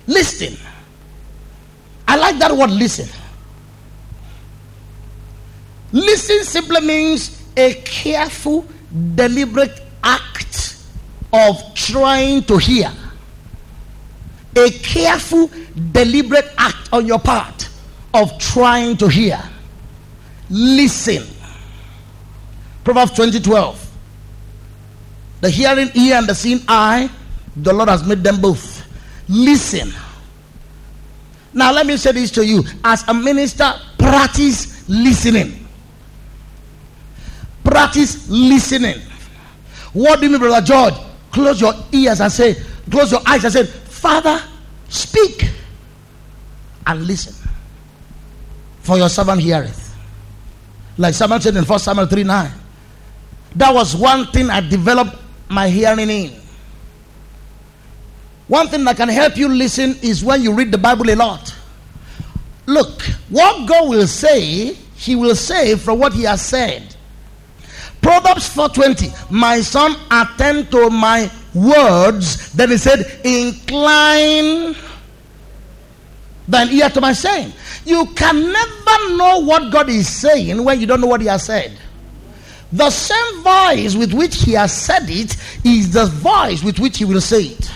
[0.07, 0.57] Listen.
[2.09, 3.09] I like that word listen.
[5.93, 8.65] Listen simply means a careful,
[9.15, 10.77] deliberate act
[11.33, 12.93] of trying to hear
[14.57, 15.51] a careful,
[15.93, 17.69] deliberate act on your part
[18.15, 19.43] of trying to hear.
[20.49, 21.27] Listen.
[22.85, 23.83] Proverbs 20 12.
[25.41, 27.11] The hearing ear and the seeing eye,
[27.57, 28.87] the Lord has made them both.
[29.29, 29.93] Listen.
[31.53, 32.63] Now, let me say this to you.
[32.85, 35.67] As a minister, practice listening.
[37.65, 39.01] Practice listening.
[39.93, 40.95] What do you mean, Brother George?
[41.33, 42.57] Close your ears and say,
[42.91, 43.65] close your eyes and say,
[43.97, 44.43] Father,
[44.89, 45.49] speak
[46.87, 47.35] and listen.
[48.83, 49.97] For your servant heareth.
[50.99, 52.53] Like someone said in 1 Samuel 3 9.
[53.57, 55.17] That was one thing I developed
[55.49, 56.41] my hearing in.
[58.49, 61.55] One thing that can help you listen is when you read the Bible a lot.
[62.67, 63.01] Look,
[63.31, 66.95] what God will say, He will say from what He has said.
[68.03, 72.53] Proverbs 4:20, my son, attend to my words.
[72.53, 74.77] that he said, incline
[76.47, 77.53] thine ear to my saying.
[77.85, 81.45] You can never know what God is saying when you don't know what he has
[81.45, 81.77] said.
[82.73, 87.05] The same voice with which he has said it is the voice with which he
[87.05, 87.71] will say it.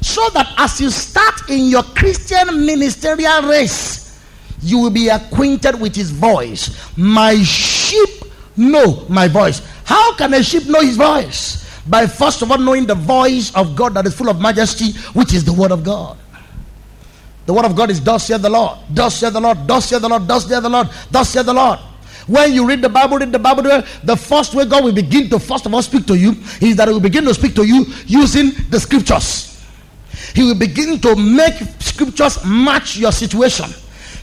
[0.00, 4.20] So that as you start in your Christian ministerial race,
[4.60, 6.76] you will be acquainted with his voice.
[6.96, 8.08] My sheep
[8.56, 9.62] know my voice.
[9.84, 11.67] How can a sheep know his voice?
[11.88, 15.32] By first of all knowing the voice of God that is full of majesty, which
[15.32, 16.18] is the word of God.
[17.46, 20.02] The word of God is, Thus saith the Lord, thus saith the Lord, thus saith
[20.02, 21.78] the Lord, thus saith the Lord, thus saith the Lord.
[22.26, 25.38] When you read the Bible, read the Bible, the first way God will begin to
[25.38, 27.86] first of all speak to you is that He will begin to speak to you
[28.06, 29.66] using the scriptures.
[30.34, 33.70] He will begin to make scriptures match your situation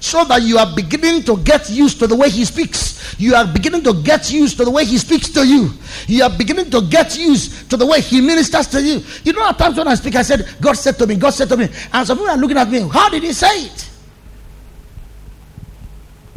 [0.06, 3.16] so that you are beginning to get used to the way he speaks.
[3.20, 5.72] You are beginning to get used to the way he speaks to you.
[6.08, 9.02] You are beginning to get used to the way he ministers to you.
[9.24, 11.50] You know, at times when I speak, I said, God said to me, God said
[11.50, 11.68] to me.
[11.92, 13.90] And some people are looking at me, how did he say it?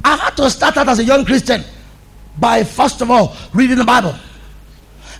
[0.02, 1.62] I had to start out as a young Christian
[2.38, 4.14] by first of all reading the Bible.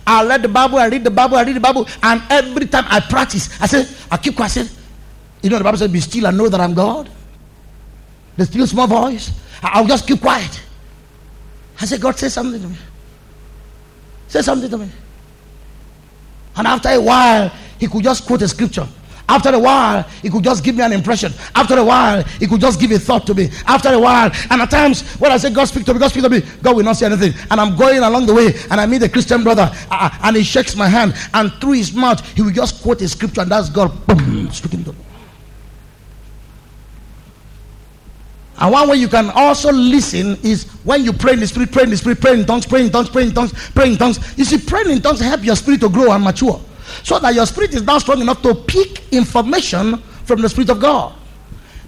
[0.07, 2.85] I read the Bible, I read the Bible, I read the Bible, and every time
[2.87, 4.57] I practice, I say, I keep quiet.
[4.57, 4.67] I
[5.43, 7.11] you know, the Bible says, Be still and know that I'm God.
[8.39, 9.31] The still small voice.
[9.61, 10.61] I'll just keep quiet.
[11.81, 12.77] I said, God, say something to me.
[14.29, 14.89] Say something to me.
[16.55, 18.87] And after a while, he could just quote a scripture.
[19.27, 21.33] After a while, he could just give me an impression.
[21.53, 23.49] After a while, he could just give a thought to me.
[23.67, 26.23] After a while, and at times when I say God speak to me, God speak
[26.23, 27.33] to me, God will not say anything.
[27.51, 30.43] And I'm going along the way, and I meet a Christian brother, uh, and he
[30.43, 33.69] shakes my hand, and through his mouth, he will just quote a scripture, and that's
[33.69, 34.99] God boom, speaking to me.
[38.59, 41.83] And one way you can also listen is when you pray in the spirit, pray
[41.83, 44.37] in the spirit, pray in tongues, pray in tongues, pray in tongues, pray in tongues.
[44.37, 46.59] You see, praying in tongues help your spirit to grow and mature.
[47.03, 50.79] So that your spirit is now strong enough to pick information from the Spirit of
[50.79, 51.15] God.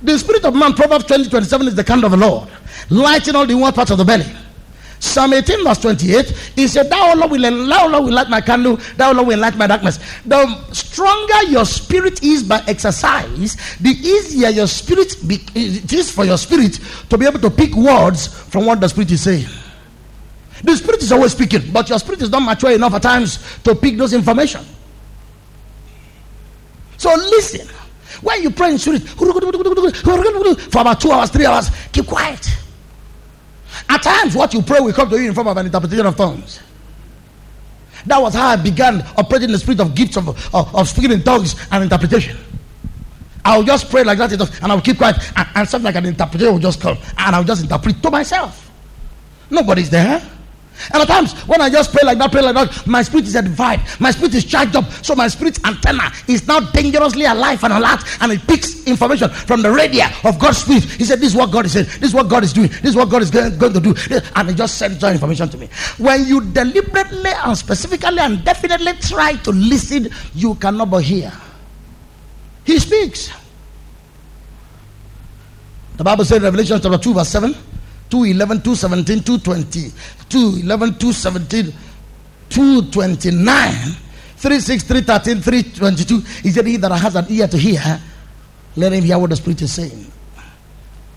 [0.02, 2.50] The Spirit of man, Proverbs 20 27, is the kind of the Lord,
[2.90, 4.26] lighting all the inward parts of the belly.
[5.02, 8.78] Psalm 18, verse 28, he said, Thou, Lord, will, thou, Lord, will light my candle,
[8.98, 10.00] thou, Lord, will light my darkness.
[10.28, 16.24] The stronger your spirit is by exercise, the easier your spirit be, it is for
[16.24, 16.80] your spirit
[17.10, 19.48] to be able to pick words from what the spirit is saying.
[20.64, 23.74] The spirit is always speaking, but your spirit is not mature enough at times to
[23.74, 24.64] pick those information.
[26.98, 27.68] So listen.
[28.22, 29.26] When you pray in spirit for
[30.82, 32.48] about two hours, three hours, keep quiet.
[33.92, 36.16] At times, what you pray will come to you in form of an interpretation of
[36.16, 36.62] tongues.
[38.06, 41.22] That was how I began operating the spirit of gifts of, of, of speaking in
[41.24, 42.38] tongues and interpretation.
[43.44, 46.54] I'll just pray like that and I'll keep quiet, and, and something like an interpretation
[46.54, 48.72] will just come, and I'll just interpret to myself.
[49.50, 50.22] Nobody's there.
[50.94, 53.36] And at times, when I just pray like that, pray like that, my spirit is
[53.36, 53.82] edified.
[54.00, 54.90] My spirit is charged up.
[55.04, 58.04] So my spirit's antenna is now dangerously alive and alert.
[58.22, 60.84] And it picks information from the radio of God's spirit.
[60.84, 61.88] He said, This is what God is saying.
[62.00, 62.70] This is what God is doing.
[62.70, 63.96] This is what God is going, to do.
[64.36, 65.70] And he just sends that information to me.
[65.98, 71.32] When you deliberately and specifically and definitely try to listen, you cannot but hear.
[72.64, 73.32] He speaks.
[75.98, 77.56] The Bible said, Revelation chapter 2, verse 7.
[78.12, 79.92] 211, 217, 220,
[80.30, 81.74] 211, 217,
[82.50, 83.96] 229,
[84.36, 86.20] 36, 313, 322.
[86.44, 88.02] He said, He that has an ear to hear,
[88.76, 90.12] let him hear what the Spirit is saying.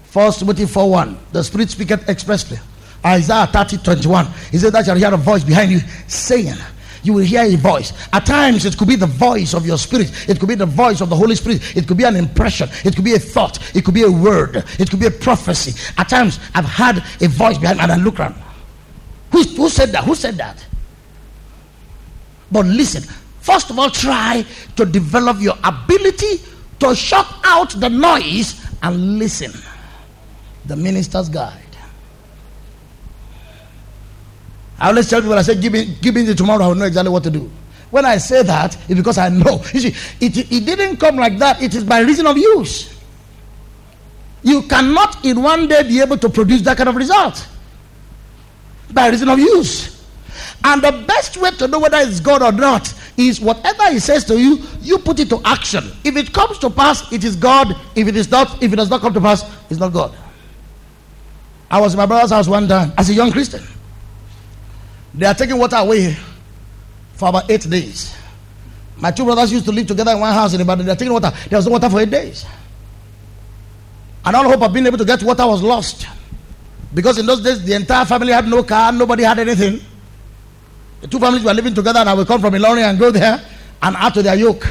[0.04, 1.18] First Timothy 4 1.
[1.32, 2.58] The Spirit speaketh expressly.
[3.04, 4.26] Isaiah 30, 21.
[4.52, 6.54] He said, That shall hear a voice behind you saying,
[7.04, 7.92] you will hear a voice.
[8.12, 11.00] At times, it could be the voice of your spirit, it could be the voice
[11.00, 13.84] of the Holy Spirit, it could be an impression, it could be a thought, it
[13.84, 15.78] could be a word, it could be a prophecy.
[15.98, 18.34] At times, I've had a voice behind me and I look around.
[19.32, 20.04] Who, who said that?
[20.04, 20.64] Who said that?
[22.52, 23.02] But listen,
[23.40, 26.40] first of all, try to develop your ability
[26.78, 29.52] to shut out the noise and listen.
[30.66, 31.63] The minister's guide.
[34.78, 36.84] I always tell people, I say, give me, give me the tomorrow, I will know
[36.84, 37.50] exactly what to do.
[37.90, 39.62] When I say that, it's because I know.
[39.72, 42.92] You see, it, it didn't come like that, it is by reason of use.
[44.42, 47.48] You cannot in one day be able to produce that kind of result
[48.92, 50.04] by reason of use.
[50.64, 54.24] And the best way to know whether it's God or not is whatever He says
[54.24, 55.84] to you, you put it to action.
[56.04, 57.76] If it comes to pass, it is God.
[57.94, 60.14] If it is not, if it does not come to pass, it's not God.
[61.70, 63.62] I was in my brother's house one time as a young Christian.
[65.14, 66.16] They are taking water away
[67.14, 68.14] for about eight days.
[68.96, 70.86] My two brothers used to live together in one house in Ibadan.
[70.86, 71.32] They are taking water.
[71.48, 72.44] There was no water for eight days.
[74.24, 76.06] And all hope of being able to get water was lost.
[76.92, 79.80] Because in those days, the entire family had no car, nobody had anything.
[81.00, 83.40] The two families were living together, and I would come from Ilorin and go there
[83.82, 84.66] and add to their yoke.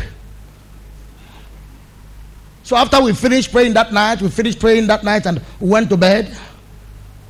[2.63, 5.97] So after we finished praying that night, we finished praying that night and went to
[5.97, 6.35] bed.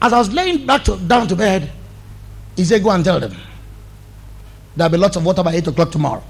[0.02, 1.72] As I was laying back to, down to bed,
[2.56, 3.36] he said, Go and tell them.
[4.76, 6.24] There'll be lots of water by 8 o'clock tomorrow.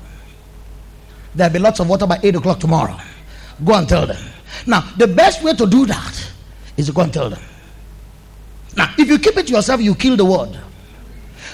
[1.35, 2.97] There'll be lots of water by 8 o'clock tomorrow.
[3.63, 4.23] Go and tell them.
[4.67, 6.31] Now, the best way to do that
[6.77, 7.41] is to go and tell them.
[8.75, 10.59] Now, if you keep it to yourself, you kill the word.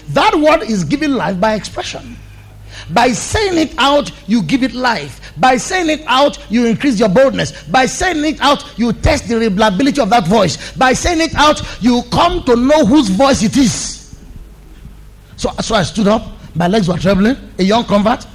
[0.09, 2.17] That word is given life by expression.
[2.91, 5.33] By saying it out, you give it life.
[5.37, 7.63] By saying it out, you increase your boldness.
[7.63, 10.75] By saying it out, you test the reliability of that voice.
[10.75, 13.98] By saying it out, you come to know whose voice it is.
[15.39, 16.21] So, so I stood up.
[16.53, 17.37] My legs were trembling.
[17.57, 18.27] A young convert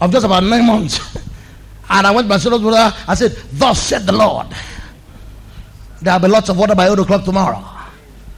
[0.00, 0.98] of just about nine months.
[1.88, 2.92] and I went to my senior brother.
[3.06, 4.48] I said, Thus said the Lord.
[6.02, 7.64] There will be lots of water by 8 o'clock tomorrow.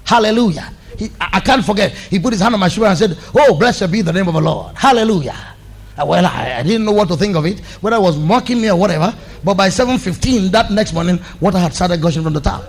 [0.05, 0.71] Hallelujah.
[0.99, 1.93] He, I, can't forget.
[1.93, 4.35] He put his hand on my shoulder and said, Oh, blessed be the name of
[4.35, 4.77] the Lord.
[4.77, 5.55] Hallelujah.
[5.97, 8.61] Uh, well, I, I, didn't know what to think of it, whether it was mocking
[8.61, 9.15] me or whatever.
[9.43, 12.65] But by 7.15 that next morning, water had started gushing from the top.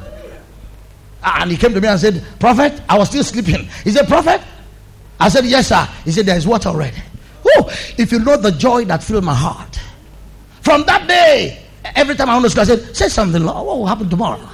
[1.21, 3.67] And he came to me and said, Prophet, I was still sleeping.
[3.83, 4.41] He said, Prophet?
[5.23, 5.87] I said, Yes, sir.
[6.03, 6.97] He said, There is water already.
[7.45, 9.79] Oh, if you know the joy that filled my heart.
[10.61, 11.63] From that day,
[11.95, 13.65] every time I want to I said, Say something, Lord.
[13.65, 14.41] What will happen tomorrow?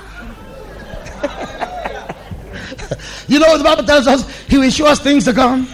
[3.27, 5.67] you know, the Bible tells us He will show us things to come.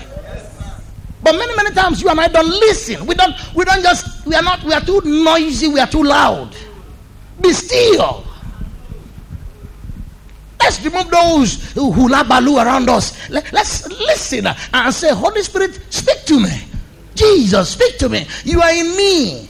[1.21, 3.05] But many, many times you and I don't listen.
[3.05, 6.03] We don't, we don't just, we are not, we are too noisy, we are too
[6.03, 6.55] loud.
[7.41, 8.25] Be still.
[10.65, 13.29] Let's remove those who labalu around us.
[13.29, 16.63] Let, us listen and say, Holy Spirit, speak to me.
[17.13, 18.25] Jesus, speak to me.
[18.43, 19.47] You are in me.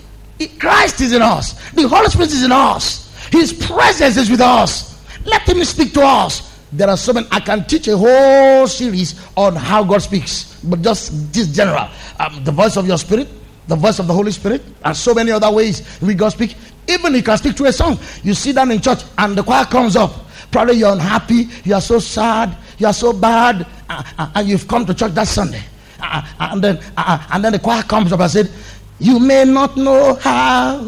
[0.59, 1.53] Christ is in us.
[1.71, 3.09] The Holy Spirit is in us.
[3.31, 5.01] His presence is with us.
[5.23, 6.59] Let him speak to us.
[6.73, 7.27] There are so many.
[7.31, 11.87] I can teach a whole series on how God speaks, but just this general.
[12.19, 13.29] Um, the voice of your spirit,
[13.69, 16.57] the voice of the Holy Spirit, and so many other ways we God speak.
[16.89, 17.97] Even you can speak to a song.
[18.21, 20.24] You sit down in church and the choir comes up.
[20.51, 24.67] Probably you're unhappy, you are so sad, you are so bad, uh, uh, and you've
[24.67, 25.61] come to church that Sunday.
[26.01, 28.51] Uh, and then and then the choir comes up and said,
[28.99, 30.79] You may not know how,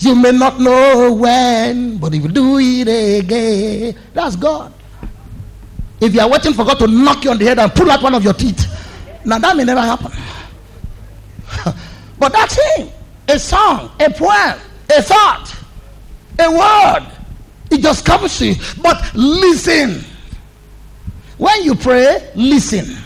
[0.00, 2.88] you may not know when, but if you do it
[3.24, 4.72] again, that's God.
[6.00, 8.02] If you are waiting for God to knock you on the head and pull out
[8.02, 8.66] one of your teeth,
[9.24, 10.12] now that may never happen.
[12.18, 12.88] but that's Him.
[13.28, 14.58] A song, a poem,
[14.90, 15.54] a thought,
[16.38, 17.13] a word.
[17.74, 18.54] It just comes to you.
[18.80, 20.04] But listen.
[21.38, 22.96] When you pray, listen.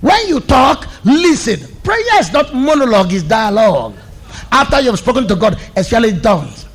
[0.00, 1.60] When you talk, listen.
[1.84, 3.94] Prayer is not monologue, it's dialogue.
[4.50, 6.66] After you've spoken to God, especially tongues.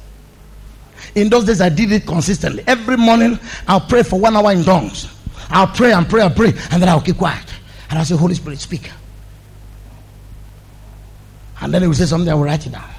[1.15, 2.63] In those days, I did it consistently.
[2.65, 3.37] Every morning,
[3.67, 5.13] I'll pray for one hour in tongues.
[5.49, 7.45] I'll pray and pray and pray, and then I'll keep quiet.
[7.89, 8.89] And I'll say, Holy Spirit, speak.
[11.59, 12.89] And then he will say something, I will write it down.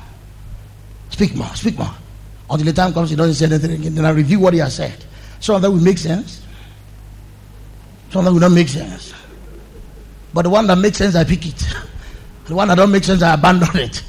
[1.09, 1.95] Speak more, speak more.
[2.51, 3.95] Until the time comes, he doesn't say anything again.
[3.95, 5.05] Then I review what he has said.
[5.39, 6.43] Some of that will make sense.
[8.11, 9.15] Some of that will not make sense.
[10.35, 11.65] But the one that makes sense, I pick it.
[12.47, 14.03] The one that don't make sense, I abandon it.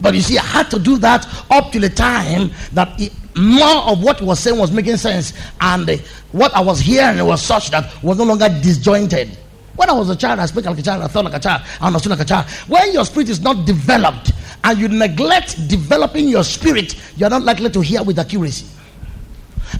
[0.00, 3.82] But you see, I had to do that up till the time that it, more
[3.88, 5.96] of what was saying was making sense, and uh,
[6.32, 9.38] what I was hearing was such that was no longer disjointed.
[9.76, 11.62] When I was a child, I spoke like a child, I thought like a child,
[11.80, 12.46] I understood like a child.
[12.66, 14.32] When your spirit is not developed
[14.64, 18.66] and you neglect developing your spirit, you're not likely to hear with accuracy.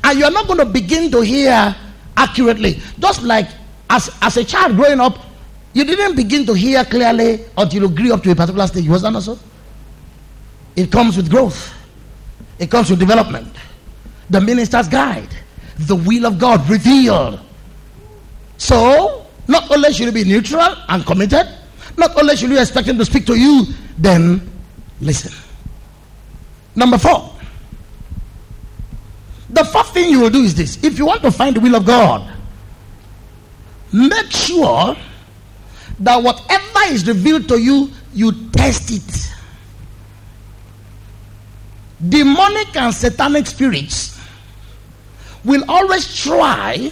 [0.05, 1.75] And you're not going to begin to hear
[2.17, 2.81] accurately.
[2.99, 3.49] Just like
[3.91, 5.19] as, as a child growing up,
[5.73, 8.89] you didn't begin to hear clearly until you grew up to a particular stage.
[8.89, 9.39] Was that not so?
[10.75, 11.73] It comes with growth.
[12.59, 13.55] It comes with development.
[14.31, 15.29] The minister's guide,
[15.79, 17.41] the will of God revealed.
[18.57, 21.47] So, not only should you be neutral and committed,
[21.97, 23.67] not only should you expect him to speak to you,
[23.99, 24.51] then
[25.01, 25.33] listen.
[26.75, 27.33] Number four.
[29.49, 31.77] The first thing you will do is this if you want to find the will
[31.77, 32.29] of God,
[33.93, 34.97] make sure
[36.01, 39.27] that whatever is revealed to you, you test it
[42.09, 44.19] demonic and satanic spirits
[45.45, 46.91] will always try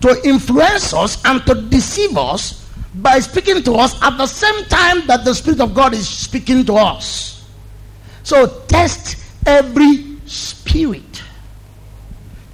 [0.00, 2.65] to influence us and to deceive us
[2.96, 6.64] by speaking to us at the same time that the Spirit of God is speaking
[6.66, 7.44] to us.
[8.22, 9.16] So test
[9.46, 11.22] every spirit.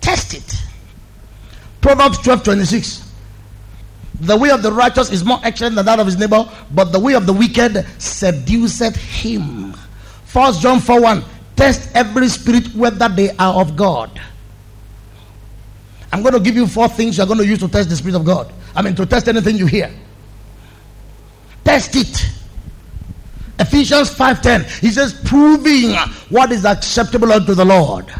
[0.00, 0.54] Test it.
[1.80, 3.12] Proverbs 12 26.
[4.20, 7.00] The way of the righteous is more excellent than that of his neighbor, but the
[7.00, 9.74] way of the wicked seduceth him.
[10.26, 11.24] First John 4 1.
[11.56, 14.20] Test every spirit whether they are of God.
[16.12, 18.16] I'm going to give you four things you're going to use to test the Spirit
[18.16, 18.52] of God.
[18.76, 19.90] I mean, to test anything you hear.
[21.72, 22.26] Test it.
[23.58, 24.80] Ephesians 5:10.
[24.80, 25.94] He says, proving
[26.28, 28.12] what is acceptable unto the Lord.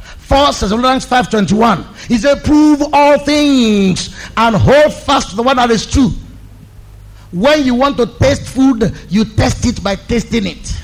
[0.00, 1.86] First Thessalonians 5:21.
[2.08, 6.10] He said, prove all things and hold fast to the one that is true.
[7.30, 10.76] When you want to taste food, you test it by tasting it.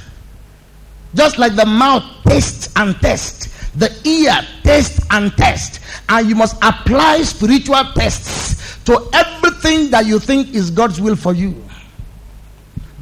[1.16, 6.54] Just like the mouth tastes and tests, the ear tastes and tests, and you must
[6.62, 11.60] apply spiritual tests to everything that you think is God's will for you.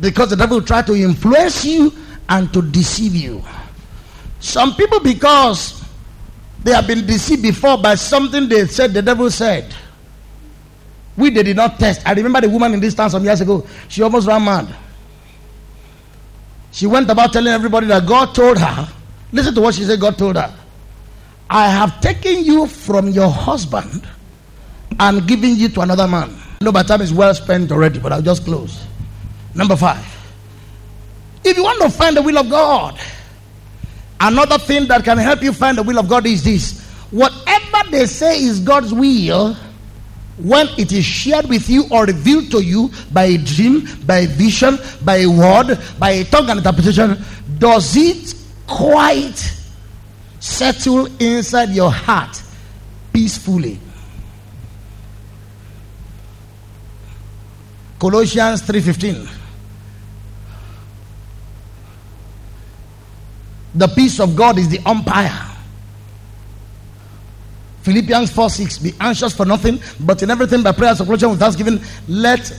[0.00, 1.92] Because the devil will try to influence you
[2.28, 3.44] and to deceive you.
[4.40, 5.84] Some people, because
[6.62, 9.74] they have been deceived before by something they said the devil said,
[11.16, 12.06] we they did not test.
[12.06, 13.66] I remember the woman in this town some years ago.
[13.88, 14.74] She almost ran mad.
[16.72, 18.88] She went about telling everybody that God told her.
[19.32, 20.00] Listen to what she said.
[20.00, 20.54] God told her,
[21.50, 24.06] "I have taken you from your husband
[24.98, 28.22] and given you to another man." No, my time is well spent already, but I'll
[28.22, 28.78] just close.
[29.54, 30.04] Number five.
[31.44, 32.98] If you want to find the will of God,
[34.20, 38.06] another thing that can help you find the will of God is this: whatever they
[38.06, 39.56] say is God's will
[40.38, 44.26] when it is shared with you or revealed to you by a dream, by a
[44.26, 47.22] vision, by a word, by a tongue and interpretation,
[47.58, 48.34] does it
[48.66, 49.54] quite
[50.38, 52.42] settle inside your heart
[53.12, 53.78] peacefully?
[57.98, 59.39] Colossians 3:15
[63.74, 65.50] The peace of God is the umpire
[67.82, 68.78] Philippians 4 6.
[68.78, 72.52] Be anxious for nothing, but in everything by prayer, and supplication, with thanksgiving, let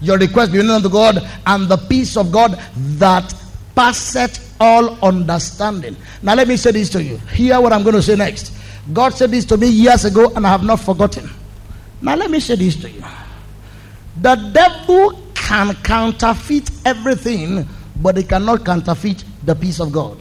[0.00, 2.58] your request be known unto God, and the peace of God
[2.98, 3.34] that
[3.74, 5.96] passeth all understanding.
[6.22, 7.16] Now, let me say this to you.
[7.18, 8.52] Hear what I'm going to say next.
[8.92, 11.28] God said this to me years ago, and I have not forgotten.
[12.00, 13.04] Now, let me say this to you.
[14.20, 20.18] The devil can counterfeit everything, but he cannot counterfeit the peace of God.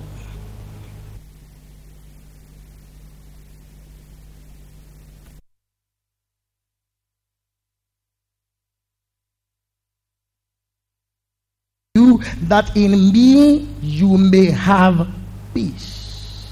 [11.95, 12.19] You
[12.49, 15.07] that in me you may have
[15.53, 16.51] peace.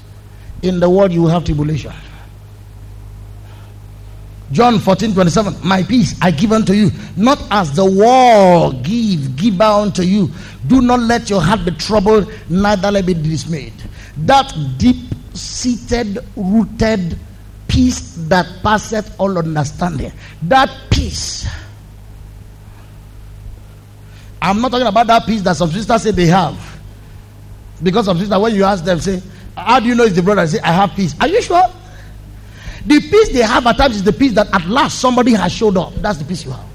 [0.62, 1.92] In the world you have tribulation.
[4.52, 5.56] John 14 27.
[5.66, 10.30] My peace I give unto you, not as the world give, give unto you.
[10.66, 13.72] Do not let your heart be troubled, neither let it be dismayed.
[14.18, 14.96] That deep
[15.34, 17.18] seated, rooted
[17.66, 20.12] peace that passeth all understanding.
[20.42, 21.48] That peace
[24.42, 26.58] I'm not talking about that peace that some sisters say they have.
[27.80, 29.22] Because some sisters, when you ask them, say,
[29.56, 30.42] How do you know it's the brother?
[30.42, 31.14] I say, I have peace.
[31.20, 31.62] Are you sure?
[32.86, 35.76] The peace they have at times is the peace that at last somebody has showed
[35.76, 35.94] up.
[35.96, 36.66] That's the peace you have.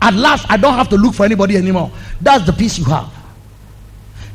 [0.00, 1.90] At last, I don't have to look for anybody anymore.
[2.20, 3.12] That's the peace you have.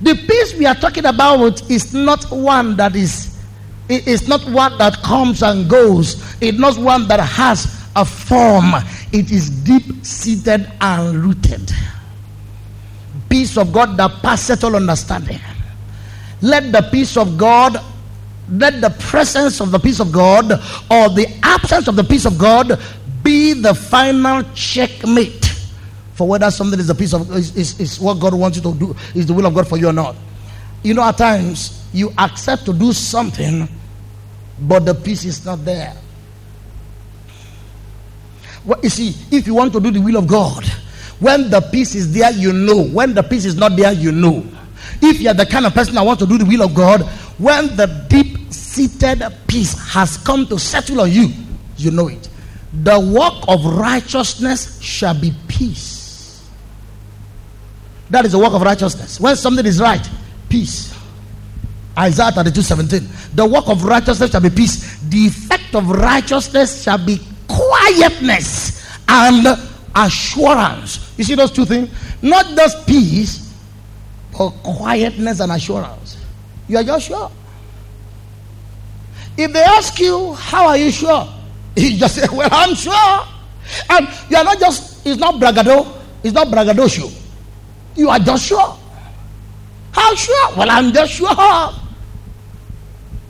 [0.01, 3.39] The peace we are talking about is not one that is,
[3.89, 6.35] it's not one that comes and goes.
[6.41, 8.73] It's not one that has a form,
[9.11, 11.71] it is deep seated and rooted.
[13.29, 15.39] Peace of God that passeth all understanding.
[16.41, 17.79] Let the peace of God,
[18.49, 22.37] let the presence of the peace of God or the absence of the peace of
[22.37, 22.79] God
[23.23, 25.43] be the final checkmate
[26.13, 28.73] for whether something is the peace of is, is, is what God wants you to
[28.77, 30.15] do, is the will of God for you or not.
[30.83, 33.67] You know, at times you accept to do something,
[34.59, 35.95] but the peace is not there.
[38.63, 40.63] Well, you see, if you want to do the will of God,
[41.19, 42.83] when the peace is there, you know.
[42.83, 44.45] When the peace is not there, you know.
[45.01, 47.01] If you're the kind of person that wants to do the will of God,
[47.37, 48.32] when the deep
[48.73, 51.29] seated peace has come to settle on you,
[51.77, 52.29] you know it.
[52.81, 56.49] The work of righteousness shall be peace.
[58.09, 59.19] That is the work of righteousness.
[59.19, 60.07] When something is right,
[60.49, 60.93] peace.
[61.97, 63.07] Isaiah 32 17.
[63.35, 64.99] The work of righteousness shall be peace.
[65.01, 69.45] The effect of righteousness shall be quietness and
[69.95, 71.13] assurance.
[71.17, 71.89] You see those two things?
[72.23, 73.53] Not just peace,
[74.35, 76.17] but quietness and assurance.
[76.67, 77.31] You are just sure.
[79.37, 81.27] If they ask you, How are you sure?
[81.75, 83.27] You just say, Well, I'm sure.
[83.89, 85.87] And you are not just, it's not bragado,
[86.23, 87.09] it's not braggadocio.
[87.95, 88.77] You are just sure.
[89.91, 90.55] How sure?
[90.57, 91.27] Well, I'm just sure.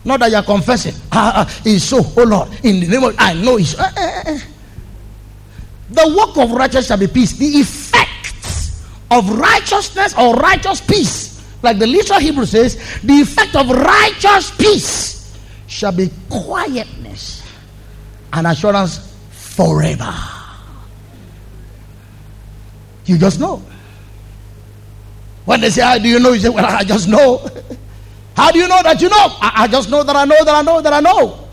[0.05, 0.93] Not that you are confessing.
[1.11, 3.77] Ah, ah, it's so, oh Lord, in the name of I know it's.
[3.79, 4.39] Eh, eh, eh.
[5.91, 7.33] The work of righteousness shall be peace.
[7.33, 8.71] The effect
[9.11, 15.22] of righteousness or righteous peace, like the literal Hebrew says, the effect of righteous peace
[15.73, 17.43] shall be quietness
[18.31, 20.13] and assurance forever.
[23.05, 23.61] You just know.
[25.45, 26.33] When they say, How do you know?
[26.33, 27.39] You say, Well, I just know.
[28.35, 29.15] How do you know that you know?
[29.17, 31.47] I, I, just know that I know that I know that I know.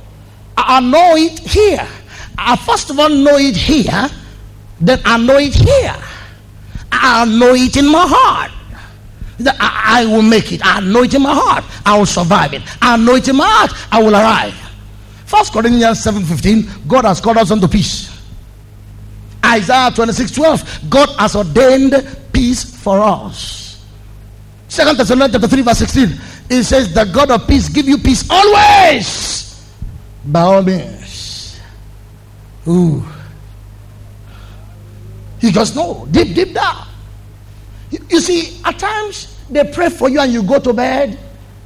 [0.57, 1.87] I, I know it here.
[2.39, 4.09] I first of all know it here,
[4.81, 5.97] then I know it here.
[6.93, 8.51] I know it in my heart.
[9.49, 10.61] I, I will make it.
[10.65, 11.65] I know it in my heart.
[11.85, 12.63] I will survive it.
[12.81, 13.73] I know it in my heart.
[13.91, 14.55] I will arrive.
[15.27, 18.11] First Corinthians 7:15, God has called us unto peace.
[19.45, 21.95] Isaiah 26:12, God has ordained
[22.33, 23.61] peace for us.
[24.69, 26.21] Second Thessalonians chapter 3, verse 16.
[26.49, 29.69] It says, The God of peace give you peace always.
[30.25, 31.59] By all means.
[32.69, 33.05] Ooh.
[35.41, 36.87] You just know, deep, deep down.
[37.91, 41.19] You, you see, at times they pray for you and you go to bed,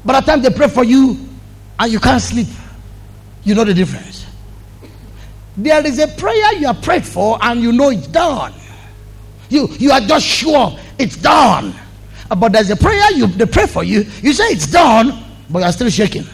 [0.04, 1.18] but at times they pray for you
[1.78, 2.48] and you can't sleep.
[3.44, 4.26] You know the difference.
[5.56, 8.52] There is a prayer you are prayed for and you know it's done.
[9.50, 11.74] You, you are just sure it's done.
[12.28, 14.00] But there's a prayer you they pray for you.
[14.22, 16.24] You say it's done, but you're still shaking.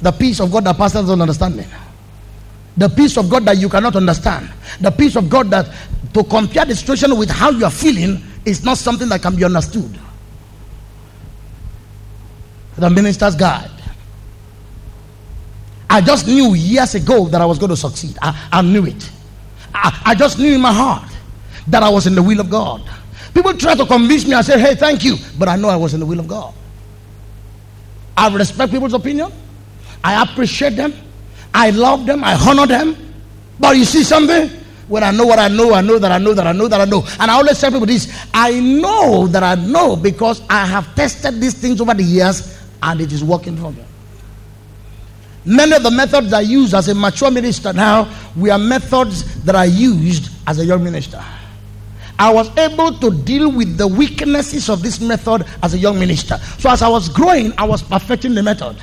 [0.00, 1.66] The peace of God that passes on understanding.
[2.76, 4.50] The peace of God that you cannot understand.
[4.80, 5.68] The peace of God that
[6.14, 9.44] to compare the situation with how you are feeling is not something that can be
[9.44, 9.98] understood.
[12.76, 13.70] The minister's guide.
[15.88, 18.16] I just knew years ago that I was going to succeed.
[18.22, 19.10] I, I knew it.
[19.74, 21.10] I, I just knew in my heart
[21.68, 22.82] that I was in the will of God.
[23.34, 24.34] People try to convince me.
[24.34, 25.16] I say, hey, thank you.
[25.38, 26.54] But I know I was in the will of God.
[28.16, 29.30] I respect people's opinion.
[30.02, 30.94] I appreciate them.
[31.54, 32.24] I love them.
[32.24, 32.96] I honor them.
[33.58, 34.50] But you see something?
[34.92, 36.78] When I know what I know, I know that I know that I know that
[36.78, 37.02] I know.
[37.18, 41.40] And I always tell people this I know that I know because I have tested
[41.40, 43.82] these things over the years and it is working for me.
[45.46, 48.06] Many of the methods I use as a mature minister now,
[48.36, 51.24] we are methods that I used as a young minister.
[52.18, 56.36] I was able to deal with the weaknesses of this method as a young minister.
[56.58, 58.76] So as I was growing, I was perfecting the method.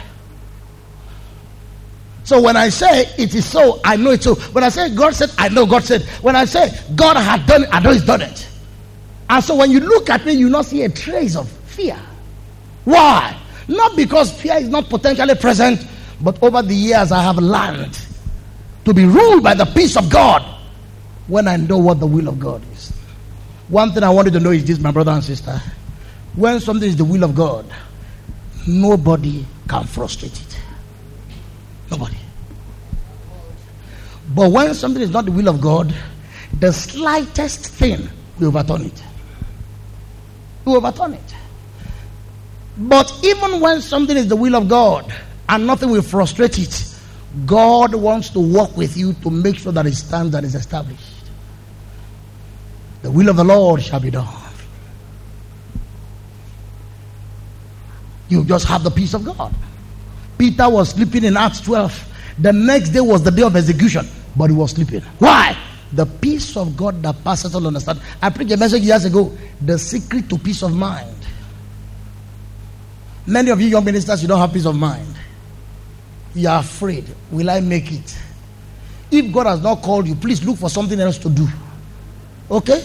[2.30, 4.36] So when I say it is so, I know it's so.
[4.36, 6.04] When I say God said, I know God said.
[6.22, 8.48] When I say God had done it, I know He's done it.
[9.28, 12.00] And so when you look at me, you not see a trace of fear.
[12.86, 13.36] Why?
[13.68, 15.84] Not because fear is not potentially present,
[16.22, 18.00] but over the years I have learned
[18.86, 20.44] to be ruled by the peace of God
[21.26, 22.94] when I know what the will of God is.
[23.70, 25.60] One thing I wanted to know is this, my brother and sister.
[26.36, 27.66] When something is the will of God,
[28.68, 30.49] nobody can frustrate it.
[31.92, 32.18] Nobody.
[34.36, 35.94] But when something is not the will of God,
[36.60, 38.10] the slightest thing
[38.40, 39.04] will overturn it.
[40.66, 41.36] Will overturn it.
[42.78, 45.12] But even when something is the will of God
[45.50, 46.96] and nothing will frustrate it,
[47.46, 51.04] God wants to work with you to make sure that it stands and is established.
[53.02, 54.28] The will of the Lord shall be done.
[58.30, 59.54] You just have the peace of God.
[60.40, 62.14] Peter was sleeping in Acts 12.
[62.40, 64.08] The next day was the day of execution,
[64.38, 65.02] but he was sleeping.
[65.20, 65.56] Why?
[65.92, 68.04] The peace of God that passes all understanding.
[68.22, 69.38] I preached a message years ago.
[69.60, 71.18] The secret to peace of mind.
[73.28, 75.14] Many of you young ministers, you don't have peace of mind.
[76.34, 77.14] You are afraid.
[77.32, 78.18] Will I make it?
[79.12, 81.48] If God has not called you, please look for something else to do.
[82.50, 82.82] Okay?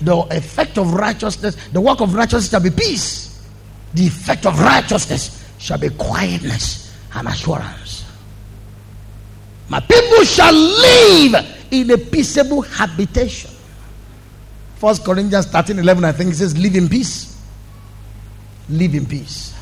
[0.00, 3.42] The effect of righteousness, the work of righteousness shall be peace.
[3.94, 8.04] The effect of righteousness shall be quietness and assurance.
[9.68, 13.50] My people shall live in a peaceable habitation.
[14.76, 17.40] First Corinthians 13 11, I think it says, Live in peace.
[18.68, 19.54] Live in peace.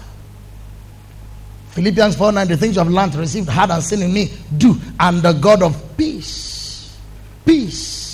[1.71, 4.81] Philippians 4 9, the things you have learned, received, had, and seen in me, do.
[5.01, 6.97] And the God of peace,
[7.45, 8.05] peace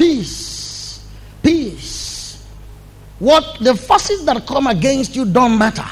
[0.00, 0.49] Peace.
[3.20, 5.86] What the forces that come against you don't matter.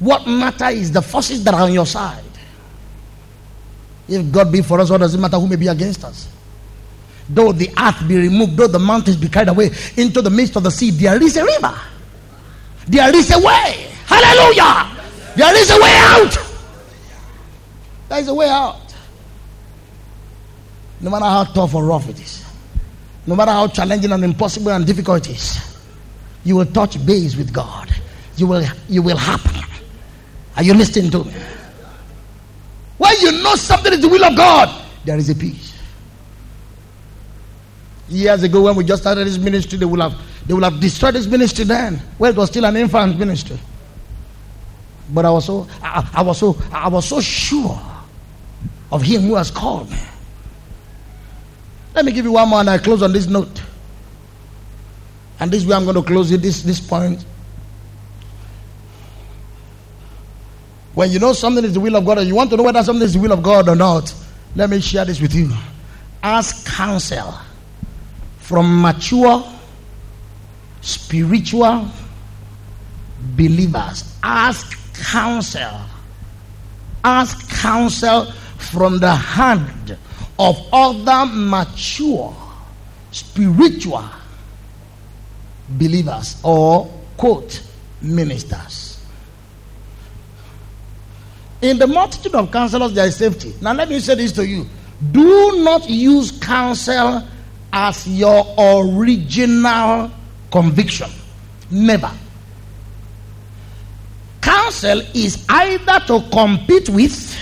[0.00, 2.24] What matter is the forces that are on your side.
[4.08, 6.28] If God be for us, what does it matter who may be against us?
[7.28, 10.64] Though the earth be removed, though the mountains be carried away into the midst of
[10.64, 11.78] the sea, there is a river.
[12.88, 13.88] There is a way.
[14.06, 14.90] Hallelujah.
[15.36, 16.38] There is a way out.
[18.08, 18.94] There is a way out.
[21.00, 22.40] No matter how tough or rough it is
[23.26, 25.69] no matter how challenging and impossible and difficult it is,
[26.44, 27.92] you will touch base with God.
[28.36, 29.62] You will, you will happen.
[30.56, 31.34] Are you listening to me?
[32.98, 35.74] When you know something is the will of God, there is a peace.
[38.08, 41.14] Years ago, when we just started this ministry, they will have they will have destroyed
[41.14, 42.00] this ministry then.
[42.18, 43.58] Well, it was still an infant ministry.
[45.10, 47.80] But I was so I, I was so I was so sure
[48.90, 49.98] of him who has called me.
[51.94, 53.62] Let me give you one more and I close on this note.
[55.40, 57.24] And this way I'm going to close it, this, this point.
[60.94, 62.82] When you know something is the will of God and you want to know whether
[62.82, 64.14] something is the will of God or not,
[64.54, 65.50] let me share this with you.
[66.22, 67.34] Ask counsel
[68.38, 69.42] from mature
[70.82, 71.88] spiritual
[73.36, 74.14] believers.
[74.22, 74.76] Ask
[75.10, 75.80] counsel.
[77.02, 79.96] Ask counsel from the hand
[80.38, 82.36] of other mature
[83.10, 84.04] spiritual
[85.70, 87.62] believers or quote
[88.02, 89.04] ministers.
[91.62, 93.54] In the multitude of counselors, there is safety.
[93.60, 94.66] Now, let me say this to you
[95.12, 97.26] do not use counsel
[97.72, 100.10] as your original
[100.52, 101.10] conviction.
[101.70, 102.10] Never.
[104.40, 107.36] Counsel is either to compete with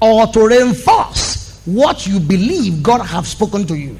[0.00, 3.98] or to reinforce what you believe God have spoken to you.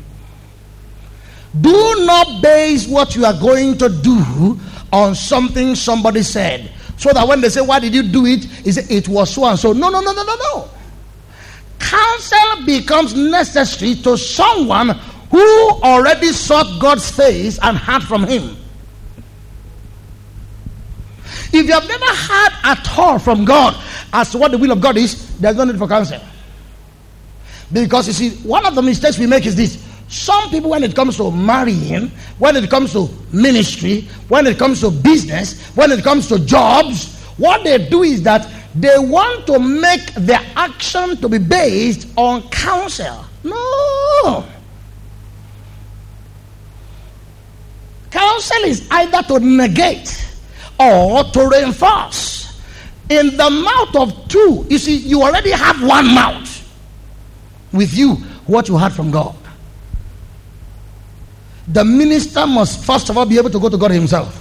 [1.61, 4.59] Do not base what you are going to do
[4.93, 6.71] on something somebody said.
[6.97, 8.47] So that when they say, Why did you do it?
[8.67, 9.73] Is it was so and so.
[9.73, 10.69] No, no, no, no, no, no.
[11.79, 14.91] Counsel becomes necessary to someone
[15.31, 18.57] who already sought God's face and heard from Him.
[21.53, 23.77] If you have never heard at all from God
[24.13, 26.21] as to what the will of God is, there's no need for counsel.
[27.73, 29.83] Because you see, one of the mistakes we make is this.
[30.13, 34.81] Some people, when it comes to marrying, when it comes to ministry, when it comes
[34.81, 39.59] to business, when it comes to jobs, what they do is that they want to
[39.59, 43.25] make their action to be based on counsel.
[43.43, 44.47] No.
[48.11, 50.31] Counsel is either to negate
[50.79, 52.61] or to reinforce.
[53.09, 56.51] In the mouth of two, you see, you already have one mouth
[57.73, 58.17] with you
[58.47, 59.35] what you heard from God.
[61.69, 64.39] The minister must first of all be able to go to God himself.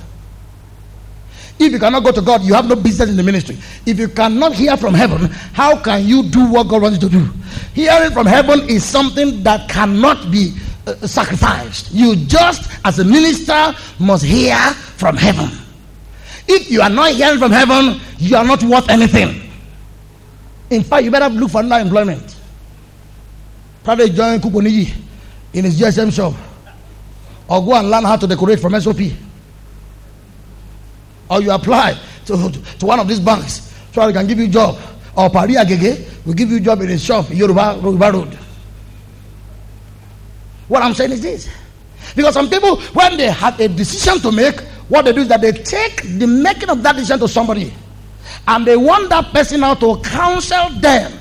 [1.59, 3.55] If you cannot go to God, you have no business in the ministry.
[3.85, 7.17] If you cannot hear from heaven, how can you do what God wants you to
[7.19, 7.29] do?
[7.75, 10.53] Hearing from heaven is something that cannot be
[10.87, 11.91] uh, sacrificed.
[11.91, 14.57] You just, as a minister, must hear
[14.97, 15.51] from heaven.
[16.47, 19.51] If you are not hearing from heaven, you are not worth anything.
[20.71, 22.35] In fact, you better look for another employment.
[23.83, 24.95] Probably join Kukuniji
[25.53, 26.33] in his GSM shop.
[27.51, 29.01] Or go and learn how to decorate from SOP.
[31.29, 32.49] Or you apply to,
[32.79, 34.79] to one of these banks so they can give you a job.
[35.17, 38.39] Or Pari Agege will give you a job in his shop, Yoruba, Yoruba Road.
[40.69, 41.49] What I'm saying is this.
[42.15, 44.57] Because some people, when they have a decision to make,
[44.87, 47.73] what they do is that they take the making of that decision to somebody.
[48.47, 51.19] And they want that person now to counsel them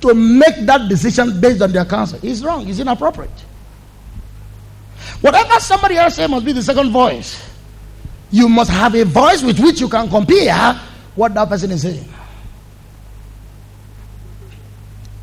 [0.00, 2.18] to make that decision based on their counsel.
[2.22, 3.44] It's wrong, it's inappropriate.
[5.26, 7.42] Whatever somebody else says must be the second voice.
[8.30, 10.80] You must have a voice with which you can compare
[11.16, 12.08] what that person is saying.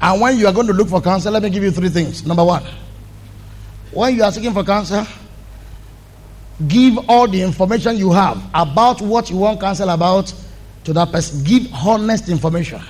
[0.02, 2.26] And when you are going to look for counsel, let me give you three things.
[2.28, 2.66] Number one,
[3.94, 5.08] when you are seeking for counsel,
[6.68, 10.34] give all the information you have about what you want counsel about
[10.84, 11.46] to that person.
[11.46, 12.82] Give honest information.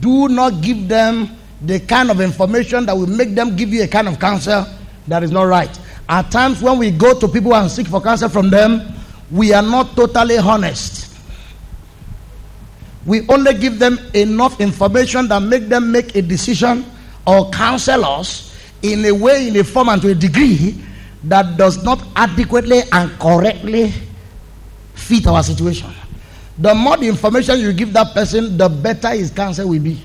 [0.00, 3.86] Do not give them the kind of information that will make them give you a
[3.86, 4.66] kind of counsel
[5.08, 5.78] that is not right.
[6.08, 8.92] At times, when we go to people and seek for counsel from them,
[9.30, 11.12] we are not totally honest.
[13.04, 16.84] We only give them enough information that make them make a decision
[17.26, 20.80] or counsel us in a way, in a form, and to a degree
[21.24, 23.92] that does not adequately and correctly
[24.94, 25.92] fit our situation.
[26.58, 30.00] The more the information you give that person, the better his counsel will be.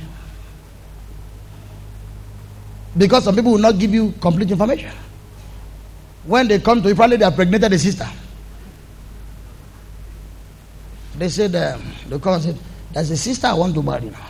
[2.97, 4.91] Because some people will not give you complete information.
[6.25, 8.07] When they come to you, probably they have pregnated a sister.
[11.17, 12.57] They said, um, come and said,
[12.93, 14.27] There's a sister I want to marry now.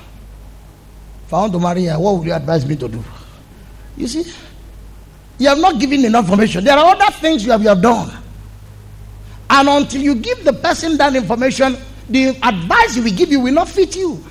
[1.25, 3.03] If I want to marry her, what would you advise me to do?
[3.97, 4.31] You see,
[5.37, 6.63] you have not given enough information.
[6.63, 8.11] There are other things you have, you have done.
[9.49, 11.77] And until you give the person that information,
[12.09, 14.23] the advice we give you will not fit you.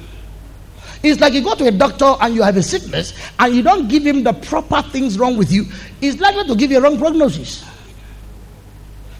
[1.02, 3.88] It's like you go to a doctor and you have a sickness and you don't
[3.88, 5.64] give him the proper things wrong with you,
[6.00, 7.64] he's likely to give you a wrong prognosis.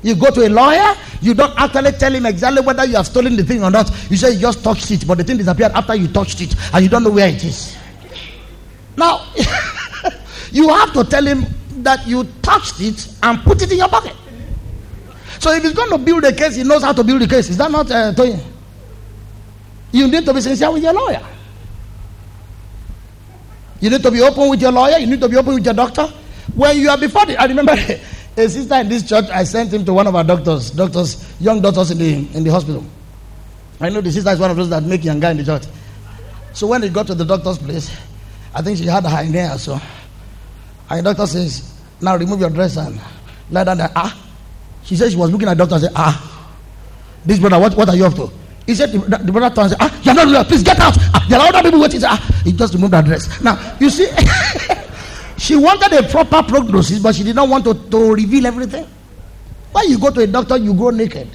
[0.03, 3.37] You go to a lawyer, you don't actually tell him exactly whether you have stolen
[3.37, 3.91] the thing or not.
[4.11, 6.83] You say you just touched it, but the thing disappeared after you touched it and
[6.83, 7.77] you don't know where it is.
[8.97, 9.27] Now,
[10.53, 11.47] you have to tell him
[11.83, 14.15] that you touched it and put it in your pocket.
[15.39, 17.49] So if he's going to build a case, he knows how to build a case.
[17.49, 18.13] Is that not uh?
[19.93, 21.25] You need to be sincere with your lawyer.
[23.81, 24.99] You need to be open with your lawyer.
[24.99, 26.07] You need to be open with your doctor.
[26.55, 27.73] When you are before the, I remember
[28.37, 29.27] a sister in this church.
[29.31, 32.51] I sent him to one of our doctors, doctors, young doctors in the in the
[32.51, 32.85] hospital.
[33.81, 35.63] I know the sister is one of those that make young guy in the church.
[36.53, 37.91] So when he got to the doctor's place,
[38.55, 39.57] I think she had her there.
[39.57, 39.81] So,
[40.91, 43.01] and the doctor says, "Now remove your dress and
[43.51, 44.17] lie down there." Ah,
[44.85, 46.51] she said she was looking at the doctor and said, "Ah,
[47.25, 48.31] this brother, what what are you up to?"
[48.67, 50.45] He said, the, the brother turned and said, Ah, you're not real.
[50.45, 50.95] Please get out.
[51.15, 52.01] Ah, there are other people waiting.
[52.05, 53.41] Ah, he just removed the dress.
[53.43, 54.09] Now, you see,
[55.39, 58.87] she wanted a proper prognosis, but she did not want to, to reveal everything.
[59.73, 61.29] Why you go to a doctor, you go naked.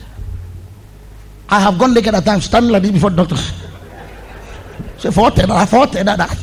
[1.49, 3.51] I have gone naked at times, standing like this before doctors.
[4.97, 6.37] She Say, for that, for that.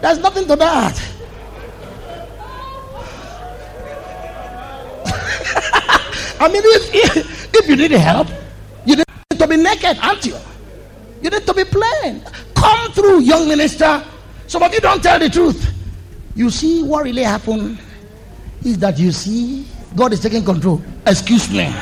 [0.00, 0.96] There's nothing to that.
[6.40, 8.28] I mean, if, if you need help,
[8.84, 9.04] you need
[9.38, 10.36] to be naked, aren't you?
[11.22, 12.22] You need to be plain.
[12.54, 14.04] Come through, young minister.
[14.46, 15.72] Some of you don't tell the truth.
[16.34, 17.78] You see, what really happened
[18.64, 20.82] is that you see, God is taking control.
[21.06, 21.72] Excuse me.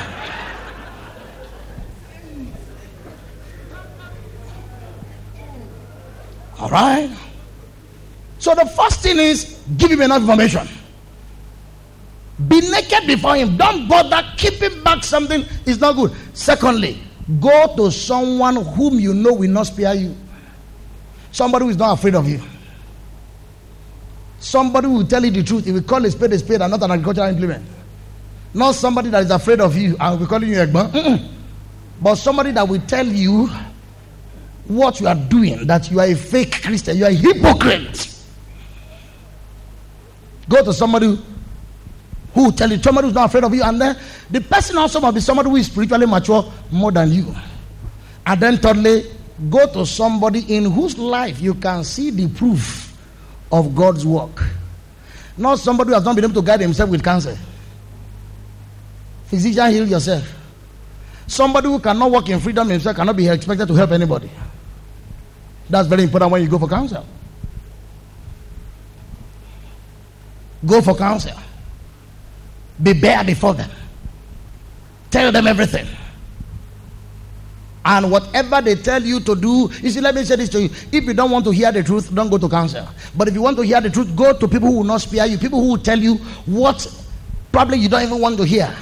[6.59, 7.11] All right.
[8.39, 10.69] So the first thing is give him enough information.
[12.49, 13.57] Be naked before him.
[13.57, 15.45] Don't bother keeping back something.
[15.67, 16.13] It's not good.
[16.33, 17.03] Secondly,
[17.39, 20.17] go to someone whom you know will not spare you.
[21.33, 22.41] Somebody who is not afraid of you.
[24.41, 25.67] Somebody who will tell you the truth.
[25.67, 27.65] He will call a spade a spade and not an agricultural implement.
[28.53, 31.31] Not somebody that is afraid of you and will be calling you a
[32.01, 33.49] But somebody that will tell you
[34.67, 38.09] what you are doing, that you are a fake Christian, you are a hypocrite.
[40.49, 41.21] Go to somebody
[42.35, 43.97] who will tell you, somebody who's not afraid of you, and then
[44.31, 47.35] the person also must be somebody who is spiritually mature more than you.
[48.25, 49.11] And then thirdly,
[49.49, 52.97] go to somebody in whose life you can see the proof
[53.51, 54.45] of God's work.
[55.37, 57.37] Not somebody who has not been able to guide himself with cancer.
[59.25, 60.25] Physician, heal yourself.
[61.27, 64.31] Somebody who cannot walk in freedom himself cannot be expected to help anybody.
[65.69, 67.07] That's very important when you go for counsel.
[70.67, 71.39] Go for counsel.
[72.83, 73.71] Be bare before them.
[75.11, 75.87] Tell them everything.
[77.85, 80.71] And whatever they tell you to do, you see, let me say this to you.
[80.93, 82.87] If you don't want to hear the truth, don't go to counsel.
[83.17, 85.27] But if you want to hear the truth, go to people who will not spare
[85.27, 86.17] you, people who will tell you
[86.47, 86.87] what
[87.51, 88.75] probably you don't even want to hear.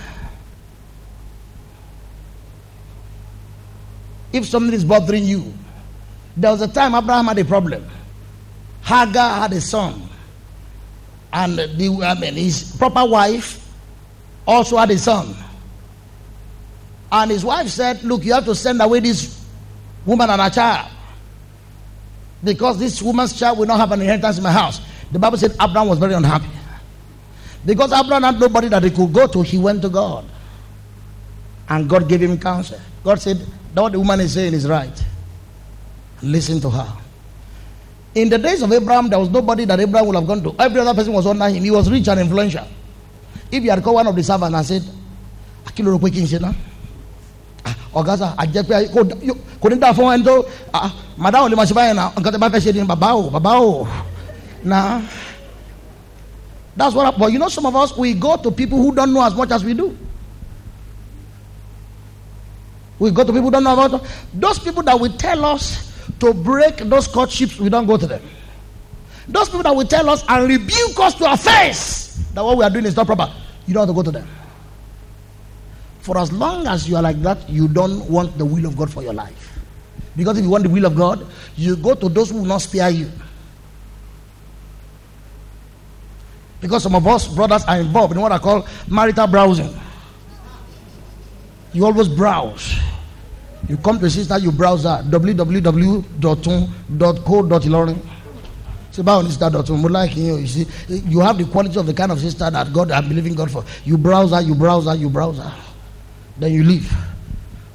[4.32, 5.54] If something is bothering you,
[6.36, 7.88] there was a time Abraham had a problem.
[8.82, 10.08] Hagar had a son.
[11.32, 13.67] And the, I mean, his proper wife
[14.48, 15.36] also had a son.
[17.12, 19.46] And his wife said, Look, you have to send away this
[20.06, 20.90] woman and her child.
[22.42, 24.80] Because this woman's child will not have an inheritance in my house.
[25.12, 26.48] The Bible said Abraham was very unhappy.
[27.66, 30.24] Because Abraham had nobody that he could go to, he went to God.
[31.68, 32.80] And God gave him counsel.
[33.04, 33.38] God said,
[33.74, 35.04] What the woman is saying is right.
[36.22, 36.96] Listen to her.
[38.14, 40.54] In the days of Abraham, there was nobody that Abraham would have gone to.
[40.58, 41.62] Every other person was under him.
[41.62, 42.66] He was rich and influential.
[43.50, 44.82] If you had called one of the servants and said,
[45.66, 46.52] Akilo ro pe kí n ṣe ná.
[47.64, 48.88] Ah, ọ̀gá sà, àjẹ́ pé
[49.60, 52.12] kò ní dá fún ẹni tó ah, ah, màdá ò lè máa ṣe báyìí náà
[52.16, 53.86] nǹkan tó bá fẹ́ ṣe ni bàbá o bàbá o
[54.64, 55.00] náà.
[56.76, 57.18] That's what.
[57.18, 59.50] But you know, some of us we go to people who don't know as much
[59.50, 59.98] as we do.
[63.00, 66.32] We go to people who don't know about those people that will tell us to
[66.32, 68.22] break those courtships, we don't go to them.
[69.28, 72.07] Those people that will tell us and rebuke us to our face
[72.38, 73.28] that what we are doing is not proper,
[73.66, 74.28] you don't have to go to them.
[76.02, 78.92] For as long as you are like that, you don't want the will of God
[78.92, 79.58] for your life.
[80.16, 82.58] Because if you want the will of God, you go to those who will not
[82.58, 83.10] spare you.
[86.60, 89.76] Because some of us brothers are involved in what I call marital browsing.
[91.72, 92.72] You always browse.
[93.68, 96.08] You come to a sister, you browse her www.co.ilorin.
[98.98, 100.38] Say, báwo ni sister dọ̀tun like you.
[100.38, 100.66] You see,
[101.06, 103.64] you have the quality of the kind of sister that God I'm believing God for.
[103.84, 105.52] You browse her, you browse her, you browse her.
[106.36, 106.92] Then you leave.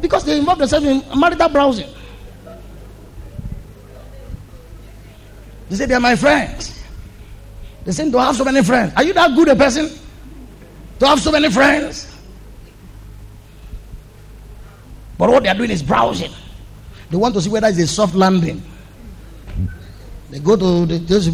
[0.00, 1.88] Because they involve themselves in marital browsing.
[5.68, 6.84] They say they are my friends.
[7.84, 8.92] They seem to have so many friends.
[8.96, 9.90] Are you that good a person
[11.00, 12.12] to have so many friends?
[15.18, 16.32] But what they are doing is browsing.
[17.10, 18.62] They want to see whether it's a soft landing.
[20.30, 21.30] They go to the just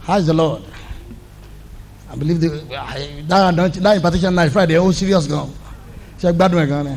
[0.00, 0.62] How's the Lord?
[2.10, 2.48] I believe the,
[3.28, 5.52] that, that impartation night Friday, oh serious gone.
[6.20, 6.94] ṣe gbádùn ẹ̀ gan ni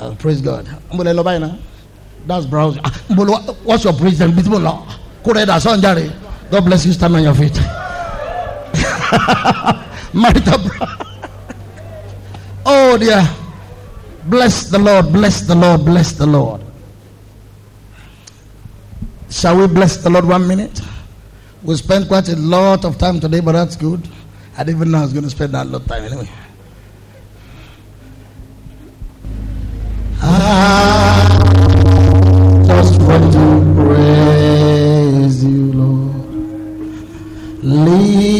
[0.00, 0.66] uh, praise God.
[2.26, 2.92] That's browse ah
[3.64, 4.32] what's your praise then?
[4.34, 6.10] Dà sọ̀n jáde.
[6.50, 7.54] God bless you stand on your feet.
[10.14, 10.60] Marital
[12.66, 13.22] oh dear.
[14.24, 16.60] Bless the Lord bless the Lord bless the Lord
[19.30, 20.80] shall we bless the Lord one minute
[21.62, 24.08] we spent quite a lot of time today but that's good
[24.58, 26.28] I didn't even know I was going to spend that lot of time anyway.
[30.20, 31.28] I
[32.66, 36.16] just want to praise you, Lord.
[37.62, 38.37] Lift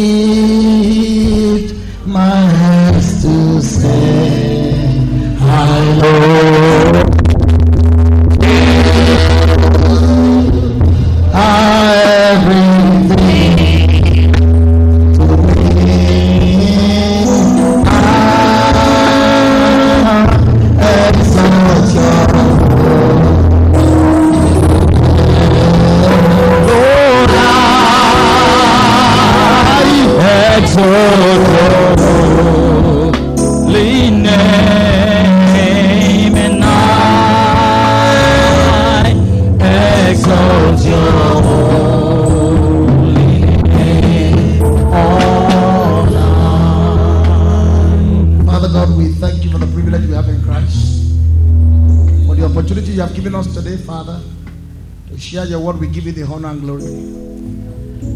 [55.79, 56.83] we give you the honor and glory.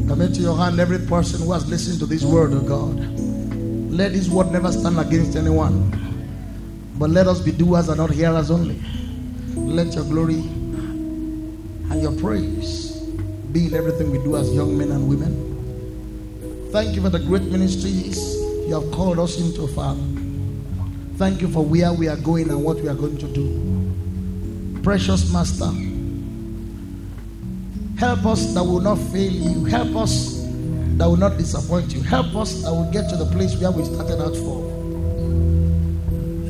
[0.09, 2.97] Commit to your hand every person who has listened to this word, of God.
[3.91, 5.91] Let this word never stand against anyone.
[6.99, 8.81] But let us be doers and not hearers only.
[9.55, 10.41] Let your glory
[11.91, 12.93] and your praise
[13.53, 16.71] be in everything we do as young men and women.
[16.73, 18.35] Thank you for the great ministries
[18.67, 20.01] you have called us into, Father.
[21.17, 24.81] Thank you for where we are going and what we are going to do.
[24.83, 25.71] Precious Master,
[28.03, 29.65] help us that will not fail you.
[29.65, 30.43] Help us
[30.99, 32.03] that will not disappoint you.
[32.03, 34.59] Help us that will get to the place where we started out for.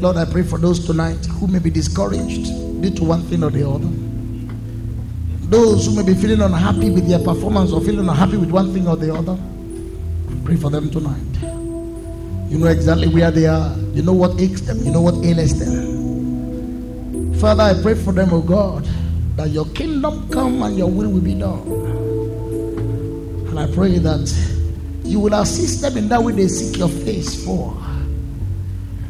[0.00, 2.46] Lord, I pray for those tonight who may be discouraged
[2.80, 3.90] due to one thing or the other.
[5.50, 8.88] Those who may be feeling unhappy with their performance or feeling unhappy with one thing
[8.88, 9.38] or the other.
[10.46, 11.20] Pray for them tonight.
[12.50, 13.76] You know exactly where they are.
[13.92, 14.78] You know what aches them.
[14.78, 17.34] You know what ails them.
[17.34, 18.86] Father, I pray for them, oh God,
[19.36, 21.62] that your kingdom come and your will will be done.
[23.48, 24.32] And I pray that
[25.04, 27.76] you will assist them in that way they seek your face for.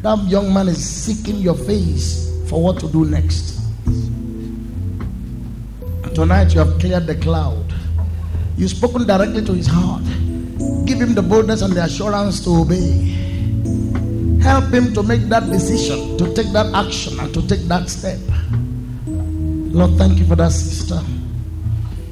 [0.01, 3.59] That young man is seeking your face for what to do next.
[6.03, 7.73] And tonight you have cleared the cloud.
[8.57, 10.03] You've spoken directly to his heart.
[10.85, 13.11] Give him the boldness and the assurance to obey.
[14.41, 18.19] Help him to make that decision, to take that action, and to take that step.
[19.73, 20.53] Lord, thank you for that mm.
[20.53, 21.01] sister.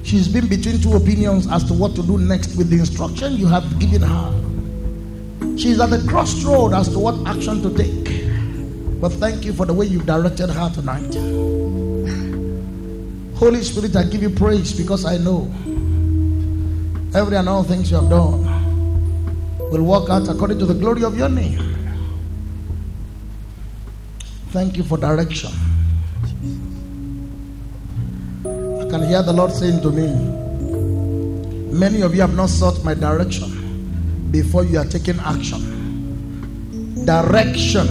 [0.04, 3.46] She's been between two opinions as to what to do next with the instruction you
[3.46, 5.58] have given her.
[5.60, 9.00] She's at the crossroad as to what action to take.
[9.00, 11.14] But thank you for the way you've directed her tonight.
[13.38, 15.46] Holy Spirit, I give you praise because I know
[17.14, 18.42] every and all things you have done
[19.70, 21.62] will work out according to the glory of your name.
[24.50, 25.52] Thank you for direction.
[28.92, 30.08] Can hear the Lord saying to me,
[31.72, 37.06] Many of you have not sought my direction before you are taking action.
[37.06, 37.88] Direction.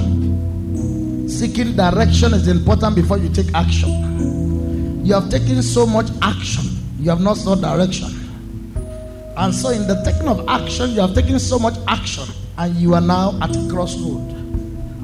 [1.26, 5.06] Seeking direction is important before you take action.
[5.06, 6.64] You have taken so much action,
[6.98, 8.10] you have not sought direction.
[9.38, 12.24] And so, in the taking of action, you have taken so much action,
[12.58, 14.20] and you are now at a crossroad.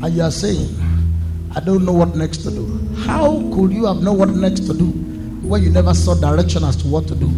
[0.04, 0.68] And you are saying,
[1.56, 2.66] I don't know what next to do.
[3.06, 5.05] How could you have known what next to do
[5.46, 7.28] when you never saw direction as to what to do?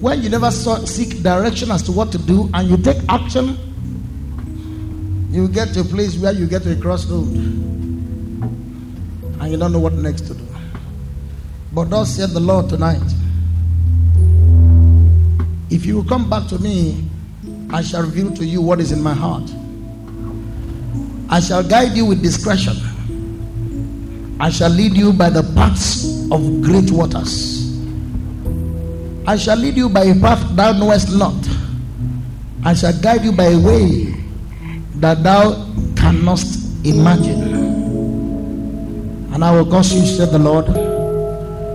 [0.00, 3.56] When you never saw, seek direction as to what to do and you take action,
[5.30, 8.50] you get to a place where you get to a crossroad and
[9.50, 10.46] you don't know what next to do.
[11.72, 13.02] But thus said the Lord tonight,
[15.70, 17.08] if you will come back to me,
[17.70, 19.50] I shall reveal to you what is in my heart.
[21.30, 22.76] I shall guide you with discretion.
[24.44, 27.64] I shall lead you by the paths of great waters.
[29.26, 31.32] I shall lead you by a path thou knowest not.
[32.62, 34.12] I shall guide you by a way
[34.96, 35.64] that thou
[35.96, 36.44] cannot
[36.84, 37.40] imagine.
[39.32, 40.66] And I will cause you, said the Lord,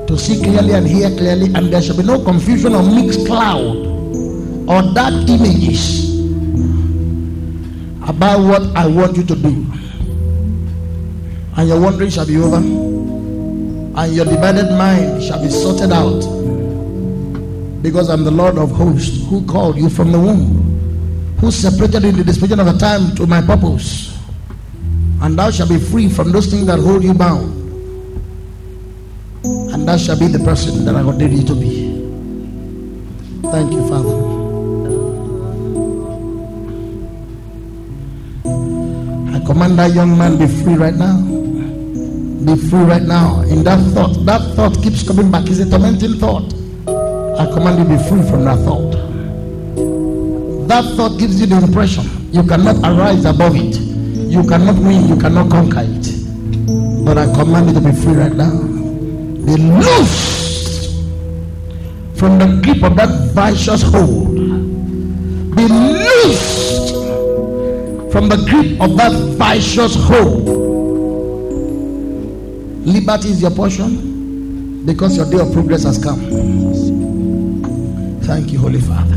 [0.08, 3.78] to see clearly and hear clearly, and there shall be no confusion or mixed cloud
[4.70, 6.22] or dark images
[8.08, 9.69] about what I want you to do.
[11.58, 16.22] And your wandering shall be over, and your divided mind shall be sorted out.
[17.82, 22.10] Because I'm the Lord of hosts who called you from the womb, who separated you
[22.10, 24.18] in the dispensation of the time to my purpose.
[25.22, 27.56] And thou shalt be free from those things that hold you bound.
[29.44, 31.90] And thou shalt be the person that I ordained you to be.
[33.50, 34.16] Thank you, Father.
[39.36, 41.39] I command that young man be free right now.
[42.50, 43.42] Be free right now.
[43.42, 45.46] In that thought, that thought keeps coming back.
[45.46, 46.52] It's a tormenting thought.
[47.38, 48.90] I command you be free from that thought.
[50.68, 53.78] That thought gives you the impression you cannot arise above it.
[53.78, 55.08] You cannot win.
[55.08, 57.06] You cannot conquer it.
[57.06, 58.58] But I command you to be free right now.
[59.46, 60.98] Be loose
[62.16, 64.34] from the grip of that vicious hold.
[65.56, 66.94] Be loosed
[68.12, 70.69] from the grip of that vicious hold.
[72.90, 76.20] Liberty is your portion because your day of progress has come.
[78.24, 79.16] Thank you, Holy Father.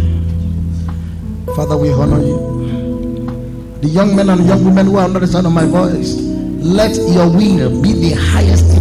[1.57, 3.79] Father, we honor you.
[3.81, 6.17] The young men and young women who are under the sound of my voice,
[6.61, 8.79] let your will be the highest.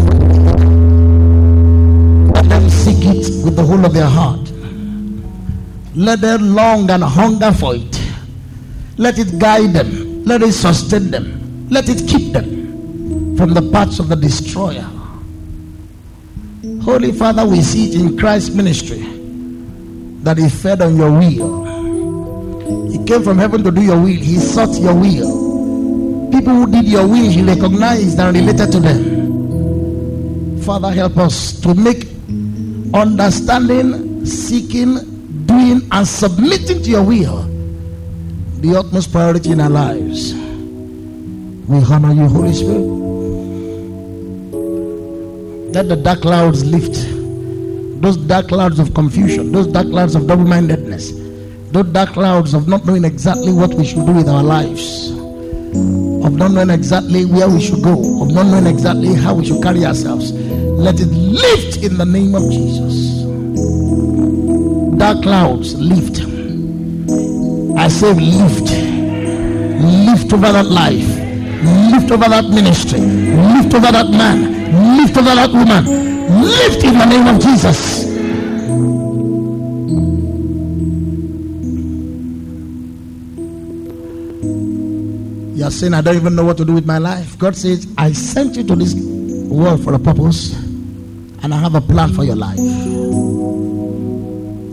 [2.36, 4.52] Let them seek it with the whole of their heart.
[5.96, 8.02] Let them long and hunger for it.
[8.98, 10.26] Let it guide them.
[10.26, 11.68] Let it sustain them.
[11.70, 12.61] Let it keep them
[13.42, 14.88] from the paths of the destroyer.
[16.84, 19.02] Holy Father, we see it in Christ's ministry
[20.22, 22.92] that he fed on your will.
[22.92, 24.14] He came from heaven to do your will.
[24.14, 26.30] He sought your will.
[26.32, 30.62] People who did your will, he recognized and related to them.
[30.62, 32.06] Father, help us to make
[32.94, 37.42] understanding, seeking, doing, and submitting to your will
[38.62, 40.32] the utmost priority in our lives.
[40.36, 43.01] We honor you, Holy Spirit.
[45.74, 47.08] Let the dark clouds lift.
[48.02, 51.12] Those dark clouds of confusion, those dark clouds of double mindedness,
[51.72, 56.34] those dark clouds of not knowing exactly what we should do with our lives, of
[56.34, 59.86] not knowing exactly where we should go, of not knowing exactly how we should carry
[59.86, 60.34] ourselves.
[60.34, 63.22] Let it lift in the name of Jesus.
[64.98, 66.20] Dark clouds lift.
[67.78, 68.70] I say lift.
[70.06, 71.08] Lift over that life.
[71.94, 73.00] Lift over that ministry.
[73.00, 74.61] Lift over that man.
[74.72, 75.86] Lift over that woman.
[76.44, 78.06] Lift in the name of Jesus.
[85.58, 87.38] You are saying, I don't even know what to do with my life.
[87.38, 90.54] God says, I sent you to this world for a purpose,
[91.44, 92.58] and I have a plan for your life.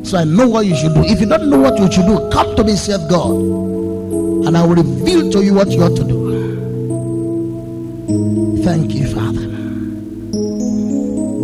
[0.07, 1.03] So I know what you should do.
[1.03, 4.65] If you don't know what you should do, come to me, saith God, and I
[4.65, 6.29] will reveal to you what you ought to do.
[8.63, 9.48] Thank you, Father.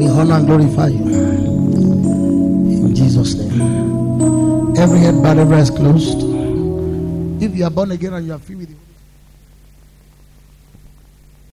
[0.04, 1.02] We honor and glorify you.
[1.02, 4.76] In Jesus' name.
[4.76, 6.18] Every head bowed, every eyes closed.
[7.42, 8.83] If you are born again and you are free with.